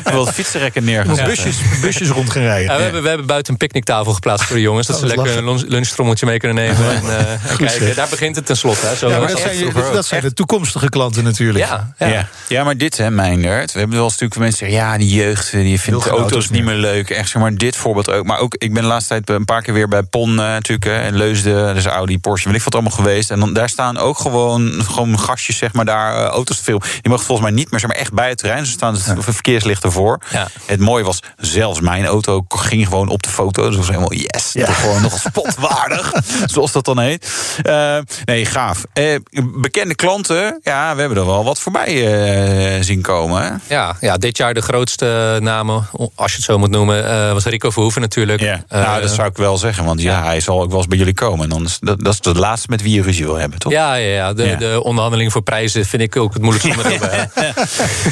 Ik 0.05 0.09
wil 0.09 0.27
het 0.27 0.35
fietsenrekken 0.35 0.85
neergezet. 0.85 1.25
Busjes, 1.27 1.57
busjes 1.81 2.09
rond 2.09 2.31
gaan 2.31 2.43
rijden. 2.43 2.71
Ja, 2.71 2.77
we, 2.77 2.83
hebben, 2.83 3.03
we 3.03 3.09
hebben 3.09 3.27
buiten 3.27 3.53
een 3.53 3.59
picknicktafel 3.59 4.13
geplaatst 4.13 4.47
voor 4.47 4.57
de 4.57 4.63
jongens. 4.63 4.87
Dat 4.87 4.97
Oh, 4.97 5.03
ze 5.03 5.09
lekker 5.09 5.25
lachen. 5.27 5.39
een 5.43 5.49
lunch- 5.49 5.69
lunchtrommeltje 5.69 6.27
mee 6.27 6.39
kunnen 6.39 6.57
nemen. 6.65 6.91
En, 6.91 7.03
eh, 7.19 7.51
en 7.51 7.57
kijken. 7.57 7.95
Daar 7.97 8.09
begint 8.09 8.37
het 8.37 8.47
tenslotte. 8.47 8.87
Hè. 8.87 8.97
Zo 8.97 9.09
Ja, 9.09 9.19
maar 9.19 9.29
dat 9.29 9.43
het 9.43 9.57
zijn, 9.57 9.73
dat 9.93 10.07
zijn 10.07 10.23
de 10.23 10.33
toekomstige 10.33 10.89
klanten 10.89 11.25
natuurlijk. 11.25 11.65
Ja, 11.67 11.93
ja. 11.99 12.07
Ja. 12.07 12.29
Ja. 12.49 12.65
maar 12.65 12.77
dit, 12.77 12.97
hè, 12.97 13.11
Meindert. 13.11 13.73
We 13.73 13.79
hebben 13.79 13.97
wel 13.97 14.05
eens 14.05 14.13
natuurlijk 14.19 14.41
mensen 14.41 14.59
zeggen... 14.69 14.87
ja, 14.89 14.99
die 14.99 15.15
jeugd 15.15 15.51
die 15.51 15.81
vindt 15.81 16.03
geen 16.03 16.13
auto's, 16.13 16.31
auto's 16.33 16.51
niet 16.51 16.65
meer 16.65 16.75
leuk. 16.75 17.11
Echt, 17.11 17.29
zeg 17.29 17.43
maar 17.43 17.55
dit 17.55 17.77
voorbeeld 17.77 18.11
ook. 18.11 18.25
Maar 18.27 18.39
ook, 18.39 18.55
ik 18.55 18.73
ben 18.73 18.83
de 18.83 18.89
laatste 18.89 19.09
tijd 19.09 19.31
een 19.31 19.45
paar 19.45 19.63
keer 19.63 19.75
weer 19.75 19.89
bij 19.89 20.03
PON 20.03 20.31
eh, 20.31 20.37
natuurlijk... 20.37 20.85
hè, 20.85 20.99
en 20.99 21.17
Leusden, 21.17 21.75
dus 21.75 21.85
Audi, 21.87 22.19
Porsche, 22.19 22.49
weet 22.49 22.57
ik 22.59 22.65
wat 22.65 22.73
allemaal 22.75 22.93
geweest. 22.97 23.31
En 23.31 23.41
dan, 23.41 23.53
daar 23.53 23.69
staan 23.69 23.99
ook 23.99 24.19
gewoon, 24.19 24.85
gewoon 24.85 25.19
gastjes, 25.19 25.59
zeg 25.59 25.73
maar, 25.73 25.85
daar 25.85 26.17
eh, 26.17 26.25
auto's 26.25 26.57
te 26.57 26.63
filmen. 26.63 26.89
Die 26.89 27.11
mogen 27.11 27.25
volgens 27.25 27.49
mij 27.49 27.57
niet 27.57 27.71
meer, 27.71 27.81
zeg 27.81 27.91
maar, 27.91 27.99
echt 27.99 28.13
bij 28.13 28.29
het 28.29 28.39
terrein. 28.39 28.67
Ze 28.67 28.73
staan 28.73 28.95
het 28.95 29.15
verkeerslichten 29.19 29.93
voor. 29.93 30.21
Ja. 30.31 30.49
Het 30.65 30.81
mooie 30.81 31.05
was, 31.05 31.21
zelfs 31.37 31.81
mijn 31.81 32.07
auto 32.07 32.45
ging 32.49 32.87
gewoon 32.87 33.09
op 33.09 33.23
de 33.23 33.29
foto. 33.29 33.67
Dus 33.67 33.77
was 33.77 33.89
helemaal 33.89 34.13
yes. 34.13 34.53
Toch 34.53 34.81
gewoon 34.81 35.03
nog 35.03 35.19
spotwaardig, 35.19 36.13
zoals 36.47 36.73
dat 36.73 36.85
dan 36.85 36.99
heet. 36.99 37.29
Eh, 37.63 37.99
nee, 38.25 38.47
gaaf. 38.47 38.85
Eh, 38.93 39.17
bekende 39.55 39.95
klanten, 39.95 40.61
ja, 40.63 40.95
we 40.95 41.01
hebben 41.01 41.19
er 41.19 41.27
wel 41.27 41.45
wat 41.45 41.61
voorbij 41.61 42.83
zien 42.83 43.03
komen. 43.03 43.43
Hè? 43.43 43.75
Ja, 43.75 43.97
ja, 44.01 44.17
dit 44.17 44.37
jaar 44.37 44.55
de 44.55 44.63
grootste 44.63 45.39
namen, 45.43 45.89
als 46.15 46.31
je 46.31 46.37
het 46.37 46.47
zo 46.47 46.59
moet 46.59 46.71
noemen, 46.71 47.33
was 47.33 47.45
Rico 47.45 47.71
Verhoeven 47.71 48.01
natuurlijk. 48.01 48.41
Ja, 48.41 48.65
nou, 48.69 49.01
dat 49.01 49.11
zou 49.11 49.29
ik 49.29 49.37
wel 49.37 49.57
zeggen. 49.57 49.85
Want 49.85 50.01
ja, 50.01 50.25
hij 50.25 50.41
zal 50.41 50.63
ook 50.63 50.69
wel 50.69 50.79
eens 50.79 50.87
bij 50.87 50.99
jullie 50.99 51.15
komen. 51.15 51.45
En 51.45 51.49
dan 51.49 51.65
is 51.65 51.79
dat, 51.81 52.01
dat 52.01 52.13
is 52.13 52.21
de 52.21 52.35
laatste 52.35 52.67
met 52.71 52.83
wie 53.05 53.15
je 53.17 53.25
wil 53.25 53.35
hebben, 53.37 53.59
toch? 53.59 53.73
ja, 53.73 53.95
ja, 53.95 54.13
ja. 54.15 54.33
De, 54.33 54.43
Ja. 54.45 54.57
de 54.57 54.83
onderhandeling 54.83 55.33
voor 55.33 55.43
prijzen 55.43 55.85
vind 55.87 56.03
ik 56.03 56.17
ook 56.17 56.33
het 56.35 56.43
moeilijkste. 56.43 56.75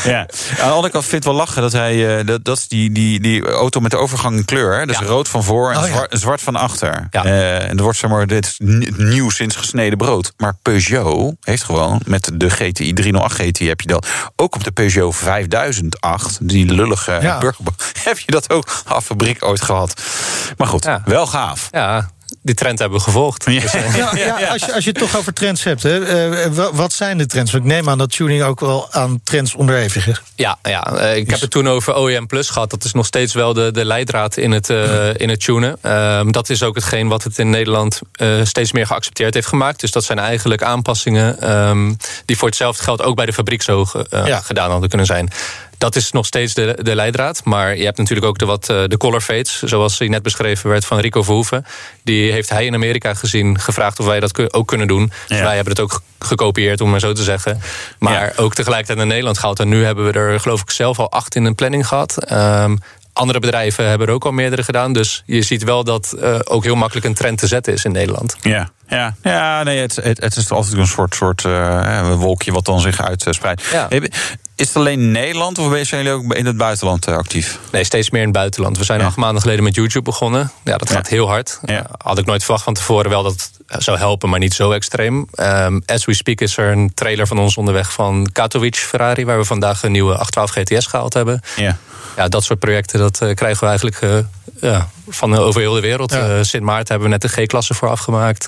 Ja. 0.04 0.18
Aan 0.50 0.68
de 0.68 0.74
andere 0.74 0.90
kant 0.90 1.04
vind 1.04 1.24
ik 1.24 1.28
wel 1.30 1.34
lachen 1.38 1.62
dat 1.62 1.72
hij. 1.72 2.18
eh, 2.18 2.26
dat, 2.26 2.44
dat 2.44 2.56
is 2.56 2.68
die, 2.68 2.92
die, 2.92 3.20
die 3.20 3.46
auto 3.46 3.80
met 3.80 3.90
de 3.90 3.96
overgang 3.96 4.36
in 4.36 4.44
kleur. 4.44 4.78
Hè? 4.78 4.86
Dus 4.86 4.98
Ja. 4.98 5.04
rood 5.06 5.28
van 5.28 5.42
voor 5.44 5.70
en 5.70 5.76
Oh, 5.78 5.84
zwart, 5.84 6.18
zwart 6.18 6.40
van 6.42 6.56
achter. 6.56 7.06
Ja. 7.10 7.24
Eh, 7.24 7.68
en 7.68 7.76
er 7.76 7.82
wordt 7.82 7.98
zeg 7.98 8.10
maar 8.10 8.26
dit 8.26 8.54
nieuw 8.96 9.30
sinds 9.30 9.56
gesneden 9.56 9.98
brood. 9.98 10.32
Maar 10.36 10.56
Peugeot 10.62 11.34
heeft 11.40 11.62
gewoon 11.64 12.00
met 12.06 12.30
de 12.34 12.50
GTI 12.50 12.92
308 12.92 13.34
GTI 13.34 13.68
heb 13.68 13.80
je 13.80 13.86
dat. 13.88 14.06
Ook 14.36 14.54
op 14.54 14.64
de 14.64 14.70
Peugeot 14.72 15.16
5008, 15.16 16.38
die 16.48 16.66
lullige 16.72 17.18
Ja. 17.22 17.38
burger, 17.38 17.64
heb 18.04 18.18
je 18.18 18.32
dat 18.32 18.50
ook 18.50 18.82
af 18.86 19.04
fabriek 19.04 19.44
ooit 19.44 19.62
gehad. 19.62 20.02
Maar 20.56 20.66
goed, 20.68 20.84
Ja. 20.84 21.02
wel 21.04 21.26
gaaf. 21.26 21.68
Ja, 21.70 22.10
die 22.44 22.54
trend 22.54 22.78
hebben 22.78 22.98
we 22.98 23.04
gevolgd. 23.04 23.44
Ja. 23.50 23.60
Dus, 23.60 23.74
eh, 23.74 23.96
Ja, 23.96 24.10
ja, 24.16 24.46
als, 24.46 24.64
je, 24.64 24.74
als 24.74 24.84
je 24.84 24.90
het 24.90 24.98
toch 24.98 25.16
over 25.16 25.32
trends 25.32 25.64
hebt, 25.64 25.82
hè, 25.82 26.04
eh, 26.04 26.50
wa- 26.52 26.72
wat 26.72 26.92
zijn 26.92 27.18
de 27.18 27.26
trends? 27.26 27.52
Want 27.52 27.64
ik 27.64 27.70
neem 27.70 27.88
aan 27.88 27.98
dat 27.98 28.10
tuning 28.10 28.42
ook 28.42 28.60
wel 28.60 28.92
aan 28.92 29.20
trends 29.24 29.54
onderhevig 29.54 30.06
is. 30.08 30.20
Ja, 30.34 30.58
ja 30.62 30.82
eh, 30.96 31.16
ik 31.16 31.30
heb 31.30 31.40
het 31.40 31.50
toen 31.50 31.68
over 31.68 31.96
OEM 31.98 32.26
Plus 32.26 32.50
gehad. 32.50 32.70
Dat 32.70 32.84
is 32.84 32.92
nog 32.92 33.06
steeds 33.06 33.34
wel 33.34 33.52
de, 33.52 33.70
de 33.70 33.84
leidraad 33.84 34.36
in 34.36 34.50
het, 34.52 34.70
eh, 34.70 35.14
in 35.14 35.28
het 35.28 35.40
tunen. 35.44 35.76
Ehm, 35.80 36.30
dat 36.30 36.50
is 36.50 36.62
ook 36.62 36.74
hetgeen 36.74 37.08
wat 37.08 37.22
het 37.24 37.38
in 37.38 37.50
Nederland 37.50 38.00
eh, 38.12 38.28
steeds 38.42 38.72
meer 38.72 38.86
geaccepteerd 38.86 39.34
heeft 39.34 39.46
gemaakt. 39.46 39.80
Dus 39.80 39.90
dat 39.90 40.04
zijn 40.04 40.18
eigenlijk 40.18 40.62
aanpassingen 40.62 41.40
ehm, 41.40 41.92
die 42.24 42.36
voor 42.38 42.48
hetzelfde 42.48 42.82
geld 42.82 43.02
ook 43.02 43.16
bij 43.16 43.26
de 43.26 43.32
fabriek 43.32 43.62
zo 43.62 43.86
eh, 44.10 44.36
gedaan 44.42 44.70
hadden 44.70 44.88
kunnen 44.88 45.06
zijn. 45.06 45.30
Dat 45.78 45.96
is 45.96 46.10
nog 46.12 46.26
steeds 46.26 46.54
de, 46.54 46.78
de 46.82 46.94
leidraad. 46.94 47.40
Maar 47.44 47.76
je 47.76 47.84
hebt 47.84 47.98
natuurlijk 47.98 48.26
ook 48.26 48.38
de, 48.38 48.44
wat, 48.46 48.68
eh, 48.68 48.82
de 48.86 48.96
color 48.96 49.20
fades. 49.20 49.62
Zoals 49.62 49.98
die 49.98 50.08
net 50.08 50.22
beschreven 50.22 50.70
werd 50.70 50.84
van 50.84 50.98
Rico 50.98 51.22
Verhoeven. 51.22 51.66
Die 52.04 52.32
heeft 52.32 52.48
hij 52.50 52.64
in 52.66 52.74
Amerika 52.74 53.14
gezien. 53.14 53.60
Gevraagd 53.60 54.00
of 54.00 54.06
wij 54.06 54.20
dat 54.20 54.52
ook 54.54 54.66
kunnen 54.68 54.86
doen. 54.86 55.12
Dus 55.28 55.38
wij 55.44 55.54
hebben 55.54 55.72
het 55.72 55.82
ook 55.82 55.92
ge- 55.92 56.00
gekopieerd, 56.18 56.80
om 56.80 56.90
maar 56.90 57.00
zo 57.00 57.12
te 57.12 57.22
zeggen. 57.22 57.60
Maar 57.98 58.32
ook 58.36 58.54
tegelijkertijd 58.54 58.98
naar 58.98 59.06
Nederland 59.06 59.38
gehaald. 59.38 59.60
En 59.60 59.68
nu 59.68 59.84
hebben 59.84 60.04
we 60.06 60.12
er 60.12 60.40
geloof 60.40 60.60
ik 60.60 60.70
zelf 60.70 60.98
al 60.98 61.10
acht 61.10 61.34
in 61.34 61.44
een 61.44 61.54
planning 61.54 61.86
gehad. 61.86 62.24
Ehm, 62.24 62.76
andere 63.12 63.40
bedrijven 63.40 63.88
hebben 63.88 64.06
er 64.06 64.12
ook 64.12 64.24
al 64.24 64.32
meerdere 64.32 64.62
gedaan. 64.62 64.92
Dus 64.92 65.22
je 65.26 65.42
ziet 65.42 65.62
wel 65.64 65.84
dat 65.84 66.12
eh, 66.20 66.38
ook 66.44 66.64
heel 66.64 66.74
makkelijk 66.74 67.06
een 67.06 67.14
trend 67.14 67.38
te 67.38 67.46
zetten 67.46 67.72
is 67.72 67.84
in 67.84 67.92
Nederland. 67.92 68.36
Ja, 68.40 68.70
ja, 68.88 69.14
ja 69.22 69.62
nee, 69.62 69.78
het, 69.80 69.96
het, 69.96 70.20
het 70.20 70.36
is 70.36 70.50
altijd 70.50 70.74
een 70.76 70.86
soort, 70.86 71.14
soort 71.14 71.44
eh, 71.44 72.12
wolkje 72.14 72.52
wat 72.52 72.64
dan 72.64 72.80
zich 72.80 73.00
uitspreidt. 73.02 73.62
Ja. 73.72 73.88
Is 74.56 74.66
het 74.68 74.76
alleen 74.76 75.12
Nederland 75.12 75.58
of 75.58 75.64
zijn 75.86 76.04
jullie 76.04 76.10
ook 76.10 76.34
in 76.34 76.46
het 76.46 76.56
buitenland 76.56 77.08
uh, 77.08 77.16
actief? 77.16 77.58
Nee, 77.72 77.84
steeds 77.84 78.10
meer 78.10 78.20
in 78.20 78.28
het 78.28 78.36
buitenland. 78.36 78.78
We 78.78 78.84
zijn 78.84 79.00
acht 79.00 79.16
maanden 79.16 79.42
geleden 79.42 79.64
met 79.64 79.74
YouTube 79.74 80.04
begonnen. 80.04 80.50
Ja, 80.64 80.76
dat 80.76 80.90
gaat 80.90 81.08
heel 81.08 81.26
hard. 81.26 81.60
had 81.96 82.18
ik 82.18 82.26
nooit 82.26 82.44
verwacht 82.44 82.64
van 82.64 82.74
tevoren 82.74 83.10
wel 83.10 83.22
dat 83.22 83.50
zou 83.66 83.98
helpen, 83.98 84.28
maar 84.28 84.38
niet 84.38 84.54
zo 84.54 84.70
extreem. 84.70 85.26
Um, 85.34 85.82
as 85.86 86.04
we 86.04 86.14
speak 86.14 86.40
is 86.40 86.56
er 86.56 86.72
een 86.72 86.94
trailer 86.94 87.26
van 87.26 87.38
ons 87.38 87.56
onderweg 87.56 87.92
van 87.92 88.28
Katowice 88.32 88.86
Ferrari... 88.86 89.24
waar 89.24 89.38
we 89.38 89.44
vandaag 89.44 89.82
een 89.82 89.92
nieuwe 89.92 90.16
812 90.16 90.50
GTS 90.50 90.86
gehaald 90.86 91.14
hebben. 91.14 91.40
Ja. 91.56 91.76
Ja, 92.16 92.28
dat 92.28 92.44
soort 92.44 92.58
projecten 92.58 92.98
dat, 92.98 93.20
uh, 93.22 93.34
krijgen 93.34 93.60
we 93.60 93.66
eigenlijk 93.66 94.00
uh, 94.00 94.18
ja, 94.60 94.88
van 95.08 95.36
over 95.38 95.60
heel 95.60 95.74
de 95.74 95.80
wereld. 95.80 96.12
Ja. 96.12 96.36
Uh, 96.36 96.42
Sint 96.42 96.62
Maarten 96.62 96.88
hebben 96.88 97.06
we 97.06 97.18
net 97.18 97.22
de 97.22 97.42
G-klasse 97.42 97.74
voor 97.74 97.88
afgemaakt. 97.88 98.46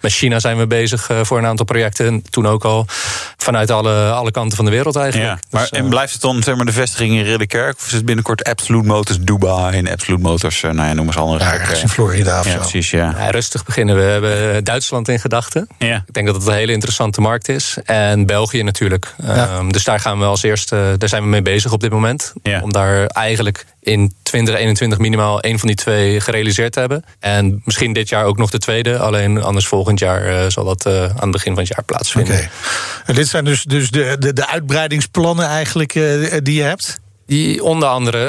met 0.00 0.12
China 0.12 0.40
zijn 0.40 0.58
we 0.58 0.66
bezig 0.66 1.10
voor 1.22 1.38
een 1.38 1.46
aantal 1.46 1.66
projecten. 1.66 2.22
Toen 2.30 2.46
ook 2.46 2.64
al 2.64 2.86
vanuit 3.36 3.70
alle, 3.70 4.10
alle 4.10 4.30
kanten 4.30 4.56
van 4.56 4.64
de 4.64 4.70
wereld 4.70 4.96
eigenlijk. 4.96 5.30
Ja, 5.30 5.38
maar, 5.50 5.68
dus, 5.70 5.70
en 5.70 5.88
blijft 5.88 6.12
het 6.12 6.22
dan 6.22 6.42
zeg 6.42 6.56
maar, 6.56 6.66
de 6.66 6.72
vestiging 6.72 7.14
in 7.14 7.24
Ridderkerk? 7.24 7.76
Of 7.76 7.86
is 7.86 7.92
het 7.92 8.04
binnenkort 8.04 8.44
Absolute 8.44 8.86
Motors 8.86 9.18
Dubai 9.20 9.76
en 9.76 9.90
Absolute 9.90 10.22
Motors, 10.22 10.60
nou 10.60 10.76
ja, 10.76 10.92
noem 10.92 11.06
eens 11.06 11.16
andere. 11.16 11.44
Ja, 11.44 11.52
ergens 11.52 11.82
in 11.82 11.88
Florida 11.88 12.38
of 12.38 12.46
ja, 12.46 12.52
zo. 12.52 12.58
Precies, 12.58 12.90
ja. 12.90 13.14
ja. 13.18 13.30
Rustig 13.30 13.64
beginnen. 13.64 13.96
We 13.96 14.02
hebben 14.02 14.33
Duitsland 14.62 15.08
in 15.08 15.20
gedachten. 15.20 15.68
Ja. 15.78 16.04
Ik 16.06 16.12
denk 16.12 16.26
dat 16.26 16.36
het 16.36 16.46
een 16.46 16.54
hele 16.54 16.72
interessante 16.72 17.20
markt 17.20 17.48
is. 17.48 17.76
En 17.84 18.26
België 18.26 18.62
natuurlijk. 18.62 19.14
Ja. 19.22 19.56
Um, 19.56 19.72
dus 19.72 19.84
daar 19.84 20.00
gaan 20.00 20.18
we 20.18 20.24
als 20.24 20.42
eerste, 20.42 20.94
daar 20.98 21.08
zijn 21.08 21.22
we 21.22 21.28
mee 21.28 21.42
bezig 21.42 21.72
op 21.72 21.80
dit 21.80 21.90
moment. 21.90 22.32
Ja. 22.42 22.60
Om 22.62 22.72
daar 22.72 23.06
eigenlijk 23.06 23.66
in 23.80 24.12
2021 24.22 24.98
minimaal 24.98 25.40
één 25.40 25.58
van 25.58 25.68
die 25.68 25.76
twee 25.76 26.20
gerealiseerd 26.20 26.72
te 26.72 26.80
hebben. 26.80 27.04
En 27.20 27.62
misschien 27.64 27.92
dit 27.92 28.08
jaar 28.08 28.24
ook 28.24 28.36
nog 28.36 28.50
de 28.50 28.58
tweede. 28.58 28.98
Alleen 28.98 29.42
anders 29.42 29.66
volgend 29.66 29.98
jaar 29.98 30.28
uh, 30.28 30.44
zal 30.48 30.64
dat 30.64 30.86
uh, 30.86 31.02
aan 31.02 31.20
het 31.20 31.30
begin 31.30 31.52
van 31.52 31.62
het 31.62 31.72
jaar 31.74 31.84
plaatsvinden. 31.84 32.34
Okay. 32.34 32.48
En 33.06 33.14
dit 33.14 33.28
zijn 33.28 33.44
dus, 33.44 33.62
dus 33.62 33.90
de, 33.90 34.16
de, 34.18 34.32
de 34.32 34.48
uitbreidingsplannen 34.48 35.46
eigenlijk 35.46 35.94
uh, 35.94 36.36
die 36.42 36.54
je 36.54 36.62
hebt? 36.62 37.02
Die 37.26 37.64
onder 37.64 37.88
andere, 37.88 38.24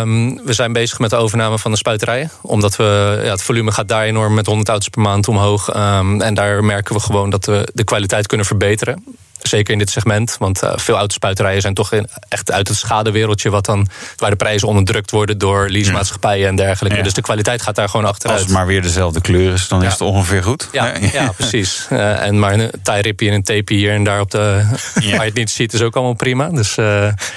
um, 0.00 0.44
we 0.44 0.52
zijn 0.52 0.72
bezig 0.72 0.98
met 0.98 1.10
de 1.10 1.16
overname 1.16 1.58
van 1.58 1.70
de 1.70 1.76
spuiterijen. 1.76 2.30
Omdat 2.42 2.76
we, 2.76 3.20
ja, 3.24 3.30
het 3.30 3.42
volume 3.42 3.72
gaat 3.72 3.88
daar 3.88 4.04
enorm 4.04 4.34
met 4.34 4.46
100 4.46 4.68
auto's 4.68 4.88
per 4.88 5.02
maand 5.02 5.28
omhoog. 5.28 5.76
Um, 5.76 6.20
en 6.20 6.34
daar 6.34 6.64
merken 6.64 6.94
we 6.94 7.00
gewoon 7.00 7.30
dat 7.30 7.44
we 7.44 7.68
de 7.74 7.84
kwaliteit 7.84 8.26
kunnen 8.26 8.46
verbeteren. 8.46 9.04
Zeker 9.42 9.72
in 9.72 9.78
dit 9.78 9.90
segment, 9.90 10.36
want 10.38 10.62
uh, 10.62 10.72
veel 10.76 10.96
autospuiterijen 10.96 11.60
zijn 11.60 11.74
toch 11.74 11.92
in, 11.92 12.08
echt 12.28 12.52
uit 12.52 12.68
het 12.68 12.76
schadewereldje... 12.76 13.50
Wat 13.50 13.64
dan, 13.64 13.88
waar 14.16 14.30
de 14.30 14.36
prijzen 14.36 14.68
onderdrukt 14.68 15.10
worden 15.10 15.38
door 15.38 15.68
leasemaatschappijen 15.68 16.48
en 16.48 16.56
dergelijke. 16.56 16.98
Ja. 16.98 17.02
Dus 17.02 17.12
de 17.12 17.22
kwaliteit 17.22 17.62
gaat 17.62 17.74
daar 17.74 17.88
gewoon 17.88 18.06
achteruit. 18.06 18.38
Als 18.38 18.48
het 18.48 18.56
maar 18.56 18.66
weer 18.66 18.82
dezelfde 18.82 19.20
kleur 19.20 19.52
is, 19.52 19.68
dan 19.68 19.80
ja. 19.80 19.86
is 19.86 19.92
het 19.92 20.00
ongeveer 20.00 20.42
goed. 20.42 20.68
Ja, 20.72 20.92
ja 21.12 21.32
precies. 21.36 21.86
Uh, 21.90 22.22
en 22.26 22.38
maar 22.38 22.52
een 22.52 22.70
tie-ripje 22.82 23.28
en 23.28 23.34
een 23.34 23.42
tape 23.42 23.74
hier 23.74 23.92
en 23.92 24.04
daar 24.04 24.20
op 24.20 24.30
de... 24.30 24.62
waar 24.94 25.04
je 25.04 25.18
het 25.20 25.34
niet 25.34 25.50
ziet, 25.50 25.72
is 25.72 25.82
ook 25.82 25.94
allemaal 25.94 26.14
prima. 26.14 26.48
Dus 26.48 26.76
uh, 26.76 26.84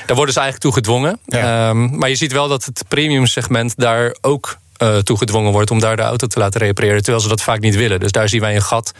daar 0.05 0.15
worden 0.15 0.33
ze 0.33 0.39
eigenlijk 0.39 0.59
toe 0.59 0.73
gedwongen. 0.73 1.19
Um, 1.27 1.97
maar 1.97 2.09
je 2.09 2.15
ziet 2.15 2.31
wel 2.31 2.47
dat 2.47 2.65
het 2.65 2.83
premium 2.87 3.25
segment 3.25 3.73
daar 3.77 4.15
ook 4.21 4.57
uh, 4.77 4.97
toegedwongen 4.97 5.51
wordt 5.51 5.71
om 5.71 5.79
daar 5.79 5.95
de 5.95 6.01
auto 6.01 6.27
te 6.27 6.39
laten 6.39 6.61
repareren. 6.61 7.01
Terwijl 7.01 7.23
ze 7.23 7.29
dat 7.29 7.41
vaak 7.41 7.59
niet 7.59 7.75
willen. 7.75 7.99
Dus 7.99 8.11
daar 8.11 8.29
zien 8.29 8.41
wij 8.41 8.55
een 8.55 8.61
gat 8.61 8.93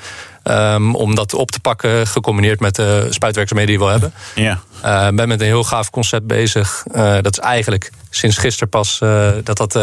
um, 0.44 0.96
om 0.96 1.16
dat 1.16 1.34
op 1.34 1.52
te 1.52 1.60
pakken. 1.60 2.08
Gecombineerd 2.08 2.60
met 2.60 2.76
de 2.76 3.08
spuitwerkzaamheden 3.10 3.76
die 3.78 3.86
we 3.86 3.92
hebben. 3.92 4.14
Ja. 4.36 4.60
Uh, 4.86 5.16
ben 5.16 5.28
met 5.28 5.40
een 5.40 5.46
heel 5.46 5.64
gaaf 5.64 5.90
concept 5.90 6.28
bezig. 6.28 6.84
Uh, 6.96 7.14
dat 7.22 7.32
is 7.32 7.40
eigenlijk 7.40 7.92
sinds 8.10 8.38
gisteren 8.38 8.70
pas 8.70 9.00
uh, 9.04 9.30
dat 9.44 9.58
dat 9.58 9.80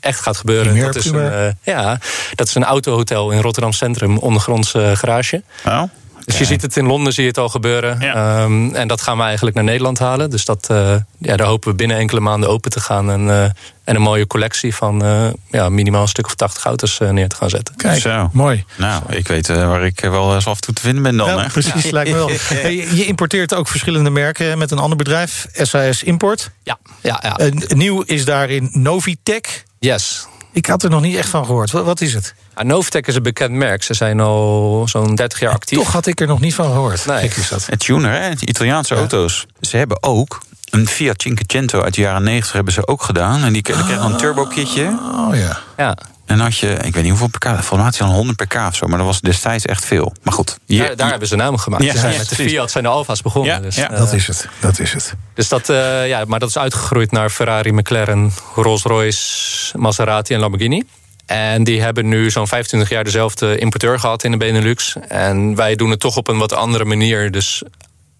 echt 0.00 0.20
gaat 0.20 0.36
gebeuren. 0.36 0.80
Dat, 0.80 0.96
is 0.96 1.04
een, 1.04 1.56
ja, 1.62 1.98
dat 2.34 2.46
is 2.46 2.54
een 2.54 2.64
autohotel 2.64 3.30
in 3.30 3.40
Rotterdam 3.40 3.72
Centrum, 3.72 4.18
ondergronds 4.18 4.70
garage. 4.70 5.42
Oh. 5.66 5.82
Dus 6.24 6.38
je 6.38 6.44
ziet 6.44 6.62
het 6.62 6.76
in 6.76 6.86
Londen, 6.86 7.12
zie 7.12 7.22
je 7.22 7.28
het 7.28 7.38
al 7.38 7.48
gebeuren. 7.48 8.00
Ja. 8.00 8.42
Um, 8.42 8.74
en 8.74 8.88
dat 8.88 9.00
gaan 9.00 9.16
we 9.16 9.22
eigenlijk 9.22 9.56
naar 9.56 9.64
Nederland 9.64 9.98
halen. 9.98 10.30
Dus 10.30 10.44
dat, 10.44 10.68
uh, 10.70 10.94
ja, 11.18 11.36
daar 11.36 11.46
hopen 11.46 11.70
we 11.70 11.76
binnen 11.76 11.96
enkele 11.96 12.20
maanden 12.20 12.48
open 12.48 12.70
te 12.70 12.80
gaan. 12.80 13.10
En, 13.10 13.26
uh, 13.26 13.42
en 13.84 13.94
een 13.94 14.02
mooie 14.02 14.26
collectie 14.26 14.74
van 14.74 15.04
uh, 15.04 15.26
ja, 15.50 15.68
minimaal 15.68 16.02
een 16.02 16.08
stuk 16.08 16.26
of 16.26 16.34
80 16.34 16.64
auto's 16.64 16.98
neer 16.98 17.28
te 17.28 17.36
gaan 17.36 17.50
zetten. 17.50 17.76
Kijk, 17.76 18.00
Zo. 18.00 18.30
mooi. 18.32 18.64
Nou, 18.76 19.02
ik 19.08 19.28
weet 19.28 19.46
waar 19.48 19.84
ik 19.84 20.00
wel 20.00 20.34
eens 20.34 20.46
af 20.46 20.54
en 20.54 20.60
toe 20.60 20.74
te 20.74 20.82
vinden 20.82 21.02
ben 21.02 21.16
dan. 21.16 21.28
Ja, 21.28 21.42
hè? 21.42 21.48
precies, 21.48 21.90
lijkt 21.90 22.10
me 22.10 22.16
wel. 22.16 22.30
Hey, 22.62 22.74
je 22.74 23.04
importeert 23.04 23.54
ook 23.54 23.68
verschillende 23.68 24.10
merken 24.10 24.58
met 24.58 24.70
een 24.70 24.78
ander 24.78 24.98
bedrijf, 24.98 25.46
SAS 25.52 26.02
Import. 26.02 26.50
Ja, 26.62 26.78
ja, 27.00 27.22
ja. 27.22 27.50
nieuw 27.68 28.02
is 28.02 28.24
daarin 28.24 28.70
Novitec. 28.72 29.64
Yes. 29.78 30.26
Ik 30.52 30.66
had 30.66 30.82
er 30.82 30.90
nog 30.90 31.00
niet 31.00 31.16
echt 31.16 31.28
van 31.28 31.44
gehoord. 31.46 31.70
Wat, 31.70 31.84
wat 31.84 32.00
is 32.00 32.14
het? 32.14 32.34
Ja, 32.56 32.80
is 32.90 33.14
een 33.14 33.22
bekend 33.22 33.52
merk. 33.52 33.82
Ze 33.82 33.94
zijn 33.94 34.20
al 34.20 34.84
zo'n 34.88 35.14
30 35.14 35.40
jaar 35.40 35.52
actief. 35.52 35.78
Toch 35.78 35.92
had 35.92 36.06
ik 36.06 36.20
er 36.20 36.26
nog 36.26 36.40
niet 36.40 36.54
van 36.54 36.66
gehoord. 36.66 37.06
Nee. 37.06 37.28
Is 37.28 37.48
dat. 37.48 37.66
Het 37.66 37.78
tuner, 37.78 38.20
hè? 38.20 38.30
Italiaanse 38.40 38.94
ja. 38.94 39.00
auto's. 39.00 39.46
Ze 39.60 39.76
hebben 39.76 40.02
ook 40.02 40.42
een 40.70 40.88
Fiat 40.88 41.22
Cinquecento 41.22 41.80
uit 41.80 41.94
de 41.94 42.00
jaren 42.00 42.22
90 42.22 42.52
hebben 42.52 42.72
ze 42.72 42.86
ook 42.86 43.02
gedaan. 43.02 43.44
En 43.44 43.52
die 43.52 43.62
kregen 43.62 43.96
dan 43.96 44.12
een 44.12 44.18
turbo-kitje. 44.18 44.98
Oh 45.14 45.36
ja. 45.36 45.58
Ja. 45.76 45.96
En 46.26 46.38
had 46.38 46.56
je, 46.56 46.70
ik 46.70 46.94
weet 46.94 47.02
niet 47.02 47.18
hoeveel 47.18 47.28
pk, 47.28 47.44
volgens 47.44 47.70
mij 47.70 47.80
had 47.80 47.96
je 47.96 48.02
dan 48.02 48.12
100 48.12 48.36
pk 48.36 48.54
of 48.54 48.76
zo, 48.76 48.86
maar 48.86 48.98
dat 48.98 49.06
was 49.06 49.20
destijds 49.20 49.64
echt 49.64 49.84
veel. 49.84 50.12
Maar 50.22 50.34
goed. 50.34 50.58
Hier, 50.66 50.86
daar, 50.86 50.96
daar 50.96 51.10
hebben 51.10 51.28
ze 51.28 51.36
naam 51.36 51.56
gemaakt. 51.56 51.84
Ja, 51.84 51.92
ze 51.92 51.98
zijn 51.98 52.12
ja, 52.12 52.18
met 52.18 52.28
de. 52.28 52.34
Fiat 52.34 52.70
zijn 52.70 52.84
de 52.84 52.90
Alfa's 52.90 53.22
begonnen. 53.22 53.54
Ja, 53.54 53.60
dus, 53.60 53.76
ja. 53.76 53.90
uh, 53.92 53.98
Dat 53.98 54.12
is 54.12 54.26
het. 54.26 54.48
Dat 54.60 54.78
is 54.78 54.92
het. 54.92 55.14
Dus 55.34 55.48
dat, 55.48 55.68
uh, 55.68 56.08
ja, 56.08 56.24
maar 56.26 56.38
dat 56.38 56.48
is 56.48 56.58
uitgegroeid 56.58 57.10
naar 57.10 57.30
Ferrari, 57.30 57.72
McLaren, 57.72 58.32
Rolls-Royce, 58.54 59.78
Maserati 59.78 60.34
en 60.34 60.40
Lamborghini. 60.40 60.82
En 61.26 61.64
die 61.64 61.82
hebben 61.82 62.08
nu 62.08 62.30
zo'n 62.30 62.48
25 62.48 62.90
jaar 62.90 63.04
dezelfde 63.04 63.58
importeur 63.58 64.00
gehad 64.00 64.24
in 64.24 64.30
de 64.30 64.36
Benelux. 64.36 64.96
En 65.08 65.54
wij 65.54 65.74
doen 65.74 65.90
het 65.90 66.00
toch 66.00 66.16
op 66.16 66.28
een 66.28 66.38
wat 66.38 66.52
andere 66.52 66.84
manier. 66.84 67.30
Dus 67.30 67.62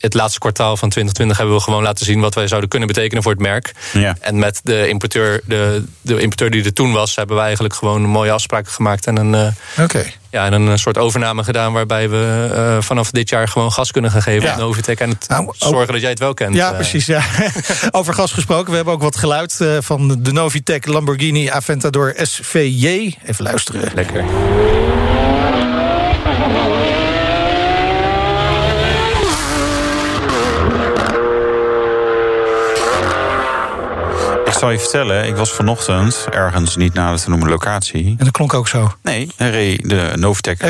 het 0.03 0.14
laatste 0.14 0.38
kwartaal 0.38 0.76
van 0.76 0.88
2020 0.88 1.36
hebben 1.36 1.55
we 1.57 1.62
gewoon 1.62 1.82
laten 1.82 2.07
zien 2.07 2.20
wat 2.20 2.34
wij 2.34 2.48
zouden 2.48 2.68
kunnen 2.70 2.88
betekenen 2.88 3.22
voor 3.22 3.32
het 3.32 3.40
merk. 3.40 3.72
Ja. 3.92 4.16
En 4.20 4.38
met 4.38 4.61
de 4.62 4.88
importeur, 4.88 5.40
de, 5.44 5.84
de 6.00 6.12
importeur 6.20 6.50
die 6.50 6.64
er 6.64 6.72
toen 6.72 6.92
was, 6.92 7.16
hebben 7.16 7.36
we 7.36 7.42
eigenlijk 7.42 7.74
gewoon 7.74 8.03
mooie 8.03 8.30
afspraken 8.30 8.72
gemaakt. 8.72 9.07
En 9.07 9.16
een, 9.16 9.32
uh, 9.78 9.84
okay. 9.84 10.14
ja, 10.30 10.44
en 10.46 10.53
een 10.53 10.78
soort 10.78 10.98
overname 10.98 11.44
gedaan 11.44 11.72
waarbij 11.72 12.09
we 12.11 12.50
uh, 12.53 12.76
vanaf 12.82 13.11
dit 13.11 13.28
jaar 13.28 13.48
gewoon 13.48 13.72
gas 13.72 13.90
kunnen 13.90 14.11
gaan 14.11 14.22
geven 14.22 14.42
Ja. 14.48 14.53
aan 14.53 14.59
Novitec. 14.59 14.98
En 15.00 15.09
het 15.09 15.28
Nou, 15.28 15.48
zorgen 15.57 15.92
dat 15.92 16.00
jij 16.00 16.11
het 16.11 16.18
wel 16.18 16.34
kent. 16.34 16.55
Ja, 16.55 16.70
Uh, 16.70 16.74
precies. 16.76 17.07
Ja. 17.07 17.22
Over 17.90 18.14
gas 18.14 18.32
gesproken. 18.32 18.70
We 18.70 18.76
hebben 18.76 18.94
ook 18.94 19.03
wat 19.03 19.16
geluid 19.16 19.61
eh, 19.61 19.76
van 19.80 20.18
de 20.22 20.32
Novitec 20.32 20.86
Lamborghini 20.86 21.48
Aventador 21.48 22.14
SVJ. 22.16 22.86
Even 23.26 23.44
luisteren. 23.44 23.90
Lekker. 23.94 24.24
Zal 34.62 34.70
je 34.70 34.78
vertellen, 34.78 35.26
ik 35.26 35.36
was 35.36 35.52
vanochtend 35.52 36.26
ergens 36.30 36.76
niet 36.76 36.94
naar 36.94 37.16
te 37.16 37.28
noemen 37.30 37.48
locatie. 37.48 38.04
En 38.06 38.16
dat 38.24 38.30
klonk 38.30 38.54
ook 38.54 38.68
zo. 38.68 38.92
Nee, 39.02 39.28
reed 39.36 39.88
de 39.88 40.12
Novitec 40.14 40.62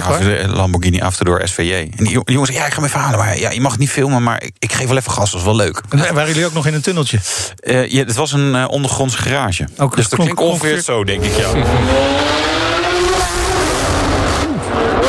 Lamborghini 0.46 1.00
Aventador 1.00 1.40
SVJ. 1.48 1.72
En 1.72 2.04
die 2.04 2.08
jo- 2.12 2.22
die 2.24 2.34
jongens, 2.34 2.50
ja, 2.56 2.66
ik 2.66 2.70
ga 2.72 2.76
hem 2.76 2.84
even 2.84 3.00
halen. 3.00 3.18
Maar 3.18 3.38
ja, 3.38 3.50
je 3.50 3.60
mag 3.60 3.78
niet 3.78 3.90
filmen, 3.90 4.22
maar 4.22 4.42
ik, 4.42 4.52
ik 4.58 4.72
geef 4.72 4.88
wel 4.88 4.96
even 4.96 5.12
gas. 5.12 5.30
Dat 5.30 5.40
is 5.40 5.46
wel 5.46 5.56
leuk. 5.56 5.80
En 5.88 5.98
waren 6.14 6.26
jullie 6.28 6.46
ook 6.46 6.52
nog 6.52 6.66
in 6.66 6.74
een 6.74 6.80
tunneltje? 6.80 7.18
Eh, 7.56 7.90
ja, 7.90 8.04
het 8.04 8.14
was 8.16 8.32
een 8.32 8.54
eh, 8.54 8.64
ondergronds 8.68 9.14
garage. 9.14 9.68
Ook 9.76 9.96
dus 9.96 10.08
dat 10.08 10.18
klonk 10.20 10.34
klinkt 10.36 10.52
ongeveer 10.52 10.70
ongeveer- 10.72 10.94
zo, 10.94 11.04
denk 11.04 11.22
ik, 11.24 11.36
ja. 11.36 11.48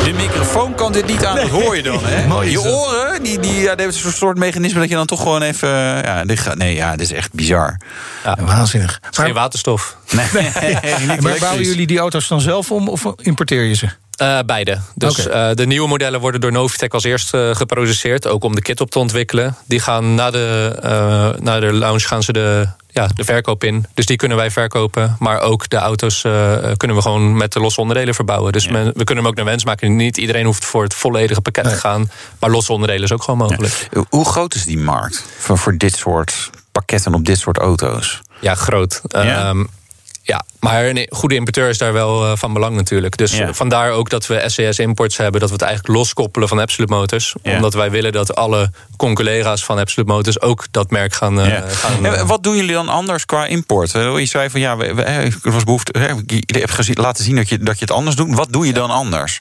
De 0.04 0.12
microfoon 0.12 0.74
kan 0.74 0.92
dit 0.92 1.06
niet 1.06 1.24
aan, 1.24 1.36
dat 1.36 1.48
hoor 1.48 1.76
je 1.76 1.82
dan, 1.82 2.04
hè? 2.04 2.26
Mooi 2.26 2.50
je 2.50 2.60
oren, 2.60 3.22
die, 3.22 3.38
die, 3.38 3.52
ja, 3.52 3.58
die 3.60 3.66
hebben 3.66 3.92
zo'n 3.92 4.12
soort 4.12 4.38
mechanisme... 4.38 4.80
dat 4.80 4.88
je 4.88 4.94
dan 4.94 5.06
toch 5.06 5.22
gewoon 5.22 5.42
even... 5.42 5.68
Ja, 5.68 6.24
dit 6.24 6.38
gaat, 6.38 6.56
nee, 6.56 6.74
ja, 6.74 6.90
dit 6.90 7.00
is 7.00 7.12
echt 7.12 7.32
bizar. 7.32 7.80
Ja, 8.24 8.36
waanzinnig. 8.40 9.00
Geen 9.10 9.34
waterstof. 9.34 9.96
Nee, 10.10 10.26
Maar 11.20 11.36
bouwen 11.40 11.64
jullie 11.64 11.86
die 11.86 11.98
auto's 11.98 12.28
dan 12.28 12.40
zelf 12.40 12.70
om 12.70 12.88
of 12.88 13.04
importeer 13.16 13.62
je 13.62 13.74
ze? 13.74 13.88
Uh, 14.22 14.38
beide. 14.46 14.78
Dus 14.94 15.26
uh, 15.26 15.50
de 15.54 15.66
nieuwe 15.66 15.88
modellen 15.88 16.20
worden 16.20 16.40
door 16.40 16.52
Novitec 16.52 16.94
als 16.94 17.04
eerste 17.04 17.46
uh, 17.50 17.56
geproduceerd. 17.56 18.26
Ook 18.26 18.44
om 18.44 18.54
de 18.54 18.62
kit 18.62 18.80
op 18.80 18.90
te 18.90 18.98
ontwikkelen. 18.98 19.56
Die 19.66 19.80
gaan 19.80 20.14
na 20.14 20.30
de, 20.30 20.76
uh, 20.84 21.42
na 21.42 21.60
de 21.60 21.72
launch 21.72 22.06
gaan 22.06 22.22
ze 22.22 22.32
de, 22.32 22.68
ja, 22.90 23.08
de 23.14 23.24
verkoop 23.24 23.64
in. 23.64 23.86
Dus 23.94 24.06
die 24.06 24.16
kunnen 24.16 24.36
wij 24.36 24.50
verkopen. 24.50 25.16
Maar 25.18 25.40
ook 25.40 25.68
de 25.68 25.76
auto's 25.76 26.24
uh, 26.24 26.56
kunnen 26.76 26.96
we 26.96 27.02
gewoon 27.02 27.36
met 27.36 27.52
de 27.52 27.60
losse 27.60 27.80
onderdelen 27.80 28.14
verbouwen. 28.14 28.52
Dus 28.52 28.64
Ja. 28.64 28.72
men- 28.72 28.92
we 28.94 29.04
kunnen 29.04 29.16
hem 29.24 29.26
ook 29.32 29.36
naar 29.36 29.44
wens 29.44 29.64
maken. 29.64 29.96
Niet 29.96 30.16
iedereen 30.16 30.44
hoeft 30.44 30.64
voor 30.64 30.82
het 30.82 30.94
volledige 30.94 31.40
pakket 31.40 31.64
te 31.68 31.74
gaan. 31.76 32.10
Maar 32.38 32.50
losse 32.50 32.72
onderdelen 32.72 33.02
is 33.04 33.12
ook 33.12 33.22
gewoon 33.22 33.38
mogelijk. 33.48 33.88
Hoe 34.08 34.24
groot 34.24 34.54
is 34.54 34.64
die 34.64 34.78
markt 34.78 35.24
voor, 35.38 35.58
voor 35.58 35.76
dit 35.76 35.96
soort 35.96 36.50
pakketten 36.72 37.14
op 37.14 37.24
dit 37.24 37.38
soort 37.38 37.58
auto's? 37.58 38.20
Ja, 38.40 38.54
groot. 38.54 39.00
Ja. 39.08 39.22
Ehm, 39.48 39.64
ja, 40.26 40.44
maar 40.60 40.84
een 40.84 41.06
goede 41.10 41.34
importeur 41.34 41.68
is 41.68 41.78
daar 41.78 41.92
wel 41.92 42.24
eh, 42.24 42.36
van 42.36 42.52
belang 42.52 42.76
natuurlijk. 42.76 43.16
Dus 43.16 43.36
Ja. 43.36 43.46
eh, 43.48 43.54
vandaar 43.54 43.90
ook 43.90 44.10
dat 44.10 44.26
we 44.26 44.42
SCS 44.46 44.78
Imports 44.78 45.16
hebben. 45.16 45.40
Dat 45.40 45.48
we 45.48 45.54
het 45.54 45.64
eigenlijk 45.64 45.96
loskoppelen 45.96 46.48
van 46.48 46.58
Absolute 46.58 46.92
Motors. 46.92 47.34
Ja. 47.42 47.54
Omdat 47.56 47.74
wij 47.74 47.90
willen 47.90 48.12
dat 48.12 48.34
alle 48.34 48.70
conculega's 48.96 49.64
van 49.64 49.78
Absolute 49.78 50.12
Motors... 50.12 50.40
ook 50.40 50.64
dat 50.70 50.90
merk 50.90 51.14
gaan... 51.14 51.40
eh, 51.40 51.48
Ja. 51.48 51.62
gaan 51.68 52.06
En 52.06 52.26
wat 52.26 52.42
doen 52.42 52.56
jullie 52.56 52.72
dan 52.72 52.88
anders 52.88 53.24
qua 53.26 53.46
import? 53.46 53.94
Eh, 53.94 54.18
Je 54.18 54.26
zei 54.26 54.50
van 54.50 54.60
ja, 54.60 54.76
eh, 54.78 55.24
er 55.24 55.50
was 55.52 55.64
behoefte. 55.64 55.98
hè, 55.98 56.06
Je 56.26 56.58
hebt 56.58 56.70
gezien, 56.70 56.96
laten 57.00 57.24
zien 57.24 57.36
dat 57.36 57.48
je, 57.48 57.58
dat 57.58 57.74
je 57.78 57.84
het 57.84 57.94
anders 57.94 58.16
doet. 58.16 58.34
Wat 58.34 58.52
doe 58.52 58.66
je 58.66 58.72
dan 58.72 58.90
anders? 58.90 59.40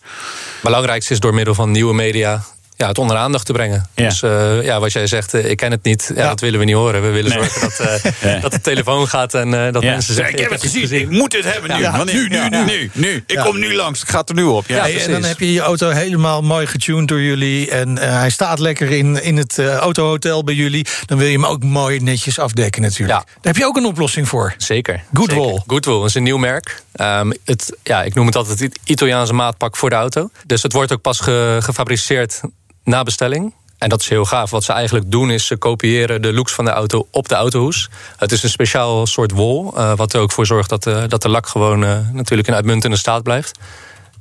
belangrijkste 0.61 1.13
is 1.13 1.19
door 1.19 1.34
middel 1.34 1.53
van 1.55 1.71
nieuwe 1.71 1.93
media... 1.93 2.43
ja, 2.78 2.88
het 2.88 2.97
onder 2.97 3.17
aandacht 3.17 3.45
te 3.45 3.53
brengen. 3.53 3.89
Ja. 3.95 4.07
Dus 4.09 4.21
eh, 4.21 4.63
ja, 4.63 4.80
wat 4.80 4.91
jij 4.93 5.07
zegt, 5.07 5.34
eh, 5.34 5.49
ik 5.49 5.57
ken 5.57 5.71
het 5.71 5.84
niet. 5.84 6.11
Ja, 6.15 6.28
Dat 6.28 6.39
willen 6.39 6.59
we 6.59 6.65
niet 6.65 6.76
horen. 6.76 7.01
We 7.01 7.09
willen 7.09 7.32
zorgen 7.32 7.61
dat, 7.61 7.80
eh, 8.19 8.41
dat 8.41 8.51
de 8.51 8.61
telefoon 8.61 9.07
gaat 9.07 9.34
en 9.34 9.65
eh, 9.65 9.74
dat 9.74 9.82
Ja. 9.84 9.91
mensen 9.91 10.13
zeggen... 10.13 10.34
ik 10.34 10.39
heb 10.39 10.51
het 10.51 10.61
gezien, 10.61 10.91
ik 10.91 11.09
moet 11.09 11.32
dit 11.32 11.43
hebben 11.53 11.69
nu. 12.05 12.13
Nu, 12.13 12.28
nu, 12.28 12.36
Ja. 12.36 12.47
nu, 12.49 12.63
nu, 12.65 12.89
nu. 12.93 13.24
Ik 13.28 13.32
Ja. 13.36 13.43
kom 13.43 13.59
nu 13.59 13.76
langs, 13.76 14.01
ik 14.01 14.09
ga 14.09 14.21
er 14.26 14.34
nu 14.36 14.43
op. 14.43 14.67
Ja, 14.67 14.82
Hey, 14.82 15.03
en 15.05 15.11
dan 15.11 15.24
heb 15.24 15.39
je 15.39 15.53
je 15.53 15.59
auto 15.61 15.89
helemaal 15.89 16.41
mooi 16.41 16.65
getuned 16.67 17.07
door 17.07 17.21
jullie. 17.21 17.69
En 17.71 17.97
eh, 17.97 18.17
hij 18.17 18.30
staat 18.30 18.59
lekker 18.59 18.91
in, 18.91 19.24
in 19.24 19.38
het 19.38 19.57
eh, 19.59 19.76
autohotel 19.76 20.43
bij 20.43 20.53
jullie. 20.55 20.86
Dan 21.05 21.17
wil 21.17 21.28
je 21.28 21.34
hem 21.34 21.45
ook 21.45 21.63
mooi 21.63 21.99
netjes 21.99 22.39
afdekken 22.39 22.82
natuurlijk. 22.82 23.19
Daar 23.19 23.26
heb 23.41 23.55
je 23.57 23.65
ook 23.65 23.78
een 23.78 23.86
oplossing 23.86 24.28
voor. 24.28 24.53
Zeker. 24.57 25.03
Goodwool. 25.13 25.47
Zeker. 25.49 25.63
Goodwool 25.67 26.05
is 26.05 26.15
een 26.15 26.24
nieuw 26.24 26.38
merk. 26.38 26.82
Ehm, 26.93 27.32
het, 27.45 27.76
ja, 27.84 28.03
ik 28.03 28.13
noem 28.13 28.26
het 28.26 28.36
altijd 28.36 28.59
het 28.59 28.80
Italiaanse 28.84 29.34
maatpak 29.34 29.76
voor 29.78 29.89
de 29.89 29.95
auto. 29.95 30.30
Dus 30.45 30.63
het 30.63 30.74
wordt 30.74 30.91
ook 30.91 31.01
pas 31.01 31.19
ge- 31.19 31.57
gefabriceerd 31.61 32.41
na 32.84 33.03
bestelling. 33.03 33.53
En 33.77 33.89
dat 33.89 34.01
is 34.01 34.09
heel 34.09 34.25
gaaf. 34.25 34.49
Wat 34.49 34.63
ze 34.63 34.73
eigenlijk 34.73 35.11
doen 35.11 35.31
is 35.31 35.45
ze 35.47 35.57
kopiëren 35.57 36.21
de 36.21 36.34
looks 36.34 36.53
van 36.53 36.65
de 36.65 36.71
auto 36.71 37.07
op 37.11 37.27
de 37.27 37.36
autohoes. 37.36 37.89
Het 38.17 38.31
is 38.31 38.43
een 38.43 38.49
speciaal 38.49 39.05
soort 39.05 39.31
wol. 39.31 39.77
eh, 39.77 39.95
wat 39.95 40.13
er 40.13 40.19
ook 40.21 40.31
voor 40.31 40.45
zorgt 40.45 40.69
dat, 40.69 40.84
de 40.84 41.05
dat 41.07 41.21
de 41.21 41.29
lak 41.29 41.47
gewoon 41.47 41.84
eh, 41.84 41.97
natuurlijk 42.11 42.47
in 42.47 42.53
uitmuntende 42.53 42.97
staat 42.97 43.23
blijft. 43.23 43.59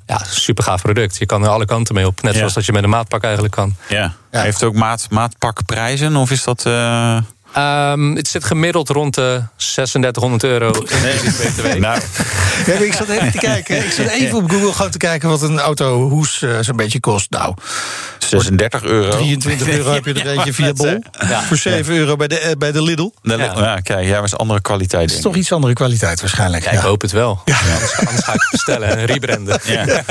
Ja, 0.06 0.20
super 0.24 0.64
gaaf 0.64 0.82
product. 0.82 1.16
Je 1.18 1.26
kan 1.26 1.42
er 1.42 1.48
alle 1.48 1.64
kanten 1.64 1.94
mee 1.94 2.06
op. 2.06 2.22
Net 2.22 2.32
Ja. 2.32 2.38
zoals 2.38 2.54
dat 2.54 2.64
je 2.64 2.72
met 2.72 2.82
een 2.82 2.90
maatpak 2.90 3.22
eigenlijk 3.22 3.54
kan. 3.54 3.74
Ja. 3.88 4.14
Heeft 4.30 4.60
het 4.60 4.68
ook 4.68 4.74
maat, 4.74 5.06
maatpakprijzen 5.10 6.16
of 6.16 6.30
is 6.30 6.44
dat... 6.44 6.66
eh, 7.55 7.90
Ehm, 7.92 8.14
het 8.14 8.28
zit 8.28 8.44
gemiddeld 8.44 8.88
rond 8.88 9.14
de 9.14 9.42
3600 9.57 10.44
euro. 10.44 10.70
BTW. 10.70 11.62
Nou, 11.78 12.00
Ja, 12.66 12.72
ik 12.72 12.92
zat 12.92 13.09
even 13.09 13.30
te 13.32 13.38
kijken. 13.38 13.76
Ik 13.84 13.90
zat 13.92 14.07
even 14.07 14.36
op 14.38 14.50
Google 14.50 14.72
gewoon 14.72 14.90
te 14.90 14.98
kijken 14.98 15.28
wat 15.28 15.42
een 15.42 15.59
autohoes 15.59 16.42
eh, 16.42 16.50
zo'n 16.61 16.76
beetje 16.76 17.00
kost. 17.00 17.30
Nou, 17.30 17.55
36 18.18 18.82
euro. 18.82 19.11
23 19.11 19.68
euro 19.68 19.92
heb 19.92 20.05
je 20.05 20.12
er 20.14 20.26
eentje 20.32 20.53
via 20.53 20.72
Bol. 20.72 20.98
Voor 21.46 21.57
7 21.57 21.94
euro 21.94 22.16
bij 22.16 22.28
de, 22.28 22.38
eh, 22.38 22.50
bij 22.59 22.72
de 22.72 22.82
Lidl. 22.82 23.11
Ja. 23.22 23.36
ja, 23.36 23.80
kijk, 23.80 24.07
jij 24.07 24.20
was 24.20 24.36
andere 24.36 24.61
kwaliteit. 24.61 25.03
Het 25.09 25.12
is 25.18 25.20
toch 25.24 25.34
iets 25.34 25.53
andere 25.53 25.72
kwaliteit 25.72 26.20
waarschijnlijk. 26.20 26.64
Ja, 26.64 26.70
ik 26.70 26.78
hoop 26.78 27.00
het 27.00 27.11
wel. 27.12 27.42
Anders, 27.72 27.96
anders 27.98 28.24
ga 28.24 28.32
ik 28.34 28.40
het 28.40 28.50
bestellen 28.50 28.88
en 28.96 29.05
rebranden. 29.05 29.61
Ja. 29.64 29.84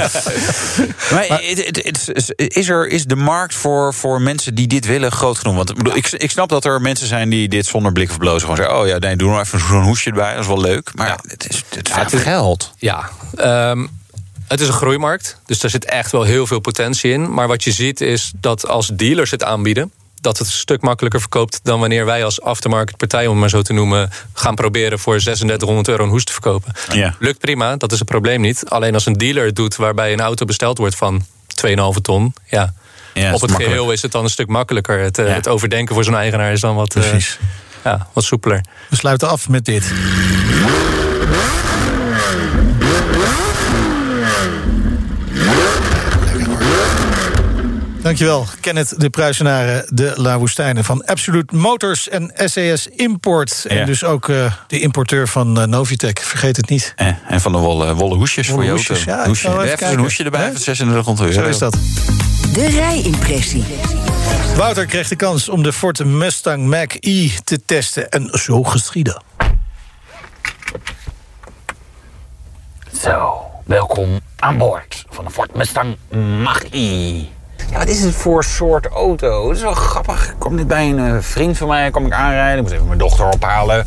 Maar 1.12 1.44
is- 1.44 2.10
is, 2.36 2.70
er, 2.70 2.88
is 2.88 3.06
de 3.06 3.16
markt 3.16 3.54
voor, 3.56 3.94
voor 3.94 4.22
mensen 4.22 4.56
die 4.56 4.68
dit 4.68 4.86
willen 4.86 5.12
groot 5.12 5.38
genoeg? 5.38 5.56
Want 5.56 5.74
ik, 5.96 6.12
ik 6.12 6.32
snap 6.32 6.50
dat 6.50 6.66
er 6.66 6.82
mensen 6.82 7.08
zijn 7.08 7.30
die 7.32 7.48
dit 7.48 7.66
zonder 7.66 7.92
blik 7.92 8.10
of 8.10 8.18
blozen 8.18 8.42
gewoon 8.42 8.56
zeggen... 8.56 8.80
oh 8.80 8.88
ja, 8.88 8.98
nee, 8.98 9.16
doe 9.16 9.30
nou 9.30 9.42
even 9.42 9.60
zo'n 9.60 9.84
hoesje 9.84 10.10
erbij, 10.10 10.32
dat 10.32 10.42
is 10.42 10.48
wel 10.48 10.62
leuk. 10.62 10.92
Maar 10.96 11.20
het 11.28 11.50
is, 11.50 11.64
het 11.70 11.90
is 11.90 11.94
veel 12.08 12.20
geld. 12.20 12.74
Ja, 12.78 13.10
ehm, 13.36 13.88
het 14.48 14.62
is 14.62 14.68
een 14.68 14.74
groeimarkt. 14.74 15.38
Dus 15.46 15.60
daar 15.60 15.72
zit 15.72 15.86
echt 15.86 16.12
wel 16.12 16.24
heel 16.24 16.48
veel 16.48 16.60
potentie 16.60 17.12
in. 17.12 17.34
Maar 17.34 17.48
wat 17.48 17.64
je 17.64 17.72
ziet 17.72 18.02
is 18.02 18.32
dat 18.36 18.68
als 18.68 18.88
dealers 18.88 19.32
het 19.32 19.44
aanbieden... 19.44 19.92
dat 20.22 20.38
het 20.38 20.48
een 20.48 20.54
stuk 20.54 20.82
makkelijker 20.82 21.20
verkoopt 21.20 21.60
dan 21.64 21.80
wanneer 21.80 22.06
wij 22.06 22.24
als 22.24 22.42
aftermarket 22.42 22.98
partij... 22.98 23.24
om 23.26 23.32
het 23.32 23.40
maar 23.40 23.50
zo 23.50 23.62
te 23.62 23.74
noemen, 23.74 24.10
gaan 24.34 24.56
proberen 24.56 25.00
voor 25.00 25.20
3600 25.20 25.88
euro 25.88 26.04
een 26.04 26.10
hoes 26.10 26.24
te 26.24 26.32
verkopen. 26.32 26.74
Ja. 26.92 27.16
Lukt 27.20 27.40
prima, 27.40 27.76
dat 27.76 27.92
is 27.92 28.00
het 28.00 28.08
probleem 28.08 28.42
niet. 28.42 28.70
Alleen 28.70 28.94
als 28.94 29.06
een 29.06 29.18
dealer 29.18 29.46
het 29.46 29.56
doet 29.56 29.76
waarbij 29.76 30.14
een 30.14 30.22
auto 30.22 30.46
besteld 30.46 30.78
wordt 30.78 30.96
van 30.96 31.26
2,5 31.68 32.02
ton... 32.02 32.34
ja, 32.50 32.74
Ja, 33.14 33.34
op 33.34 33.42
het 33.42 33.50
makkelijk. 33.50 33.64
geheel 33.64 33.92
is 33.92 34.02
het 34.02 34.12
dan 34.12 34.24
een 34.24 34.30
stuk 34.30 34.48
makkelijker. 34.48 35.00
Het, 35.00 35.18
eh, 35.18 35.28
Ja. 35.28 35.34
het 35.34 35.48
overdenken 35.48 35.96
voor 35.96 36.04
zo'n 36.04 36.16
eigenaar 36.16 36.52
is 36.52 36.60
dan 36.62 36.76
wat, 36.76 36.96
eh, 36.96 37.20
ja, 37.84 38.08
wat 38.14 38.24
soepeler. 38.24 38.62
We 38.90 38.96
sluiten 38.96 39.30
af 39.30 39.50
met 39.50 39.66
dit. 39.66 39.84
Dankjewel, 48.02 48.46
Kenneth 48.60 49.00
de 49.00 49.10
Pruisenaren, 49.10 49.86
de 49.96 50.14
La 50.16 50.38
Woestijnen 50.38 50.84
van 50.84 51.06
Absolute 51.06 51.56
Motors 51.56 52.10
en 52.10 52.32
SAS 52.36 52.88
Import. 52.88 53.66
En 53.68 53.86
dus 53.86 54.04
ook 54.04 54.30
eh, 54.30 54.54
de 54.68 54.80
importeur 54.80 55.28
van 55.28 55.62
eh, 55.62 55.68
Novitec, 55.68 56.20
vergeet 56.20 56.58
het 56.58 56.70
niet. 56.70 56.94
Eh, 56.96 57.08
en 57.28 57.42
van 57.42 57.52
de 57.52 57.58
wollen, 57.58 57.96
wollen 57.96 58.18
hoesjes 58.18 58.48
Wollen 58.48 58.64
voor 58.64 58.72
je 58.74 58.78
hoesjes, 58.78 59.08
auto. 59.08 59.22
ja, 59.22 59.28
hoesje. 59.28 59.72
even 59.72 59.92
een 59.92 60.00
hoesje 60.00 60.24
erbij 60.24 60.42
Hè? 60.42 60.52
van 60.52 60.62
3600 60.62 61.28
euro. 61.30 61.42
Zo 61.44 61.50
is 61.50 61.58
dat. 61.58 61.74
De 62.54 62.68
rijimpressie. 62.70 63.64
Wouter 64.56 64.86
kreeg 64.86 65.08
de 65.08 65.16
kans 65.16 65.50
om 65.50 65.64
de 65.64 65.74
Ford 65.74 66.06
Mustang 66.06 66.66
Mach-E 66.68 67.30
te 67.44 67.66
testen 67.66 68.10
en 68.10 68.30
zo 68.32 68.64
geschieden. 68.64 69.24
Zo, 73.04 73.42
welkom 73.66 74.20
aan 74.40 74.58
boord 74.58 75.06
van 75.10 75.26
de 75.26 75.32
Ford 75.32 75.56
Mustang 75.56 75.98
Mach-E. 76.44 77.24
Ja, 77.72 77.78
wat 77.78 77.88
is 77.88 78.04
het 78.04 78.16
voor 78.16 78.44
soort 78.44 78.88
auto? 78.88 79.48
Het 79.48 79.58
is 79.58 79.64
wel 79.64 79.74
grappig. 79.74 80.30
Ik 80.30 80.36
kwam 80.38 80.56
net 80.56 80.68
bij 80.68 80.90
een 80.90 81.00
eh, 81.00 81.16
vriend 81.20 81.58
van 81.58 81.68
mij, 81.68 81.92
kwam 81.92 82.06
ik 82.06 82.14
aanrijden. 82.14 82.56
Ik 82.56 82.62
moest 82.62 82.74
even 82.74 82.88
mijn 82.88 83.00
dochter 83.00 83.26
ophalen. 83.26 83.86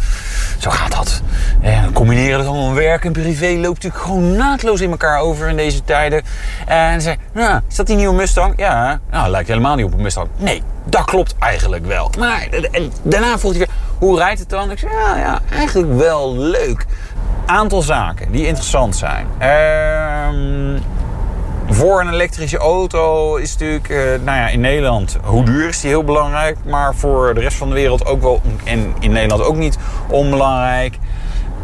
Zo 0.58 0.70
gaat 0.70 0.92
dat. 0.92 1.22
En 1.60 1.92
combineren 1.92 2.38
dat 2.38 2.46
allemaal 2.46 2.74
werk 2.74 3.04
en 3.04 3.12
privé 3.12 3.46
loopt 3.46 3.82
natuurlijk 3.82 4.02
gewoon 4.02 4.36
naadloos 4.36 4.80
in 4.80 4.90
elkaar 4.90 5.20
over 5.20 5.48
in 5.48 5.56
deze 5.56 5.84
tijden. 5.84 6.22
En 6.66 6.76
hij 6.76 7.00
zei, 7.00 7.16
nou, 7.32 7.60
is 7.68 7.76
dat 7.76 7.86
die 7.86 7.96
nieuwe 7.96 8.14
Mustang? 8.14 8.54
Ja, 8.56 9.00
nou, 9.10 9.28
lijkt 9.28 9.48
helemaal 9.48 9.76
niet 9.76 9.86
op 9.86 9.92
een 9.92 10.02
Mustang. 10.02 10.28
Nee, 10.36 10.62
dat 10.84 11.04
klopt 11.04 11.34
eigenlijk 11.38 11.86
wel. 11.86 12.10
Maar 12.18 12.48
en 12.70 12.92
daarna 13.02 13.38
vroeg 13.38 13.50
hij 13.50 13.60
weer, 13.60 13.70
hoe 13.98 14.18
rijdt 14.18 14.40
het 14.40 14.48
dan? 14.48 14.70
Ik 14.70 14.78
zei, 14.78 14.92
ja, 14.92 15.16
ja, 15.16 15.40
eigenlijk 15.52 15.94
wel 15.96 16.36
leuk. 16.36 16.86
Aantal 17.46 17.82
zaken 17.82 18.32
die 18.32 18.46
interessant 18.46 18.96
zijn. 18.96 19.26
Ehm 19.38 20.82
voor 21.68 22.00
een 22.00 22.12
elektrische 22.12 22.58
auto 22.58 23.36
is 23.36 23.52
natuurlijk, 23.52 23.88
eh, 23.88 23.96
nou 23.98 24.38
ja, 24.38 24.48
in 24.48 24.60
Nederland, 24.60 25.16
hoe 25.22 25.44
duur 25.44 25.68
is 25.68 25.80
die 25.80 25.90
heel 25.90 26.04
belangrijk. 26.04 26.56
Maar 26.64 26.94
voor 26.94 27.34
de 27.34 27.40
rest 27.40 27.56
van 27.56 27.68
de 27.68 27.74
wereld 27.74 28.06
ook 28.06 28.22
wel, 28.22 28.40
en 28.64 28.94
in 29.00 29.12
Nederland 29.12 29.42
ook 29.42 29.56
niet 29.56 29.78
onbelangrijk. 30.08 30.98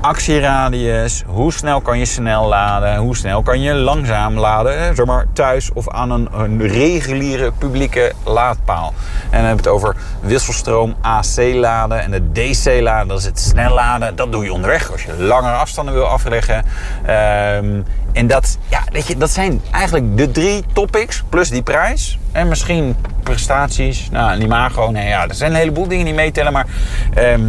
Actieradius, 0.00 1.22
hoe 1.26 1.52
snel 1.52 1.80
kan 1.80 1.98
je 1.98 2.04
snel 2.04 2.48
laden, 2.48 2.96
hoe 2.96 3.16
snel 3.16 3.42
kan 3.42 3.60
je 3.60 3.74
langzaam 3.74 4.38
laden, 4.38 4.94
zeg 4.94 5.06
maar 5.06 5.26
thuis 5.32 5.72
of 5.72 5.88
aan 5.88 6.10
een, 6.10 6.28
een 6.32 6.68
reguliere 6.68 7.52
publieke 7.58 8.12
laadpaal. 8.24 8.94
En 9.24 9.38
dan 9.38 9.44
hebben 9.44 9.64
we 9.64 9.70
het 9.70 9.78
over 9.78 9.96
wisselstroom 10.20 10.94
AC 11.00 11.54
laden 11.54 12.00
en 12.02 12.10
de 12.10 12.32
DC 12.32 12.80
laden, 12.82 13.08
dat 13.08 13.18
is 13.18 13.24
het 13.24 13.40
snel 13.40 13.74
laden. 13.74 14.16
Dat 14.16 14.32
doe 14.32 14.44
je 14.44 14.52
onderweg 14.52 14.92
als 14.92 15.02
je 15.02 15.22
langere 15.22 15.54
afstanden 15.54 15.94
wil 15.94 16.06
afleggen. 16.06 16.64
Ehm, 17.06 17.80
en 18.12 18.26
dat, 18.26 18.58
ja, 18.68 18.82
weet 18.92 19.06
je, 19.06 19.16
dat 19.16 19.30
zijn 19.30 19.60
eigenlijk 19.70 20.16
de 20.16 20.30
drie 20.30 20.64
topics 20.72 21.22
plus 21.28 21.50
die 21.50 21.62
prijs. 21.62 22.18
En 22.32 22.48
misschien 22.48 22.96
prestaties, 23.22 24.08
nou, 24.10 24.32
en 24.32 24.42
imago. 24.42 24.90
Nee, 24.90 25.08
ja, 25.08 25.28
er 25.28 25.34
zijn 25.34 25.50
een 25.50 25.56
heleboel 25.56 25.88
dingen 25.88 26.04
die 26.04 26.14
meetellen, 26.14 26.52
maar... 26.52 26.66
ehm, 27.14 27.40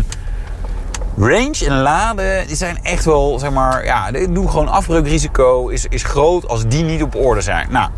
Range 1.21 1.65
en 1.67 1.81
laden 1.81 2.47
die 2.47 2.55
zijn 2.55 2.79
echt 2.83 3.05
wel, 3.05 3.39
zeg 3.39 3.51
maar, 3.51 3.85
ja, 3.85 4.11
doe 4.11 4.49
gewoon 4.49 4.67
afbreukrisico 4.67 5.67
is, 5.67 5.85
is 5.89 6.03
groot 6.03 6.47
als 6.47 6.67
die 6.67 6.83
niet 6.83 7.03
op 7.03 7.15
orde 7.15 7.41
zijn. 7.41 7.67
Nou, 7.69 7.89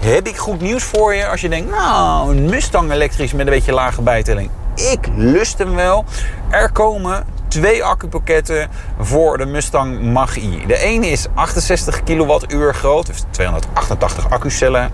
heb 0.00 0.26
ik 0.26 0.36
goed 0.36 0.60
nieuws 0.60 0.82
voor 0.82 1.14
je 1.14 1.28
als 1.28 1.40
je 1.40 1.48
denkt, 1.48 1.70
nou, 1.70 2.36
een 2.36 2.44
Mustang 2.44 2.90
elektrisch 2.90 3.32
met 3.32 3.46
een 3.46 3.52
beetje 3.52 3.72
lage 3.72 4.02
bijtelling. 4.02 4.50
Ik 4.74 5.08
lust 5.16 5.58
hem 5.58 5.74
wel. 5.74 6.04
Er 6.50 6.72
komen 6.72 7.24
twee 7.48 7.84
accupakketten 7.84 8.68
voor 9.00 9.38
de 9.38 9.46
Mustang 9.46 10.00
Mach-E. 10.00 10.66
De 10.66 10.78
ene 10.78 11.06
is 11.06 11.26
68 11.34 12.02
kilowattuur 12.02 12.74
groot, 12.74 13.06
heeft 13.06 13.26
288 13.30 14.30
accucellen 14.30 14.90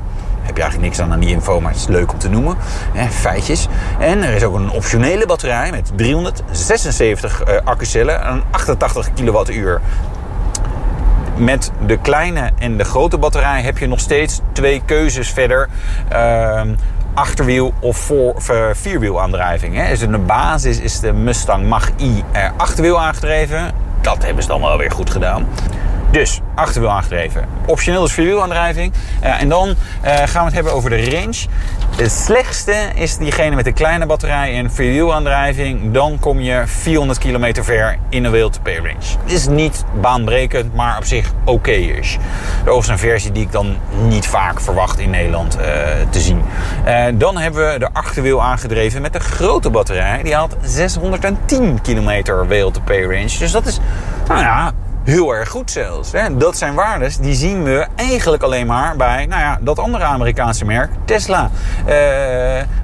heb 0.49 0.57
je 0.57 0.63
eigenlijk 0.63 0.93
niks 0.93 1.01
aan 1.01 1.13
aan 1.13 1.21
die 1.21 1.31
info, 1.31 1.61
maar 1.61 1.71
het 1.71 1.81
is 1.81 1.87
leuk 1.87 2.13
om 2.13 2.19
te 2.19 2.29
noemen. 2.29 2.57
Hè, 2.93 3.09
feitjes. 3.09 3.69
En 3.99 4.23
er 4.23 4.35
is 4.35 4.43
ook 4.43 4.55
een 4.55 4.71
optionele 4.71 5.27
batterij 5.27 5.71
met 5.71 5.91
376 5.95 7.43
eh, 7.43 7.57
accucellen 7.65 8.23
en 8.23 8.33
een 8.33 8.43
88 8.51 9.13
kilowattuur. 9.13 9.81
Met 11.37 11.73
de 11.87 11.99
kleine 11.99 12.51
en 12.59 12.77
de 12.77 12.85
grote 12.85 13.19
batterij 13.19 13.63
heb 13.63 13.79
je 13.79 13.87
nog 13.87 14.01
steeds 14.01 14.41
twee 14.53 14.83
keuzes 14.85 15.31
verder. 15.31 15.69
Ehm, 16.09 16.75
achterwiel 17.15 17.73
of 17.81 17.97
voor, 17.97 18.35
of, 18.35 18.49
eh, 18.49 18.67
vierwielaandrijving. 18.73 19.77
Hè. 19.77 19.89
Dus 19.89 20.01
de 20.01 20.19
basis 20.19 20.81
is 20.81 21.01
de 21.01 21.13
Mustang 21.13 21.67
Mach-E 21.69 22.23
eh, 22.33 22.51
achterwiel 22.57 23.01
aangedreven. 23.01 23.73
Dat 24.01 24.25
hebben 24.25 24.43
ze 24.43 24.49
dan 24.49 24.61
wel 24.61 24.79
weer 24.79 24.91
goed 24.91 25.11
gedaan. 25.11 25.47
Dus 26.11 26.41
achterwiel 26.55 26.91
aangedreven. 26.91 27.45
Optioneel 27.67 28.05
is 28.05 28.13
vierwielaandrijving. 28.13 28.93
Uh, 29.25 29.41
en 29.41 29.49
dan 29.49 29.69
uh, 29.69 29.75
gaan 30.05 30.41
we 30.41 30.45
het 30.45 30.55
hebben 30.55 30.73
over 30.73 30.91
de 30.91 31.11
range. 31.11 31.47
Het 31.97 32.13
slechtste 32.13 32.75
is 32.95 33.17
diegene 33.17 33.57
met 33.57 33.65
de 33.65 33.73
kleine 33.73 34.07
batterij 34.07 34.55
en 34.55 34.71
vierwielaandrijving. 34.71 35.93
Dan 35.93 36.19
kom 36.19 36.41
je 36.41 36.63
400 36.67 37.19
kilometer 37.19 37.65
ver 37.65 37.99
in 38.09 38.25
een 38.25 38.31
wheel-to-pay 38.31 38.77
range. 38.77 39.19
Het 39.23 39.33
is 39.33 39.47
niet 39.47 39.85
baanbrekend, 40.01 40.75
maar 40.75 40.97
op 40.97 41.05
zich 41.05 41.33
oké 41.45 41.71
is. 41.71 42.19
Overigens 42.61 42.89
een 42.89 42.99
versie 42.99 43.33
die 43.33 43.43
ik 43.43 43.53
dan 43.53 43.77
niet 44.09 44.27
vaak 44.27 44.61
verwacht 44.61 44.99
in 44.99 45.11
Nederland 45.11 45.57
uh, 45.57 45.65
te 46.11 46.21
zien. 46.21 46.43
dan 47.19 47.37
hebben 47.37 47.73
we 47.73 47.79
de 47.79 47.89
achterwiel 47.93 48.43
aangedreven 48.43 49.03
met 49.03 49.13
de 49.13 49.21
grote 49.21 49.71
batterij. 49.71 50.23
Die 50.23 50.35
had 50.35 50.57
610 50.63 51.81
kilometer 51.83 52.49
wheel-to-pay 52.49 53.03
range. 53.03 53.39
Dus 53.39 53.53
dat 53.53 53.67
is, 53.67 53.79
nou 54.27 54.41
ja, 54.41 54.73
heel 55.09 55.35
erg 55.35 55.49
goed 55.49 55.71
zelfs. 55.71 56.13
Hè. 56.13 56.37
Dat 56.37 56.57
zijn 56.57 56.75
waardes 56.75 57.19
die 57.19 57.35
zien 57.35 57.63
we 57.63 57.87
eigenlijk 57.97 58.43
alleen 58.43 58.67
maar 58.67 58.97
bij 58.97 59.27
nou 59.27 59.41
ja, 59.41 59.59
dat 59.61 59.79
andere 59.79 60.05
Amerikaanse 60.05 60.65
merk, 60.65 60.91
Tesla. 61.05 61.51
Uh, 61.89 61.95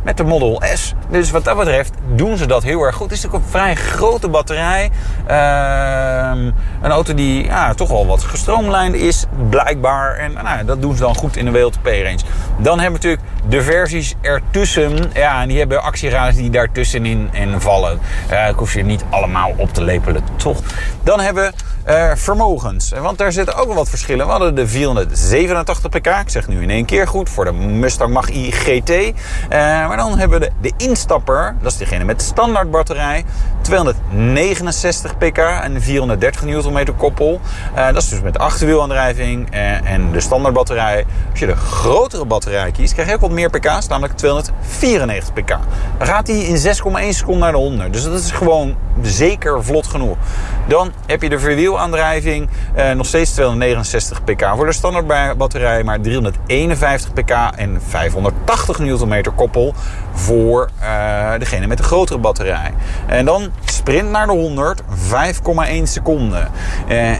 met 0.02 0.16
de 0.16 0.24
Model 0.24 0.62
S. 0.74 0.94
Dus 1.10 1.30
wat 1.30 1.44
dat 1.44 1.56
betreft 1.56 1.92
doen 2.14 2.36
ze 2.36 2.46
dat 2.46 2.62
heel 2.62 2.82
erg 2.82 2.94
goed. 2.94 3.10
Het 3.10 3.18
is 3.18 3.24
natuurlijk 3.24 3.44
een 3.44 3.58
vrij 3.58 3.74
grote 3.74 4.28
batterij. 4.28 4.90
Uh, 5.30 6.52
een 6.82 6.90
auto 6.90 7.14
die 7.14 7.44
ja, 7.44 7.74
toch 7.74 7.88
wel 7.88 8.06
wat 8.06 8.22
gestroomlijnd 8.22 8.94
is, 8.94 9.26
blijkbaar. 9.48 10.16
En 10.16 10.32
nou, 10.32 10.64
dat 10.64 10.82
doen 10.82 10.94
ze 10.94 11.02
dan 11.02 11.16
goed 11.16 11.36
in 11.36 11.44
de 11.44 11.50
WLTP-range. 11.50 12.20
Dan 12.58 12.80
hebben 12.80 13.00
we 13.00 13.06
natuurlijk 13.06 13.22
de 13.48 13.62
versies 13.62 14.14
ertussen. 14.20 15.10
Ja, 15.14 15.42
en 15.42 15.48
die 15.48 15.58
hebben 15.58 15.82
actieraders 15.82 16.36
die 16.36 16.50
daartussenin 16.50 17.28
in 17.32 17.60
vallen. 17.60 18.00
Uh, 18.30 18.48
ik 18.48 18.56
hoef 18.56 18.74
je 18.74 18.84
niet 18.84 19.04
allemaal 19.10 19.54
op 19.56 19.72
te 19.72 19.82
lepelen, 19.82 20.22
toch? 20.36 20.60
Dan 21.02 21.20
hebben 21.20 21.44
we 21.44 21.52
uh, 21.88 22.10
vermogens. 22.14 22.92
Want 23.00 23.18
daar 23.18 23.32
zitten 23.32 23.56
ook 23.56 23.66
wel 23.66 23.74
wat 23.74 23.88
verschillen. 23.88 24.24
We 24.24 24.30
hadden 24.30 24.54
de 24.54 24.68
487 24.68 25.90
pk. 25.90 26.06
Ik 26.06 26.28
zeg 26.28 26.48
nu 26.48 26.62
in 26.62 26.70
één 26.70 26.84
keer 26.84 27.08
goed. 27.08 27.30
Voor 27.30 27.44
de 27.44 27.52
Mustang 27.52 28.12
Mach-E 28.12 28.50
GT. 28.50 28.90
Uh, 28.90 29.12
maar 29.48 29.96
dan 29.96 30.18
hebben 30.18 30.40
we 30.40 30.50
de, 30.60 30.72
instapper. 30.76 31.56
Dat 31.62 31.72
is 31.72 31.78
degene 31.78 32.04
met 32.04 32.22
standaard 32.22 32.70
batterij. 32.70 33.24
269 33.60 35.18
pk 35.18 35.38
en 35.38 35.82
430 35.82 36.44
Nm 36.44 36.96
koppel. 36.96 37.40
Uh, 37.76 37.86
dat 37.86 38.02
is 38.02 38.08
dus 38.08 38.20
met 38.20 38.38
achterwielaandrijving 38.38 39.50
en 39.84 40.12
de 40.12 40.20
standaard 40.20 40.54
batterij. 40.54 41.04
Als 41.30 41.38
je 41.38 41.46
de 41.46 41.56
grotere 41.56 42.24
batterij 42.24 42.70
kiest, 42.70 42.92
krijg 42.92 43.08
je 43.08 43.14
ook 43.14 43.20
wat 43.20 43.30
meer 43.34 43.50
pk's. 43.50 43.88
Namelijk 43.88 44.16
294 44.16 45.32
pk. 45.32 45.48
Dan 45.98 46.06
gaat 46.06 46.26
hij 46.26 46.38
in 46.38 46.56
6,1 46.56 46.62
seconden 47.08 47.40
naar 47.40 47.52
de 47.52 47.58
100. 47.58 47.92
Dus 47.92 48.02
dat 48.04 48.20
is 48.20 48.30
gewoon 48.30 48.76
zeker 49.02 49.64
vlot 49.64 49.86
genoeg. 49.86 50.16
Dan 50.68 50.92
heb 51.06 51.22
je 51.22 51.28
de 51.28 51.38
verwielaandrijving. 51.38 52.48
Uh, 52.76 52.90
nog 52.90 53.06
steeds 53.06 53.30
269 53.30 54.24
pk 54.24 54.46
voor 54.56 54.66
de 54.66 54.72
standaard 54.72 55.38
batterij. 55.38 55.82
Maar 55.84 56.00
351 56.00 57.12
pk 57.12 57.30
en 57.56 57.80
580 57.88 58.78
Nm 58.78 59.22
koppel 59.34 59.74
voor 60.14 60.70
uh, 60.82 61.38
degene 61.38 61.66
met 61.66 61.78
de 61.78 61.84
grotere 61.84 62.18
batterij. 62.18 62.72
En 63.06 63.24
dan 63.24 63.50
sprint 63.64 64.10
naar 64.10 64.26
de 64.26 64.32
100, 64.32 64.82
5,1 64.82 65.82
seconden. 65.82 66.50
Uh, 66.88 67.10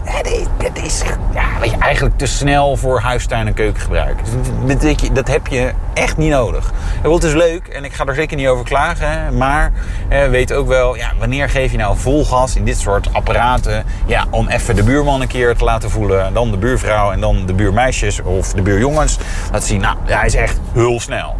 is 0.83 1.03
ja, 1.33 1.59
weet 1.59 1.71
je, 1.71 1.77
eigenlijk 1.77 2.17
te 2.17 2.25
snel 2.25 2.77
voor 2.77 2.99
huistuin- 2.99 3.47
en 3.47 3.53
keukengebruik. 3.53 4.19
Dat, 4.65 5.09
dat 5.13 5.27
heb 5.27 5.47
je 5.47 5.71
echt 5.93 6.17
niet 6.17 6.29
nodig. 6.29 6.73
Het 7.01 7.23
is 7.23 7.33
leuk 7.33 7.67
en 7.67 7.83
ik 7.83 7.93
ga 7.93 8.05
er 8.05 8.15
zeker 8.15 8.37
niet 8.37 8.47
over 8.47 8.65
klagen. 8.65 9.37
Maar 9.37 9.71
uh, 10.09 10.27
weet 10.27 10.53
ook 10.53 10.67
wel, 10.67 10.95
ja, 10.95 11.11
wanneer 11.19 11.49
geef 11.49 11.71
je 11.71 11.77
nou 11.77 11.97
vol 11.97 12.25
gas 12.25 12.55
in 12.55 12.65
dit 12.65 12.79
soort 12.79 13.13
apparaten... 13.13 13.83
Ja, 14.05 14.25
om 14.29 14.47
even 14.47 14.75
de 14.75 14.83
buurman 14.83 15.21
een 15.21 15.27
keer 15.27 15.55
te 15.55 15.63
laten 15.63 15.89
voelen. 15.89 16.33
Dan 16.33 16.51
de 16.51 16.57
buurvrouw 16.57 17.11
en 17.11 17.19
dan 17.19 17.45
de 17.45 17.53
buurmeisjes 17.53 18.21
of 18.21 18.53
de 18.53 18.61
buurjongens. 18.61 19.17
Dat 19.51 19.63
zien, 19.63 19.81
nou, 19.81 19.97
hij 20.03 20.25
is 20.25 20.35
echt 20.35 20.59
heel 20.73 20.99
snel. 20.99 21.35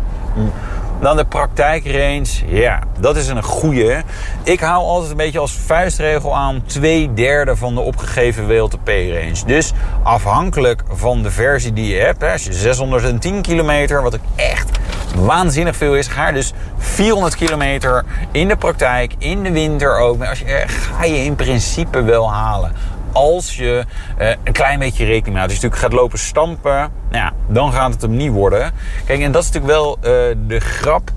Dan 0.99 1.17
de 1.17 1.25
praktijkrange. 1.25 2.25
Ja, 2.47 2.79
dat 2.99 3.15
is 3.15 3.27
een 3.27 3.43
goede. 3.43 4.03
Ik 4.43 4.59
hou 4.59 4.83
altijd 4.83 5.11
een 5.11 5.17
beetje 5.17 5.39
als 5.39 5.53
vuistregel 5.53 6.35
aan 6.35 6.63
twee 6.65 7.13
derde 7.13 7.55
van 7.55 7.75
de 7.75 7.81
opgegeven 7.81 8.47
WLTP-range. 8.47 9.45
Dus 9.45 9.73
afhankelijk 10.03 10.83
van 10.89 11.23
de 11.23 11.31
versie 11.31 11.73
die 11.73 11.95
je 11.95 12.01
hebt. 12.01 12.23
als 12.23 12.43
je 12.43 12.53
610 12.53 13.41
kilometer, 13.41 14.01
wat 14.01 14.15
ook 14.15 14.21
echt 14.35 14.69
waanzinnig 15.15 15.75
veel 15.75 15.95
is, 15.95 16.07
ga 16.07 16.27
je 16.27 16.33
dus 16.33 16.53
400 16.77 17.35
kilometer 17.35 18.05
in 18.31 18.47
de 18.47 18.55
praktijk, 18.55 19.13
in 19.17 19.43
de 19.43 19.51
winter 19.51 19.97
ook. 19.97 20.23
Als 20.23 20.39
je, 20.39 20.63
ga 20.67 21.05
je 21.05 21.23
in 21.23 21.35
principe 21.35 22.03
wel 22.03 22.31
halen 22.31 22.71
als 23.15 23.55
je 23.55 23.85
uh, 24.19 24.29
een 24.43 24.53
klein 24.53 24.79
beetje 24.79 25.05
rekening 25.05 25.37
houdt. 25.37 25.51
Als 25.51 25.61
je 25.61 25.67
natuurlijk 25.67 25.81
gaat 25.81 26.01
lopen 26.01 26.19
stampen, 26.19 26.91
nou 27.09 27.23
ja, 27.23 27.33
dan 27.47 27.73
gaat 27.73 27.91
het 27.91 28.01
hem 28.01 28.15
niet 28.15 28.31
worden. 28.31 28.71
Kijk, 29.05 29.21
en 29.21 29.31
dat 29.31 29.43
is 29.43 29.51
natuurlijk 29.51 29.73
wel 29.73 29.97
uh, 29.97 30.35
de 30.47 30.59
grap. 30.59 31.11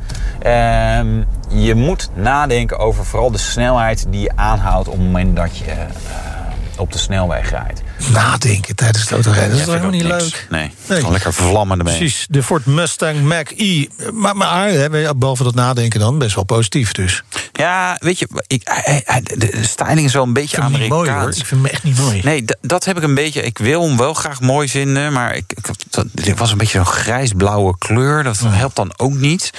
Uh, 0.47 1.01
je 1.49 1.75
moet 1.75 2.11
nadenken 2.15 2.79
over 2.79 3.05
vooral 3.05 3.31
de 3.31 3.39
snelheid 3.39 4.07
die 4.11 4.21
je 4.21 4.33
aanhoudt 4.35 4.89
op 4.89 4.95
het 4.95 5.03
moment 5.03 5.37
dat 5.37 5.59
je 5.59 5.71
eh, 5.71 5.81
op 6.79 6.93
de 6.93 6.99
snelweg 6.99 7.51
rijdt. 7.51 7.83
Nadenken 8.13 8.77
tijdens 8.77 9.03
het 9.03 9.13
autorijden, 9.13 9.51
dat 9.51 9.59
is 9.61 9.67
helemaal 9.67 9.91
niet 9.91 10.03
niks. 10.03 10.23
leuk? 10.23 10.47
Nee, 10.51 10.71
nee. 10.87 10.99
gewoon 10.99 11.13
lekker 11.13 11.33
vlammen 11.35 11.79
ermee. 11.79 11.97
Precies, 11.97 12.27
de 12.31 12.43
Ford 12.43 12.67
Mustang 12.67 13.21
Mach-E. 13.23 13.87
Maar, 14.13 14.37
maar 14.37 14.69
hè, 14.69 15.15
behalve 15.17 15.43
dat 15.45 15.55
nadenken 15.55 16.01
dan, 16.01 16.19
best 16.19 16.35
wel 16.35 16.45
positief 16.45 16.93
dus. 16.93 17.23
Ja, 17.53 17.97
weet 18.01 18.19
je, 18.19 18.29
ik, 18.47 18.65
de 19.39 19.59
styling 19.63 20.07
is 20.07 20.13
wel 20.13 20.23
een 20.23 20.33
beetje 20.33 20.61
Amerikaans. 20.61 20.89
Mooi, 21.07 21.11
hoor. 21.11 21.29
Ik 21.29 21.35
vind 21.47 21.51
hem 21.63 21.67
echt 21.67 21.83
niet 21.83 21.99
mooi. 21.99 22.21
Nee, 22.25 22.45
dat 22.61 22.85
heb 22.85 22.97
ik 22.97 23.03
een 23.03 23.15
beetje. 23.15 23.43
Ik 23.43 23.59
wil 23.59 23.83
hem 23.89 23.97
wel 23.97 24.15
graag 24.15 24.41
mooi 24.41 24.69
vinden, 24.69 25.13
maar 25.13 25.37
ik, 25.37 25.53
ik, 25.57 25.67
dat, 25.91 26.07
dit 26.13 26.39
was 26.39 26.51
een 26.53 26.59
beetje 26.59 26.79
zo'n 26.79 26.87
grijsblauwe 26.87 27.79
kleur. 27.79 28.23
Dat 28.23 28.39
helpt 28.47 28.77
dan 28.77 28.93
ook 28.97 29.15
niet. 29.15 29.51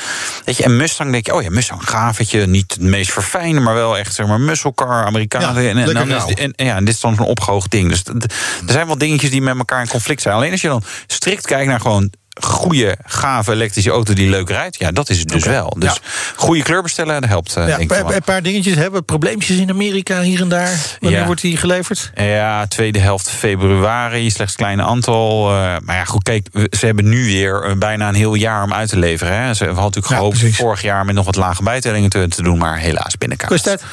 Weet 0.45 0.57
je, 0.57 0.63
en 0.63 0.77
Mustang 0.77 1.11
denk 1.11 1.25
je, 1.25 1.33
oh 1.35 1.41
ja, 1.41 1.49
Mustang 1.49 1.89
gaaf, 1.89 2.17
weet 2.17 2.31
je, 2.31 2.45
niet 2.47 2.73
het 2.73 2.81
meest 2.81 3.11
verfijnde, 3.11 3.59
maar 3.59 3.73
wel 3.73 3.97
echt 3.97 4.13
zeg 4.13 4.27
maar 4.27 4.39
muscle 4.39 4.73
car, 4.73 5.05
Amerikanen. 5.05 5.63
Ja, 5.63 5.69
en, 5.69 5.77
en, 5.77 5.93
dan 5.93 6.09
rauw. 6.09 6.27
is, 6.27 6.33
en, 6.33 6.53
ja, 6.55 6.75
en 6.75 6.85
dit 6.85 6.93
is 6.93 6.99
dan 6.99 7.15
zo'n 7.15 7.25
opgehoogd 7.25 7.71
ding. 7.71 7.89
Dus 7.89 8.01
d- 8.01 8.28
er 8.65 8.71
zijn 8.71 8.87
wel 8.87 8.97
dingetjes 8.97 9.31
die 9.31 9.41
met 9.41 9.57
elkaar 9.57 9.81
in 9.81 9.87
conflict 9.87 10.21
zijn. 10.21 10.35
Alleen 10.35 10.51
als 10.51 10.61
je 10.61 10.67
dan 10.67 10.83
strikt 11.07 11.45
kijkt 11.45 11.67
naar 11.67 11.79
gewoon 11.79 12.11
goede, 12.39 12.97
gave 13.05 13.51
elektrische 13.51 13.89
auto 13.91 14.13
die 14.13 14.29
leuk 14.29 14.49
rijdt, 14.49 14.77
ja, 14.79 14.91
dat 14.91 15.09
is 15.09 15.19
het 15.19 15.27
dus 15.27 15.43
wel. 15.45 15.75
Dus 15.79 15.99
goede 16.35 16.63
kleur 16.63 16.81
bestellen, 16.81 17.21
dat 17.21 17.29
helpt. 17.29 17.55
eh, 17.55 17.67
Ja, 17.67 17.79
een 17.79 17.87
paar, 17.87 18.21
paar 18.21 18.41
dingetjes 18.43 18.75
hebben, 18.75 19.05
probleempjes 19.05 19.57
in 19.57 19.69
Amerika 19.69 20.21
hier 20.21 20.41
en 20.41 20.49
daar. 20.49 20.71
Wanneer 20.99 21.19
Ja. 21.19 21.25
wordt 21.25 21.41
die 21.41 21.57
geleverd? 21.57 22.11
Ja, 22.15 22.65
tweede 22.67 22.99
helft 22.99 23.29
februari, 23.29 24.29
slechts 24.31 24.53
een 24.53 24.57
klein 24.65 24.81
aantal. 24.81 25.49
eh, 25.49 25.75
maar 25.83 25.95
ja, 25.95 26.03
goed, 26.05 26.23
kijk, 26.23 26.47
ze 26.77 26.85
hebben 26.85 27.09
nu 27.09 27.25
weer 27.25 27.63
eh, 27.63 27.75
bijna 27.77 28.07
een 28.07 28.15
heel 28.15 28.33
jaar 28.33 28.63
om 28.63 28.73
uit 28.73 28.89
te 28.89 28.97
leveren. 28.99 29.33
Hè. 29.41 29.53
Ze 29.53 29.63
hadden 29.65 29.83
natuurlijk 29.83 30.13
gehoopt 30.13 30.55
vorig 30.55 30.81
jaar 30.81 31.05
met 31.05 31.15
nog 31.15 31.25
wat 31.25 31.35
lage 31.35 31.63
bijtellingen 31.63 32.09
te, 32.09 32.27
te 32.27 32.43
doen, 32.43 32.57
maar 32.57 32.77
helaas 32.77 33.17
binnenkaart. 33.17 33.51
Kost 33.51 33.63
dat? 33.65 33.83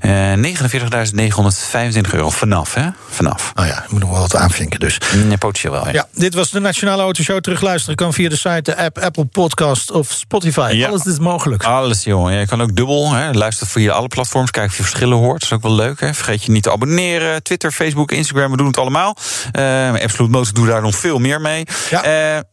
Eh 0.00 0.32
49.925 0.34 2.10
euro 2.14 2.30
vanaf, 2.30 2.74
hè? 2.74 2.88
Vanaf. 3.08 3.52
Oh 3.54 3.66
ja, 3.66 3.84
moet 3.88 4.00
nog 4.00 4.10
wel 4.10 4.20
wat 4.20 4.36
aanvinken 4.36 4.80
dus. 4.80 4.98
Nee, 5.26 5.36
potentieel 5.36 5.72
wel, 5.72 5.84
ja. 5.86 5.92
Ja, 5.92 6.06
dit 6.12 6.34
was 6.34 6.50
de 6.50 6.60
Nationale 6.60 7.02
Autoshow. 7.02 7.40
Terugluisteren 7.40 7.76
kan 7.94 8.12
via 8.12 8.28
de 8.28 8.36
site, 8.36 8.62
de 8.62 8.76
app, 8.76 8.98
Apple 8.98 9.24
Podcast 9.24 9.90
of 9.90 10.10
Spotify. 10.10 10.70
Ja. 10.72 10.88
Alles 10.88 11.04
is 11.04 11.18
mogelijk. 11.18 11.64
Alles, 11.64 12.04
jongen. 12.04 12.32
Ja, 12.32 12.40
je 12.40 12.46
kan 12.46 12.62
ook 12.62 12.76
dubbel. 12.76 13.12
Hè. 13.12 13.32
Luister 13.32 13.66
via 13.66 13.92
alle 13.92 14.08
platforms. 14.08 14.50
Kijk 14.50 14.66
of 14.66 14.76
je 14.76 14.82
verschillen 14.82 15.18
hoort. 15.18 15.40
Dat 15.40 15.42
is 15.42 15.52
ook 15.56 15.62
wel 15.62 15.74
leuk. 15.74 16.00
Hè. 16.00 16.14
Vergeet 16.14 16.44
je 16.44 16.52
niet 16.52 16.62
te 16.62 16.70
abonneren. 16.70 17.42
Twitter, 17.42 17.72
Facebook, 17.72 18.12
Instagram. 18.12 18.50
We 18.50 18.56
doen 18.56 18.66
het 18.66 18.78
allemaal. 18.78 19.16
Eh 19.52 19.62
maar 19.90 20.02
Absolute 20.02 20.32
Motor 20.32 20.54
doet 20.54 20.66
daar 20.66 20.82
nog 20.82 20.94
veel 20.94 21.18
meer 21.18 21.40
mee. 21.40 21.64
Eh, 21.90 22.02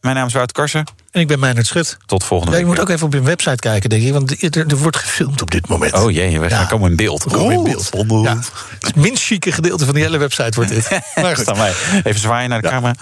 mijn 0.00 0.14
naam 0.14 0.26
is 0.26 0.32
Wouter 0.32 0.56
Karsen. 0.56 0.84
En 1.16 1.22
ik 1.22 1.28
ben 1.28 1.38
Meijnert 1.38 1.66
Schut. 1.66 1.96
Tot 2.06 2.24
volgende 2.24 2.52
Ja, 2.52 2.58
je 2.58 2.64
week. 2.64 2.74
moet 2.74 2.84
ook 2.84 2.90
even 2.94 3.06
op 3.06 3.12
hun 3.12 3.24
website 3.24 3.56
kijken, 3.56 3.90
denk 3.90 4.02
ik. 4.02 4.12
Want 4.12 4.42
er, 4.42 4.66
er 4.66 4.76
wordt 4.76 4.96
gefilmd 4.96 5.42
op 5.42 5.50
dit 5.50 5.68
moment. 5.68 5.92
Oh 5.92 6.10
jee, 6.10 6.40
we 6.40 6.50
gaan 6.50 6.66
komen 6.66 6.90
in 6.90 6.96
beeld. 6.96 7.24
We 7.24 7.30
komen 7.30 7.52
in 7.54 7.62
beeld. 7.62 7.90
Ja, 8.24 8.38
het, 8.80 8.96
minst 8.96 9.22
chique 9.24 9.52
gedeelte 9.52 9.84
van 9.84 9.94
die 9.94 10.02
hele 10.02 10.18
website 10.18 10.52
wordt 10.54 10.70
dit. 10.70 10.88
Maar 11.14 11.34
goed. 11.36 11.44
Staan 11.44 11.56
wij. 11.56 11.72
Even 12.04 12.20
zwaaien 12.20 12.48
naar 12.50 12.62
de 12.62 12.68
camera. 12.68 12.94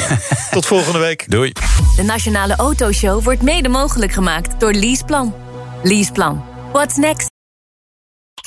Tot 0.50 0.66
volgende 0.66 0.98
week. 0.98 1.24
Doei. 1.28 1.52
De 1.96 2.02
Nationale 2.02 2.56
Autoshow 2.56 3.24
wordt 3.24 3.42
mede 3.42 3.68
mogelijk 3.68 4.12
gemaakt 4.12 4.60
door 4.60 4.72
Leaseplan. 4.72 5.34
Leaseplan. 5.82 6.44
What's 6.72 6.96
next? 6.96 7.29